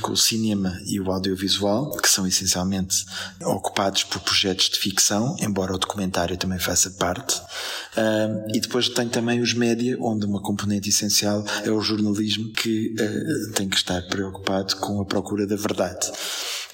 com 0.00 0.12
o 0.12 0.16
cinema 0.16 0.78
e 0.86 1.00
o 1.00 1.10
audiovisual, 1.10 1.96
que 1.96 2.08
são 2.08 2.26
essencialmente 2.26 3.04
ocupados 3.42 4.04
por 4.04 4.20
projetos 4.20 4.68
de 4.68 4.78
ficção, 4.78 5.36
embora 5.40 5.74
o 5.74 5.78
documentário 5.78 6.36
também 6.36 6.58
faça 6.58 6.90
parte. 6.90 7.36
Uh, 7.96 8.54
e 8.54 8.60
depois 8.60 8.88
tenho 8.88 9.10
também 9.10 9.40
os 9.40 9.54
média, 9.54 9.96
onde 10.00 10.26
uma 10.26 10.40
componente 10.40 10.88
essencial 10.88 11.44
é 11.64 11.70
o 11.70 11.80
jornalismo, 11.80 12.52
que 12.52 12.94
uh, 12.94 13.52
tem 13.52 13.68
que 13.68 13.76
estar 13.76 14.02
preocupado 14.02 14.76
com 14.76 15.00
a 15.00 15.04
procura 15.04 15.46
da 15.46 15.56
verdade. 15.56 16.10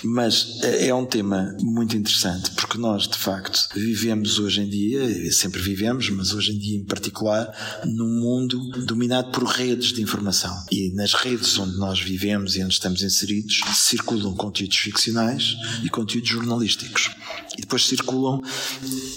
Mas 0.02 0.58
eh, 0.62 0.88
é 0.88 0.94
um 0.94 1.04
tema 1.04 1.54
muito 1.60 1.96
interessante 1.96 2.50
porque 2.52 2.78
nós, 2.78 3.06
de 3.06 3.18
facto, 3.18 3.68
vivemos 3.74 4.38
hoje 4.38 4.62
em 4.62 4.68
dia, 4.68 5.32
sempre 5.32 5.60
vivemos, 5.60 6.08
mas 6.10 6.32
hoje 6.32 6.52
em 6.52 6.58
dia 6.58 6.78
em 6.78 6.84
particular, 6.84 7.52
num 7.84 8.20
mundo 8.20 8.58
dominado 8.86 9.30
por 9.30 9.44
redes 9.44 9.92
de 9.92 10.02
informação. 10.02 10.54
E 10.70 10.90
nas 10.94 11.14
redes 11.14 11.58
onde 11.58 11.76
nós 11.76 12.00
vivemos 12.00 12.56
e 12.56 12.62
onde 12.62 12.74
estamos 12.74 13.02
inseridos, 13.02 13.60
circulam 13.74 14.34
conteúdos 14.34 14.76
ficcionais 14.76 15.56
e 15.82 15.90
conteúdos 15.90 16.30
jornalísticos. 16.30 17.10
E 17.58 17.62
depois 17.62 17.86
circulam 17.86 18.40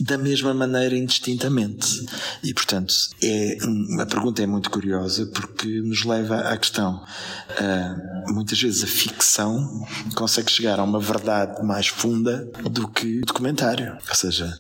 da 0.02 0.18
mesma 0.18 0.54
maneira 0.54 0.98
indistintamente. 0.98 2.06
E, 2.44 2.54
portanto, 2.54 2.94
é, 3.22 3.58
a 4.00 4.06
pergunta 4.06 4.42
é 4.42 4.46
muito 4.46 4.70
curiosa 4.70 5.26
porque 5.28 5.68
nos 5.82 6.04
leva 6.04 6.40
à 6.40 6.58
questão. 6.58 7.04
Uh, 7.52 8.34
muitas 8.34 8.60
vezes 8.62 8.84
a 8.84 8.88
ficção 8.88 9.86
consegue 10.16 10.52
chegar 10.52 10.73
chegar 10.74 10.80
a 10.80 10.84
uma 10.84 11.00
verdade 11.00 11.64
mais 11.64 11.88
funda 11.88 12.50
do 12.70 12.88
que 12.88 13.20
o 13.20 13.26
documentário. 13.26 13.98
Ou 14.10 14.16
seja, 14.16 14.58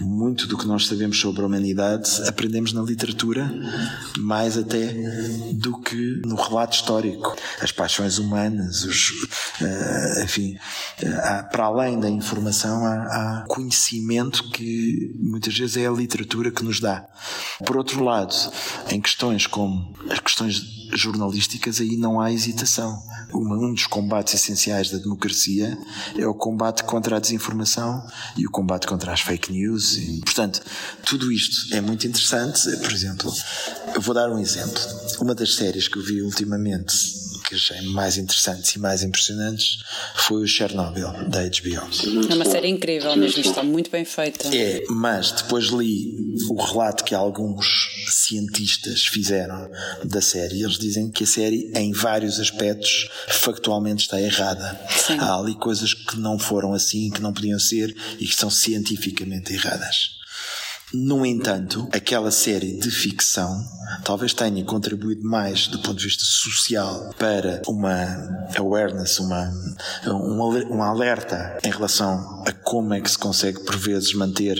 muito 0.00 0.46
do 0.46 0.56
que 0.56 0.66
nós 0.66 0.86
sabemos 0.86 1.18
sobre 1.18 1.42
a 1.42 1.46
humanidade 1.46 2.22
aprendemos 2.26 2.72
na 2.72 2.82
literatura, 2.82 3.52
mais 4.18 4.56
até 4.56 4.92
do 5.52 5.80
que 5.80 6.22
no 6.24 6.36
relato 6.36 6.76
histórico. 6.76 7.36
As 7.60 7.72
paixões 7.72 8.18
humanas, 8.18 8.84
os, 8.84 9.10
uh, 9.60 10.22
enfim, 10.24 10.56
uh, 11.02 11.50
para 11.50 11.64
além 11.64 11.98
da 11.98 12.08
informação, 12.08 12.84
há, 12.84 13.42
há 13.42 13.44
conhecimento 13.48 14.50
que 14.50 15.14
muitas 15.18 15.56
vezes 15.56 15.76
é 15.76 15.86
a 15.86 15.90
literatura 15.90 16.50
que 16.50 16.64
nos 16.64 16.80
dá. 16.80 17.06
Por 17.64 17.76
outro 17.76 18.02
lado, 18.02 18.34
em 18.90 19.00
questões 19.00 19.46
como 19.46 19.94
as 20.10 20.20
questões 20.20 20.76
jornalísticas, 20.92 21.80
aí 21.80 21.96
não 21.96 22.20
há 22.20 22.32
hesitação. 22.32 22.96
Um 23.34 23.74
dos 23.74 23.86
combates 23.86 24.34
essenciais 24.34 24.90
da 24.90 24.98
democracia 24.98 25.55
é 25.62 26.26
o 26.26 26.34
combate 26.34 26.84
contra 26.84 27.16
a 27.16 27.20
desinformação 27.20 28.04
e 28.36 28.46
o 28.46 28.50
combate 28.50 28.86
contra 28.86 29.12
as 29.12 29.20
fake 29.20 29.52
news. 29.52 29.96
E, 29.96 30.20
portanto, 30.24 30.60
tudo 31.04 31.32
isto 31.32 31.74
é 31.74 31.80
muito 31.80 32.06
interessante. 32.06 32.70
Por 32.78 32.92
exemplo, 32.92 33.32
eu 33.94 34.00
vou 34.00 34.14
dar 34.14 34.30
um 34.30 34.38
exemplo. 34.38 34.80
Uma 35.20 35.34
das 35.34 35.54
séries 35.54 35.88
que 35.88 35.98
eu 35.98 36.02
vi 36.02 36.22
ultimamente 36.22 37.25
que 37.46 37.54
achei 37.54 37.80
mais 37.82 38.16
interessantes 38.16 38.74
e 38.74 38.78
mais 38.78 39.02
impressionantes 39.02 39.78
foi 40.16 40.42
o 40.42 40.46
Chernobyl, 40.46 41.12
da 41.28 41.42
HBO. 41.42 42.30
É 42.30 42.34
uma 42.34 42.44
série 42.44 42.68
incrível 42.68 43.14
mesmo, 43.16 43.40
está 43.40 43.62
muito 43.62 43.90
bem 43.90 44.04
feita. 44.04 44.54
É, 44.54 44.82
mas 44.90 45.30
depois 45.30 45.66
li 45.66 46.16
o 46.50 46.60
relato 46.60 47.04
que 47.04 47.14
alguns 47.14 47.88
cientistas 48.08 49.06
fizeram 49.06 49.70
da 50.04 50.20
série. 50.20 50.62
Eles 50.62 50.78
dizem 50.78 51.10
que 51.10 51.24
a 51.24 51.26
série, 51.26 51.70
em 51.74 51.92
vários 51.92 52.40
aspectos, 52.40 53.08
factualmente 53.28 54.02
está 54.02 54.20
errada. 54.20 54.80
Sim. 54.90 55.18
Há 55.18 55.38
ali 55.38 55.54
coisas 55.54 55.94
que 55.94 56.18
não 56.18 56.38
foram 56.38 56.74
assim, 56.74 57.10
que 57.10 57.22
não 57.22 57.32
podiam 57.32 57.58
ser 57.58 57.96
e 58.18 58.26
que 58.26 58.34
são 58.34 58.50
cientificamente 58.50 59.52
erradas. 59.52 60.16
No 60.94 61.26
entanto, 61.26 61.88
aquela 61.92 62.30
série 62.30 62.78
de 62.78 62.92
ficção 62.92 63.64
talvez 64.04 64.32
tenha 64.32 64.64
contribuído 64.64 65.24
mais 65.24 65.66
do 65.66 65.80
ponto 65.80 65.96
de 65.96 66.04
vista 66.04 66.24
social 66.24 67.12
para 67.18 67.60
uma 67.66 68.48
awareness, 68.56 69.18
uma, 69.18 69.52
um, 70.06 70.82
alerta 70.82 71.58
em 71.64 71.70
relação 71.70 72.44
a 72.46 72.52
como 72.52 72.94
é 72.94 73.00
que 73.00 73.10
se 73.10 73.18
consegue 73.18 73.64
por 73.64 73.76
vezes 73.76 74.14
manter 74.14 74.56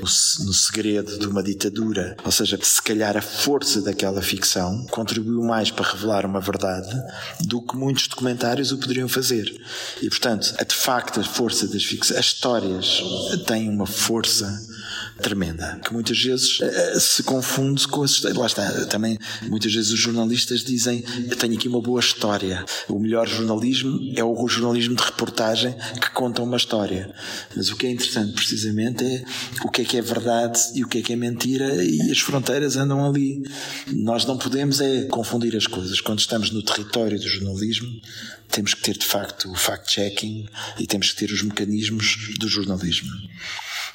no 0.00 0.54
segredo 0.54 1.18
de 1.18 1.26
uma 1.26 1.42
ditadura. 1.42 2.16
Ou 2.24 2.30
seja, 2.30 2.56
se 2.62 2.80
calhar 2.80 3.16
a 3.16 3.22
força 3.22 3.80
daquela 3.80 4.22
ficção 4.22 4.86
contribuiu 4.90 5.42
mais 5.42 5.72
para 5.72 5.90
revelar 5.90 6.24
uma 6.24 6.40
verdade 6.40 6.94
do 7.40 7.60
que 7.60 7.76
muitos 7.76 8.06
documentários 8.06 8.70
o 8.70 8.78
poderiam 8.78 9.08
fazer. 9.08 9.52
E 10.00 10.08
portanto, 10.08 10.54
de 10.64 10.74
facto, 10.74 11.18
a 11.18 11.24
força 11.24 11.66
das 11.66 11.84
ficções, 11.84 12.16
as 12.16 12.26
histórias 12.26 13.02
têm 13.46 13.68
uma 13.68 13.86
força 13.86 14.73
tremenda, 15.22 15.80
que 15.84 15.92
muitas 15.92 16.20
vezes 16.20 16.60
uh, 16.60 17.00
se 17.00 17.22
confunde 17.22 17.86
com 17.88 18.02
as 18.02 18.22
Lá 18.22 18.46
está, 18.46 18.86
também 18.86 19.18
muitas 19.42 19.72
vezes 19.72 19.92
os 19.92 19.98
jornalistas 19.98 20.64
dizem: 20.64 21.02
tenho 21.38 21.54
aqui 21.54 21.68
uma 21.68 21.80
boa 21.80 22.00
história. 22.00 22.64
O 22.88 22.98
melhor 22.98 23.28
jornalismo 23.28 24.00
é 24.16 24.24
o 24.24 24.48
jornalismo 24.48 24.96
de 24.96 25.02
reportagem 25.02 25.74
que 26.00 26.10
conta 26.10 26.42
uma 26.42 26.56
história. 26.56 27.14
Mas 27.54 27.70
o 27.70 27.76
que 27.76 27.86
é 27.86 27.90
interessante, 27.90 28.32
precisamente, 28.32 29.04
é 29.04 29.24
o 29.64 29.70
que 29.70 29.82
é 29.82 29.84
que 29.84 29.96
é 29.96 30.02
verdade 30.02 30.60
e 30.74 30.82
o 30.82 30.88
que 30.88 30.98
é 30.98 31.02
que 31.02 31.12
é 31.12 31.16
mentira, 31.16 31.84
e 31.84 32.10
as 32.10 32.18
fronteiras 32.18 32.76
andam 32.76 33.04
ali. 33.04 33.42
Nós 33.92 34.24
não 34.24 34.38
podemos 34.38 34.80
é 34.80 35.04
confundir 35.04 35.56
as 35.56 35.66
coisas. 35.66 36.00
Quando 36.00 36.20
estamos 36.20 36.50
no 36.50 36.62
território 36.62 37.18
do 37.18 37.28
jornalismo, 37.28 37.88
temos 38.50 38.74
que 38.74 38.82
ter 38.82 38.96
de 38.96 39.04
facto 39.04 39.50
o 39.50 39.54
fact-checking 39.54 40.46
e 40.78 40.86
temos 40.86 41.10
que 41.10 41.16
ter 41.16 41.32
os 41.32 41.42
mecanismos 41.42 42.34
do 42.38 42.48
jornalismo. 42.48 43.10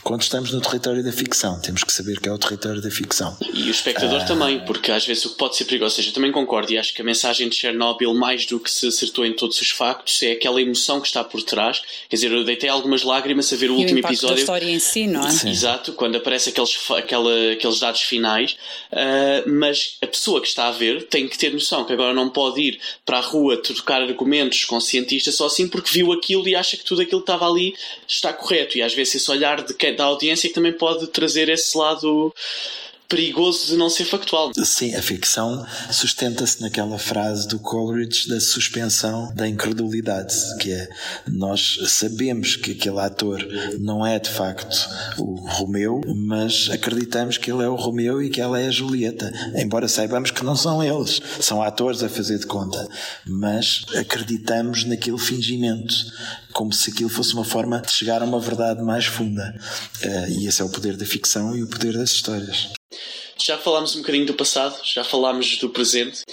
Quando 0.03 0.21
estamos 0.21 0.51
no 0.51 0.62
território 0.62 1.03
da 1.03 1.12
ficção, 1.12 1.59
temos 1.59 1.83
que 1.83 1.91
saber 1.91 2.19
que 2.19 2.27
é 2.27 2.31
o 2.31 2.38
território 2.38 2.81
da 2.81 2.89
ficção. 2.89 3.38
E 3.53 3.63
o 3.63 3.71
espectador 3.71 4.21
ah. 4.21 4.25
também, 4.25 4.59
porque 4.65 4.91
às 4.91 5.05
vezes 5.05 5.25
o 5.25 5.31
que 5.31 5.38
pode 5.38 5.55
ser 5.55 5.65
perigoso, 5.65 5.93
ou 5.93 5.95
seja, 5.97 6.09
eu 6.09 6.13
também 6.13 6.31
concordo 6.31 6.71
e 6.71 6.77
acho 6.77 6.93
que 6.93 7.01
a 7.01 7.05
mensagem 7.05 7.49
de 7.49 7.55
Chernobyl, 7.55 8.13
mais 8.13 8.45
do 8.45 8.59
que 8.59 8.71
se 8.71 8.88
acertou 8.88 9.25
em 9.25 9.33
todos 9.33 9.62
os 9.62 9.69
factos, 9.69 10.21
é 10.23 10.31
aquela 10.31 10.62
emoção 10.62 11.01
que 11.01 11.07
está 11.07 11.23
por 11.23 11.43
trás. 11.43 11.81
Quer 12.09 12.15
dizer, 12.15 12.31
eu 12.31 12.43
deitei 12.43 12.69
algumas 12.69 13.03
lágrimas 13.03 13.51
a 13.51 13.55
ver 13.55 13.69
o 13.69 13.75
e 13.75 13.81
último 13.81 13.97
o 13.97 13.99
episódio. 13.99 14.35
Da 14.35 14.41
história 14.41 14.69
em 14.69 14.79
si, 14.79 15.05
não 15.05 15.27
é? 15.27 15.31
Sim. 15.31 15.49
Exato, 15.49 15.93
quando 15.93 16.15
aparece 16.15 16.49
aqueles, 16.49 16.77
aquela, 16.91 17.51
aqueles 17.51 17.79
dados 17.79 18.01
finais, 18.01 18.57
uh, 18.91 19.49
mas 19.49 19.97
a 20.01 20.07
pessoa 20.07 20.41
que 20.41 20.47
está 20.47 20.67
a 20.67 20.71
ver 20.71 21.03
tem 21.07 21.27
que 21.27 21.38
ter 21.38 21.53
noção 21.53 21.85
que 21.85 21.93
agora 21.93 22.13
não 22.13 22.29
pode 22.29 22.62
ir 22.62 22.79
para 23.05 23.17
a 23.17 23.21
rua 23.21 23.57
trocar 23.57 24.01
argumentos 24.01 24.65
com 24.65 24.79
cientistas 24.79 25.35
só 25.35 25.47
assim 25.47 25.67
porque 25.67 25.91
viu 25.91 26.12
aquilo 26.12 26.47
e 26.47 26.55
acha 26.55 26.77
que 26.77 26.83
tudo 26.83 27.01
aquilo 27.01 27.21
que 27.21 27.31
estava 27.31 27.49
ali 27.49 27.75
está 28.07 28.33
correto. 28.33 28.77
E 28.77 28.81
às 28.81 28.93
vezes 28.93 29.15
esse 29.15 29.29
olhar 29.29 29.62
de 29.63 29.73
quem 29.73 29.88
da 29.95 30.06
audiência 30.06 30.49
que 30.49 30.56
também 30.56 30.73
pode 30.73 31.08
trazer 31.08 31.49
esse 31.49 31.78
lado 31.78 32.34
perigoso 33.10 33.65
de 33.65 33.76
não 33.76 33.89
ser 33.89 34.06
factual. 34.06 34.52
Sim, 34.63 34.93
a 34.95 35.02
ficção 35.02 35.65
sustenta-se 35.91 36.62
naquela 36.62 37.00
frase 37.00 37.48
do 37.48 37.58
Coleridge 37.58 38.30
da 38.30 38.39
suspensão 38.39 39.34
da 39.34 39.48
incredulidade, 39.48 40.36
que 40.60 40.72
é 40.72 40.88
nós 41.28 41.80
sabemos 41.88 42.56
que 42.56 42.72
aquele 42.72 43.00
ator 43.00 43.45
não 43.80 44.06
é 44.06 44.19
de 44.19 44.30
facto 44.30 44.88
o 45.17 45.36
Romeu, 45.50 46.02
mas 46.15 46.69
acreditamos 46.72 47.38
que 47.38 47.52
ele 47.52 47.63
é 47.63 47.67
o 47.67 47.76
Romeu 47.76 48.22
e 48.22 48.30
que 48.30 48.39
ela 48.39 48.60
é 48.60 48.67
a 48.67 48.72
Julieta, 48.72 49.34
embora 49.56 49.88
saibamos 49.88 50.30
que 50.30 50.45
não 50.45 50.56
são 50.56 50.84
eles, 50.84 51.19
são 51.39 51.63
atores 51.63 52.04
a 52.04 52.10
fazer 52.10 52.38
de 52.38 52.45
conta, 52.45 52.88
mas 53.26 53.86
acreditamos 53.95 54.84
naquele 54.86 55.17
fingimento 55.17 55.95
como 56.54 56.72
se 56.74 56.91
aquilo 56.91 57.10
fosse 57.10 57.34
uma 57.34 57.45
forma 57.45 57.82
de 57.82 57.91
chegar 57.91 58.22
a 58.22 58.26
uma 58.26 58.39
verdade 58.39 58.84
mais 58.84 59.06
funda. 59.06 59.56
Uh, 60.04 60.30
e 60.30 60.48
esse 60.48 60.62
é 60.62 60.65
o 60.65 60.69
poder 60.69 60.98
da 60.98 61.06
ficção 61.06 61.56
e 61.56 61.63
o 61.63 61.67
poder 61.67 61.93
das 61.93 62.12
histórias. 62.12 62.79
Já 63.41 63.58
falámos 63.58 63.95
um 63.95 63.99
bocadinho 63.99 64.25
do 64.25 64.34
passado, 64.34 64.80
já 64.84 65.04
falámos 65.04 65.58
do 65.58 65.69
presente. 65.69 66.23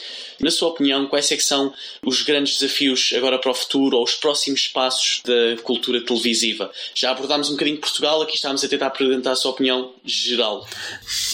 Na 0.41 0.51
sua 0.51 0.69
opinião, 0.69 1.07
quais 1.07 1.31
é 1.33 1.39
são 1.39 1.73
os 2.05 2.23
grandes 2.23 2.59
desafios 2.59 3.13
agora 3.17 3.39
para 3.39 3.51
o 3.51 3.55
futuro 3.55 3.97
ou 3.97 4.05
os 4.05 4.15
próximos 4.15 4.69
passos 4.69 5.23
da 5.25 5.63
cultura 5.63 6.05
televisiva? 6.05 6.71
Já 6.95 7.13
abordámos 7.13 7.49
um 7.49 7.53
bocadinho 7.53 7.79
Portugal, 7.79 8.21
aqui 8.23 8.35
estamos 8.35 8.63
a 8.65 8.69
tentar 8.69 8.89
apresentar 8.89 9.33
a 9.33 9.37
sua 9.37 9.53
opinião 9.53 9.95
geral. 10.05 10.67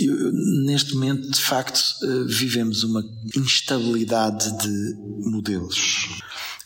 Eu, 0.00 0.14
neste 0.64 0.94
momento, 0.94 1.30
de 1.30 1.40
facto, 1.40 1.80
eh, 2.02 2.24
vivemos 2.26 2.84
uma 2.84 3.02
instabilidade 3.36 4.50
de 4.58 4.94
modelos 5.30 6.22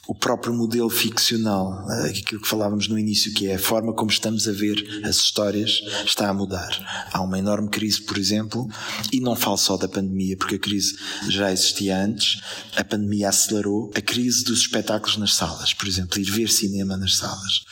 o 0.06 0.14
próprio 0.14 0.54
modelo 0.54 0.88
ficcional, 0.88 1.84
eh, 1.90 2.10
aquilo 2.10 2.40
que 2.40 2.48
falávamos 2.48 2.88
no 2.88 2.98
início, 2.98 3.32
que 3.32 3.48
é 3.48 3.56
a 3.56 3.58
forma 3.58 3.92
como 3.92 4.10
estamos 4.10 4.46
a 4.46 4.52
ver 4.52 5.00
as 5.04 5.16
histórias, 5.16 5.82
está 6.04 6.28
a 6.28 6.34
mudar. 6.34 7.06
Há 7.12 7.20
uma 7.22 7.38
enorme 7.38 7.68
crise, 7.68 8.02
por 8.02 8.16
exemplo, 8.16 8.68
e 9.12 9.20
não 9.20 9.34
falo 9.34 9.56
só 9.56 9.76
da 9.76 9.88
pandemia, 9.88 10.36
porque 10.36 10.54
a 10.54 10.58
crise 10.58 10.96
já 11.28 11.52
existia 11.52 11.98
antes, 11.98 12.40
a 12.76 12.84
pandemia 12.84 13.28
acelerou 13.28 13.90
a 13.94 14.00
crise 14.00 14.44
dos 14.44 14.60
espetáculos 14.60 15.16
nas 15.16 15.34
salas, 15.34 15.74
por 15.74 15.88
exemplo, 15.88 16.20
ir 16.20 16.30
ver 16.30 16.48
cinema 16.48 16.96
nas 16.96 17.16
salas. 17.16 17.64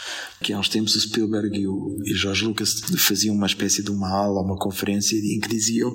Que 0.43 0.53
há 0.53 0.59
uns 0.59 0.69
tempos 0.69 0.95
o 0.95 1.01
Spielberg 1.01 1.57
e 1.57 1.67
o 1.67 1.99
George 2.15 2.45
Lucas 2.45 2.81
faziam 2.99 3.35
uma 3.35 3.47
espécie 3.47 3.83
de 3.83 3.91
uma 3.91 4.11
aula, 4.11 4.43
uma 4.43 4.59
conferência, 4.59 5.17
em 5.17 5.41
que 5.41 5.49
diziam 5.49 5.95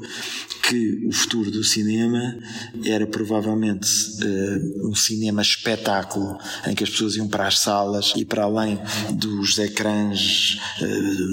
que 0.68 1.06
o 1.08 1.12
futuro 1.12 1.52
do 1.52 1.64
cinema 1.64 2.38
era 2.86 3.06
provavelmente 3.06 3.88
uh, 4.24 4.90
um 4.90 4.96
cinema 4.96 5.42
espetáculo 5.42 6.29
em 6.68 6.76
que 6.76 6.84
as 6.84 6.90
pessoas 6.90 7.16
iam 7.16 7.28
para 7.28 7.48
as 7.48 7.60
salas 7.60 8.14
e 8.16 8.26
para 8.26 8.44
além 8.44 8.80
dos 9.12 9.58
ecrãs, 9.58 10.58
eh, 10.82 10.86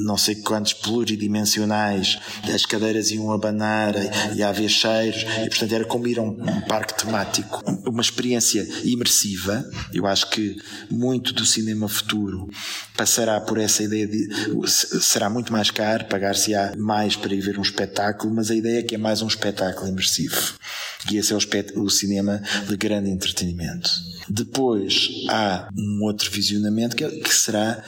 não 0.04 0.16
sei 0.16 0.36
quantos 0.36 0.72
pluridimensionais, 0.72 2.18
as 2.52 2.64
cadeiras 2.64 3.10
iam 3.10 3.32
abanar 3.32 3.94
e 4.34 4.42
haver 4.42 4.68
cheiros, 4.68 5.22
e 5.44 5.48
portanto 5.48 5.72
era 5.72 5.84
como 5.84 6.06
ir 6.06 6.18
a 6.18 6.22
um 6.22 6.60
parque 6.62 6.94
temático. 6.94 7.62
Uma 7.86 8.02
experiência 8.02 8.66
imersiva. 8.84 9.64
Eu 9.92 10.06
acho 10.06 10.30
que 10.30 10.56
muito 10.90 11.32
do 11.32 11.44
cinema 11.44 11.88
futuro 11.88 12.48
passará 12.96 13.40
por 13.40 13.58
essa 13.58 13.82
ideia 13.82 14.06
de. 14.06 14.28
será 14.66 15.28
muito 15.28 15.52
mais 15.52 15.70
caro, 15.70 16.06
pagar-se-á 16.06 16.74
mais 16.76 17.16
para 17.16 17.34
ir 17.34 17.40
ver 17.40 17.58
um 17.58 17.62
espetáculo, 17.62 18.34
mas 18.34 18.50
a 18.50 18.54
ideia 18.54 18.80
é 18.80 18.82
que 18.82 18.94
é 18.94 18.98
mais 18.98 19.22
um 19.22 19.26
espetáculo 19.26 19.88
imersivo. 19.88 20.54
E 21.10 21.16
esse 21.16 21.32
é 21.32 21.36
o, 21.36 21.82
o 21.82 21.90
cinema 21.90 22.42
de 22.68 22.76
grande 22.76 23.10
entretenimento. 23.10 23.90
Depois 24.28 24.85
há 25.28 25.68
um 25.76 26.02
outro 26.02 26.30
visionamento 26.30 26.96
que, 26.96 27.04
é, 27.04 27.08
que 27.08 27.34
será 27.34 27.82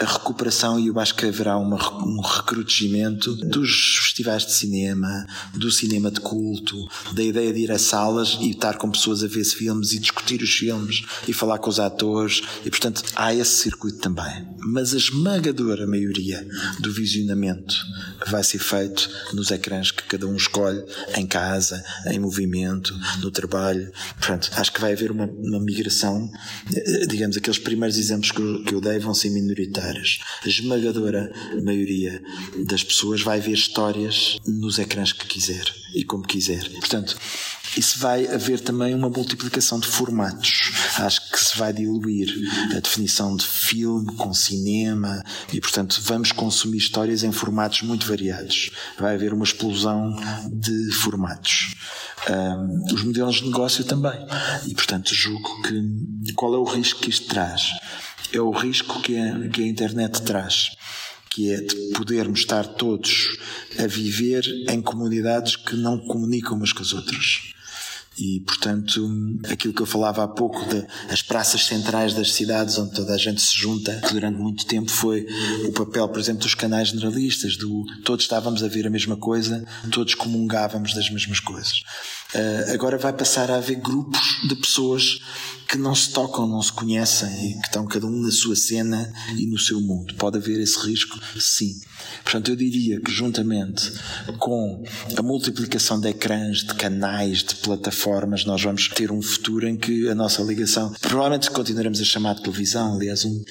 a 0.00 0.04
recuperação, 0.04 0.78
e 0.78 0.88
eu 0.88 0.98
acho 0.98 1.14
que 1.14 1.26
haverá 1.26 1.56
uma, 1.58 1.76
um 2.04 2.20
recrudescimento 2.20 3.34
dos 3.36 3.96
festivais 4.02 4.44
de 4.44 4.52
cinema, 4.52 5.26
do 5.54 5.70
cinema 5.70 6.10
de 6.10 6.20
culto, 6.20 6.76
da 7.12 7.22
ideia 7.22 7.52
de 7.52 7.60
ir 7.60 7.72
a 7.72 7.78
salas 7.78 8.36
e 8.40 8.50
estar 8.50 8.76
com 8.78 8.90
pessoas 8.90 9.22
a 9.22 9.26
ver 9.26 9.44
filmes 9.44 9.92
e 9.92 9.98
discutir 9.98 10.42
os 10.42 10.50
filmes 10.50 11.04
e 11.28 11.32
falar 11.32 11.58
com 11.58 11.68
os 11.68 11.78
atores, 11.78 12.42
e 12.64 12.70
portanto 12.70 13.02
há 13.14 13.34
esse 13.34 13.62
circuito 13.62 13.98
também. 13.98 14.46
Mas 14.58 14.94
a 14.94 14.96
esmagadora 14.96 15.86
maioria 15.86 16.46
do 16.80 16.92
visionamento 16.92 17.74
vai 18.26 18.42
ser 18.42 18.58
feito 18.58 19.10
nos 19.32 19.50
ecrãs 19.50 19.90
que 19.90 20.02
cada 20.04 20.26
um 20.26 20.36
escolhe, 20.36 20.82
em 21.16 21.26
casa, 21.26 21.84
em 22.06 22.18
movimento, 22.18 22.98
no 23.20 23.30
trabalho. 23.30 23.90
Portanto, 24.18 24.50
acho 24.56 24.72
que 24.72 24.80
vai 24.80 24.92
haver 24.92 25.10
uma, 25.10 25.26
uma 25.26 25.60
migração 25.60 26.30
digamos, 27.08 27.36
aqueles 27.36 27.58
primeiros 27.58 27.96
exemplos 27.98 28.32
que 28.32 28.74
eu 28.74 28.80
dei 28.80 28.98
vão 28.98 29.14
ser 29.14 29.30
minoritários. 29.30 30.20
A 30.44 30.48
esmagadora 30.48 31.32
maioria 31.62 32.22
das 32.66 32.82
pessoas 32.82 33.22
vai 33.22 33.40
ver 33.40 33.52
histórias 33.52 34.38
nos 34.46 34.78
ecrãs 34.78 35.12
que 35.12 35.26
quiser 35.26 35.64
e 35.94 36.04
como 36.04 36.26
quiser. 36.26 36.68
Portanto, 36.70 37.16
isso 37.76 37.98
vai 37.98 38.26
haver 38.26 38.60
também 38.60 38.94
uma 38.94 39.08
multiplicação 39.08 39.78
de 39.78 39.86
formatos. 39.86 40.70
Acho 40.96 41.30
que 41.30 41.38
se 41.38 41.56
vai 41.58 41.72
diluir 41.72 42.28
a 42.76 42.80
definição 42.80 43.36
de 43.36 43.46
filme 43.46 44.14
com 44.16 44.32
cinema 44.32 45.22
e, 45.52 45.60
portanto, 45.60 46.00
vamos 46.04 46.32
consumir 46.32 46.78
histórias 46.78 47.22
em 47.22 47.32
formatos 47.32 47.82
muito 47.82 48.06
variados. 48.06 48.70
Vai 48.98 49.14
haver 49.14 49.32
uma 49.32 49.44
explosão 49.44 50.16
de 50.52 50.92
formatos. 50.92 51.74
Um, 52.28 52.94
os 52.94 53.02
modelos 53.02 53.36
de 53.36 53.44
negócio 53.44 53.84
também. 53.84 54.18
E, 54.66 54.74
portanto, 54.74 55.14
julgo 55.14 55.62
que 55.62 56.32
qual 56.34 56.54
é 56.54 56.58
o 56.58 56.64
risco 56.64 57.00
que 57.00 57.10
isto 57.10 57.28
traz? 57.28 57.70
É 58.32 58.40
o 58.40 58.50
risco 58.50 59.00
que 59.02 59.18
a, 59.18 59.48
que 59.48 59.62
a 59.62 59.66
internet 59.66 60.22
traz 60.22 60.70
que 61.34 61.52
é 61.52 61.60
de 61.60 61.90
podermos 61.96 62.38
estar 62.40 62.64
todos 62.64 63.36
a 63.76 63.88
viver 63.88 64.44
em 64.70 64.80
comunidades 64.80 65.56
que 65.56 65.74
não 65.74 65.98
comunicam 65.98 66.56
umas 66.56 66.72
com 66.72 66.80
as 66.80 66.92
outras. 66.92 67.52
E, 68.16 68.40
portanto, 68.40 69.08
aquilo 69.50 69.74
que 69.74 69.82
eu 69.82 69.86
falava 69.86 70.22
há 70.22 70.28
pouco 70.28 70.64
das 71.08 71.22
praças 71.22 71.66
centrais 71.66 72.14
das 72.14 72.32
cidades 72.32 72.78
onde 72.78 72.94
toda 72.94 73.12
a 73.12 73.18
gente 73.18 73.42
se 73.42 73.58
junta, 73.58 74.00
que 74.06 74.12
durante 74.12 74.38
muito 74.38 74.66
tempo 74.66 74.90
foi 74.90 75.26
o 75.66 75.72
papel, 75.72 76.08
por 76.08 76.20
exemplo, 76.20 76.42
dos 76.42 76.54
canais 76.54 76.88
generalistas, 76.88 77.56
do 77.56 77.84
todos 78.04 78.24
estávamos 78.24 78.62
a 78.62 78.68
ver 78.68 78.86
a 78.86 78.90
mesma 78.90 79.16
coisa, 79.16 79.66
todos 79.90 80.14
comungávamos 80.14 80.94
das 80.94 81.10
mesmas 81.10 81.40
coisas. 81.40 81.82
Uh, 82.34 82.72
agora 82.72 82.98
vai 82.98 83.12
passar 83.12 83.50
a 83.50 83.56
haver 83.56 83.76
grupos 83.76 84.20
de 84.48 84.54
pessoas 84.56 85.20
que 85.68 85.78
não 85.78 85.94
se 85.94 86.10
tocam, 86.10 86.46
não 86.46 86.62
se 86.62 86.72
conhecem 86.72 87.28
e 87.50 87.54
que 87.54 87.66
estão 87.66 87.86
cada 87.86 88.06
um 88.06 88.20
na 88.20 88.30
sua 88.30 88.54
cena 88.54 89.12
e 89.36 89.46
no 89.46 89.58
seu 89.58 89.80
mundo. 89.80 90.14
Pode 90.14 90.38
haver 90.38 90.60
esse 90.60 90.78
risco? 90.78 91.18
Sim. 91.38 91.80
Portanto, 92.22 92.50
eu 92.50 92.56
diria 92.56 93.00
que 93.00 93.10
juntamente 93.10 93.92
com 94.38 94.82
a 95.16 95.22
multiplicação 95.22 96.00
de 96.00 96.08
ecrãs, 96.08 96.58
de 96.58 96.74
canais, 96.74 97.42
de 97.42 97.54
plataformas, 97.56 98.44
nós 98.44 98.62
vamos 98.62 98.88
ter 98.88 99.10
um 99.10 99.20
futuro 99.20 99.68
em 99.68 99.76
que 99.76 100.08
a 100.08 100.14
nossa 100.14 100.42
ligação, 100.42 100.92
provavelmente 101.00 101.50
continuaremos 101.50 102.00
a 102.00 102.04
chamar 102.04 102.34
de 102.34 102.42
televisão, 102.42 102.94
aliás, 102.94 103.24
um, 103.24 103.42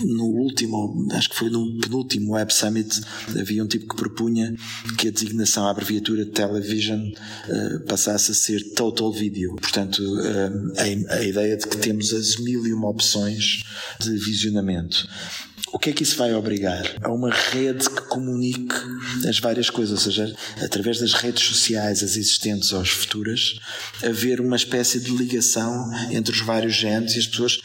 no 0.00 0.26
último, 0.26 1.08
acho 1.12 1.30
que 1.30 1.36
foi 1.36 1.50
no 1.50 1.78
penúltimo 1.80 2.32
Web 2.32 2.52
Summit, 2.52 3.00
havia 3.38 3.62
um 3.62 3.66
tipo 3.66 3.88
que 3.88 3.96
propunha 3.96 4.54
que 4.96 5.08
a 5.08 5.10
designação, 5.10 5.66
a 5.66 5.70
abreviatura 5.70 6.24
television 6.26 7.00
uh, 7.00 7.80
passasse 7.86 8.32
a 8.32 8.34
ser 8.34 8.74
Total 8.74 9.12
Video. 9.12 9.56
Portanto, 9.56 9.98
uh, 10.02 10.72
a, 11.10 11.14
a 11.14 11.24
ideia 11.24 11.56
de 11.56 11.66
que 11.66 11.76
temos 11.78 12.12
as 12.12 12.36
mil 12.36 12.66
e 12.66 12.72
uma 12.72 12.88
opções 12.88 13.62
de 14.00 14.16
visionamento. 14.16 15.08
O 15.72 15.78
que 15.78 15.90
é 15.90 15.92
que 15.92 16.02
isso 16.02 16.16
vai 16.16 16.34
obrigar? 16.34 16.84
A 17.02 17.10
uma 17.10 17.30
rede 17.30 17.88
que 17.88 18.00
comunique 18.02 18.74
as 19.28 19.38
várias 19.38 19.70
coisas, 19.70 19.92
ou 19.92 20.12
seja, 20.12 20.34
através 20.62 20.98
das 20.98 21.12
redes 21.12 21.44
sociais, 21.44 22.02
as 22.02 22.16
existentes 22.16 22.72
ou 22.72 22.80
as 22.80 22.88
futuras, 22.88 23.58
haver 24.02 24.40
uma 24.40 24.56
espécie 24.56 24.98
de 25.00 25.10
ligação 25.10 25.90
entre 26.10 26.32
os 26.32 26.40
vários 26.40 26.74
géneros 26.74 27.14
e 27.14 27.18
as 27.18 27.26
pessoas 27.26 27.60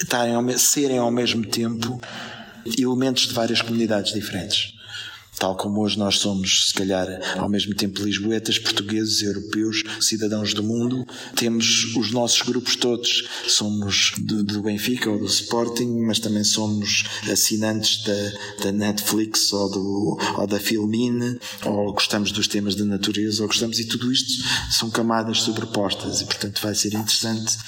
estarem 0.00 0.34
ao, 0.34 0.58
serem 0.58 0.98
ao 0.98 1.10
mesmo 1.10 1.44
tempo 1.46 2.00
elementos 2.78 3.28
de 3.28 3.34
várias 3.34 3.62
comunidades 3.62 4.12
diferentes. 4.12 4.75
Tal 5.38 5.54
como 5.54 5.82
hoje 5.82 5.98
nós 5.98 6.18
somos, 6.18 6.68
se 6.68 6.74
calhar, 6.74 7.06
ao 7.36 7.48
mesmo 7.48 7.74
tempo 7.74 8.02
lisboetas, 8.02 8.58
portugueses, 8.58 9.22
europeus, 9.22 9.82
cidadãos 10.00 10.54
do 10.54 10.62
mundo, 10.62 11.06
temos 11.34 11.94
os 11.94 12.10
nossos 12.10 12.40
grupos 12.40 12.74
todos. 12.74 13.28
Somos 13.46 14.12
do, 14.18 14.42
do 14.42 14.62
Benfica 14.62 15.10
ou 15.10 15.18
do 15.18 15.26
Sporting, 15.26 16.00
mas 16.06 16.18
também 16.18 16.42
somos 16.42 17.04
assinantes 17.30 18.02
da, 18.04 18.64
da 18.64 18.72
Netflix 18.72 19.52
ou, 19.52 19.70
do, 19.70 20.18
ou 20.38 20.46
da 20.46 20.58
Filmine, 20.58 21.38
ou 21.64 21.92
gostamos 21.92 22.32
dos 22.32 22.48
temas 22.48 22.74
da 22.74 22.84
natureza, 22.84 23.42
ou 23.42 23.48
gostamos, 23.48 23.78
e 23.78 23.84
tudo 23.84 24.10
isto 24.10 24.42
são 24.70 24.90
camadas 24.90 25.42
sobrepostas, 25.42 26.22
e 26.22 26.24
portanto 26.24 26.62
vai 26.62 26.74
ser 26.74 26.94
interessante 26.94 27.58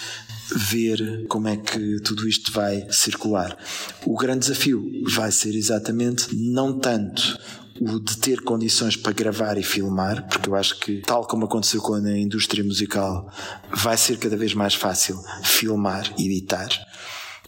ver 0.55 1.27
como 1.29 1.49
é 1.49 1.57
que 1.57 2.01
tudo 2.01 2.29
isto 2.29 2.53
vai 2.53 2.87
circular. 2.91 3.57
O 4.05 4.17
grande 4.17 4.41
desafio 4.41 4.91
vai 5.11 5.31
ser 5.31 5.55
exatamente 5.55 6.35
não 6.35 6.79
tanto 6.79 7.39
o 7.81 8.01
de 8.01 8.17
ter 8.17 8.41
condições 8.41 8.97
para 8.97 9.13
gravar 9.13 9.57
e 9.57 9.63
filmar, 9.63 10.27
porque 10.29 10.49
eu 10.49 10.57
acho 10.57 10.79
que, 10.81 11.01
tal 11.03 11.27
como 11.27 11.45
aconteceu 11.45 11.81
com 11.81 11.95
a 11.95 12.19
indústria 12.19 12.65
musical, 12.65 13.33
vai 13.73 13.97
ser 13.97 14.19
cada 14.19 14.37
vez 14.37 14.55
mais 14.55 14.75
fácil 14.75 15.23
filmar 15.45 16.13
e 16.19 16.27
editar. 16.27 16.69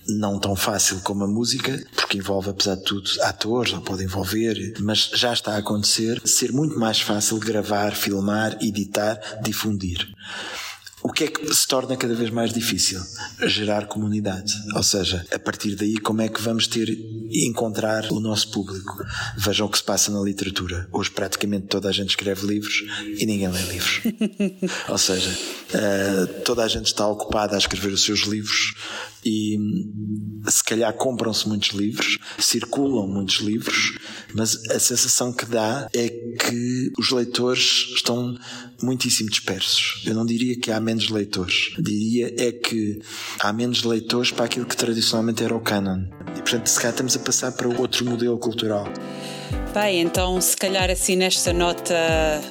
Não 0.09 0.39
tão 0.39 0.57
fácil 0.57 1.01
como 1.01 1.25
a 1.25 1.29
música, 1.29 1.79
porque 1.95 2.19
envolve, 2.19 2.51
apesar 2.51 2.77
de 2.77 2.85
tudo, 2.85 3.11
atores, 3.23 3.73
ou 3.73 3.81
pode 3.81 4.03
envolver, 4.03 4.75
mas 4.81 5.11
já 5.15 5.33
está 5.33 5.55
a 5.55 5.59
acontecer, 5.59 6.21
ser 6.25 6.53
muito 6.53 6.79
mais 6.79 7.01
fácil 7.01 7.39
gravar, 7.39 7.93
filmar, 7.95 8.57
editar, 8.63 9.21
difundir. 9.43 10.09
O 11.11 11.13
que 11.13 11.25
é 11.25 11.27
que 11.27 11.53
se 11.53 11.67
torna 11.67 11.97
cada 11.97 12.15
vez 12.15 12.31
mais 12.31 12.53
difícil? 12.53 13.01
Gerar 13.45 13.89
comunidade. 13.89 14.55
Ou 14.77 14.83
seja, 14.85 15.27
a 15.35 15.41
partir 15.41 15.75
daí, 15.75 15.99
como 15.99 16.23
é 16.23 16.29
que 16.29 16.41
vamos 16.41 16.69
ter 16.69 16.89
encontrar 17.33 18.13
o 18.13 18.21
nosso 18.21 18.53
público? 18.53 18.97
Vejam 19.37 19.67
o 19.67 19.69
que 19.69 19.79
se 19.79 19.83
passa 19.83 20.13
na 20.13 20.21
literatura. 20.21 20.89
Hoje, 20.93 21.11
praticamente 21.11 21.67
toda 21.67 21.89
a 21.89 21.93
gente 21.93 22.11
escreve 22.11 22.47
livros 22.47 22.85
e 23.19 23.27
ninguém 23.27 23.49
lê 23.49 23.61
livros. 23.63 24.03
Ou 24.89 24.99
seja, 24.99 25.31
uh, 25.31 26.43
toda 26.45 26.63
a 26.63 26.69
gente 26.69 26.87
está 26.87 27.09
ocupada 27.09 27.57
a 27.57 27.59
escrever 27.59 27.93
os 27.93 28.05
seus 28.05 28.21
livros 28.21 28.77
e 29.25 29.59
se 30.49 30.65
calhar 30.65 30.93
compram-se 30.95 31.47
muitos 31.49 31.71
livros, 31.71 32.19
circulam 32.39 33.07
muitos 33.07 33.37
livros, 33.37 33.99
mas 34.35 34.59
a 34.71 34.79
sensação 34.79 35.33
que 35.33 35.45
dá 35.47 35.89
é 35.95 36.09
que 36.09 36.93
os 36.99 37.11
leitores 37.11 37.93
estão 37.95 38.37
muitíssimo 38.83 39.31
dispersos. 39.31 40.03
Eu 40.07 40.15
não 40.15 40.25
diria 40.25 40.59
que 40.59 40.71
há 40.71 40.81
menos 40.81 41.09
leitores. 41.09 41.73
Diria 41.79 42.35
é 42.39 42.53
que 42.53 43.01
há 43.41 43.53
menos 43.53 43.83
leitores 43.85 44.31
para 44.31 44.45
aquilo 44.45 44.67
que 44.67 44.77
tradicionalmente 44.77 45.43
era 45.43 45.55
o 45.55 45.61
canon. 45.61 46.05
E 46.37 46.41
portanto, 46.41 46.67
se 46.67 46.77
calhar 46.77 46.93
estamos 46.93 47.17
a 47.17 47.21
passar 47.21 47.53
para 47.53 47.69
outro 47.69 48.05
modelo 48.05 48.39
cultural. 48.39 48.87
Bem, 49.73 50.01
então 50.01 50.41
se 50.41 50.57
calhar 50.57 50.91
assim 50.91 51.15
nesta 51.15 51.53
nota 51.53 51.95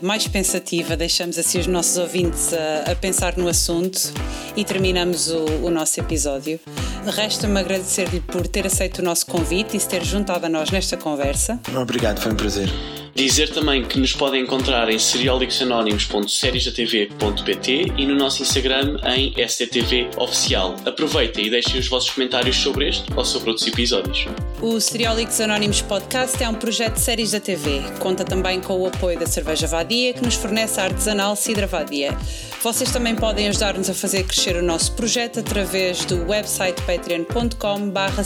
mais 0.01 0.25
pensativa 0.27 0.95
deixamos 0.95 1.37
assim 1.37 1.59
os 1.59 1.67
nossos 1.67 1.97
ouvintes 1.97 2.53
a, 2.53 2.91
a 2.91 2.95
pensar 2.95 3.35
no 3.35 3.47
assunto 3.49 4.13
e 4.55 4.63
terminamos 4.63 5.29
o, 5.29 5.45
o 5.63 5.69
nosso 5.69 5.99
episódio. 5.99 6.59
Resta-me 7.05 7.59
agradecer-lhe 7.59 8.21
por 8.21 8.47
ter 8.47 8.65
aceito 8.65 8.99
o 8.99 9.03
nosso 9.03 9.25
convite 9.25 9.75
e 9.75 9.79
se 9.79 9.87
ter 9.87 10.03
juntado 10.03 10.45
a 10.45 10.49
nós 10.49 10.71
nesta 10.71 10.95
conversa. 10.95 11.59
Obrigado, 11.75 12.21
foi 12.21 12.31
um 12.31 12.35
prazer. 12.35 12.69
Dizer 13.15 13.49
também 13.49 13.83
que 13.83 13.99
nos 13.99 14.13
podem 14.13 14.43
encontrar 14.43 14.87
em 14.89 14.99
serialixanónimos.seriesdatv.pt 14.99 17.93
e 17.97 18.05
no 18.05 18.13
nosso 18.15 18.43
Instagram 18.43 18.99
em 19.15 19.33
STTV 19.47 20.09
Oficial. 20.17 20.75
Aproveitem 20.85 21.47
e 21.47 21.49
deixem 21.49 21.79
os 21.79 21.87
vossos 21.87 22.11
comentários 22.11 22.57
sobre 22.57 22.89
este 22.89 23.05
ou 23.15 23.25
sobre 23.25 23.49
outros 23.49 23.67
episódios. 23.67 24.27
O 24.61 24.79
Seriólicos 24.79 25.41
Anónimos 25.41 25.81
Podcast 25.81 26.43
é 26.43 26.49
um 26.49 26.53
projeto 26.53 26.93
de 26.93 27.01
séries 27.01 27.31
da 27.31 27.39
TV. 27.39 27.81
Conta 27.99 28.23
também 28.23 28.61
com 28.61 28.79
o 28.79 28.85
apoio 28.87 29.19
da 29.19 29.25
Cerveja 29.25 29.65
Vadia, 29.67 30.13
que 30.13 30.23
nos 30.23 30.35
fornece 30.35 30.79
a 30.79 30.83
artesanal 30.85 31.35
Cidra 31.35 31.67
Vadia. 31.67 32.17
Vocês 32.61 32.91
também 32.91 33.15
podem 33.15 33.47
ajudar-nos 33.47 33.89
a 33.89 33.93
fazer 33.93 34.23
crescer 34.23 34.55
o 34.55 34.61
nosso 34.61 34.91
projeto 34.93 35.39
através 35.39 36.05
do 36.05 36.27
website 36.27 36.79
patreon.com 36.83 37.89
barra. 37.89 38.19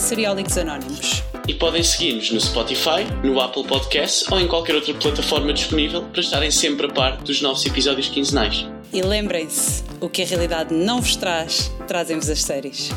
E 1.46 1.52
podem 1.52 1.82
seguir-nos 1.82 2.30
no 2.30 2.40
Spotify, 2.40 3.04
no 3.22 3.38
Apple 3.40 3.64
Podcasts 3.64 4.30
ou 4.30 4.40
em 4.40 4.48
qualquer 4.48 4.74
outra 4.74 4.94
plataforma 4.94 5.52
disponível 5.52 6.02
para 6.02 6.20
estarem 6.20 6.50
sempre 6.50 6.86
a 6.86 6.88
par 6.88 7.16
dos 7.18 7.42
novos 7.42 7.66
episódios 7.66 8.08
quinzenais. 8.08 8.66
E 8.92 9.02
lembrem-se, 9.02 9.82
o 10.00 10.08
que 10.08 10.22
a 10.22 10.26
realidade 10.26 10.72
não 10.72 11.00
vos 11.00 11.16
traz, 11.16 11.70
trazem-vos 11.86 12.30
as 12.30 12.40
séries. 12.40 12.90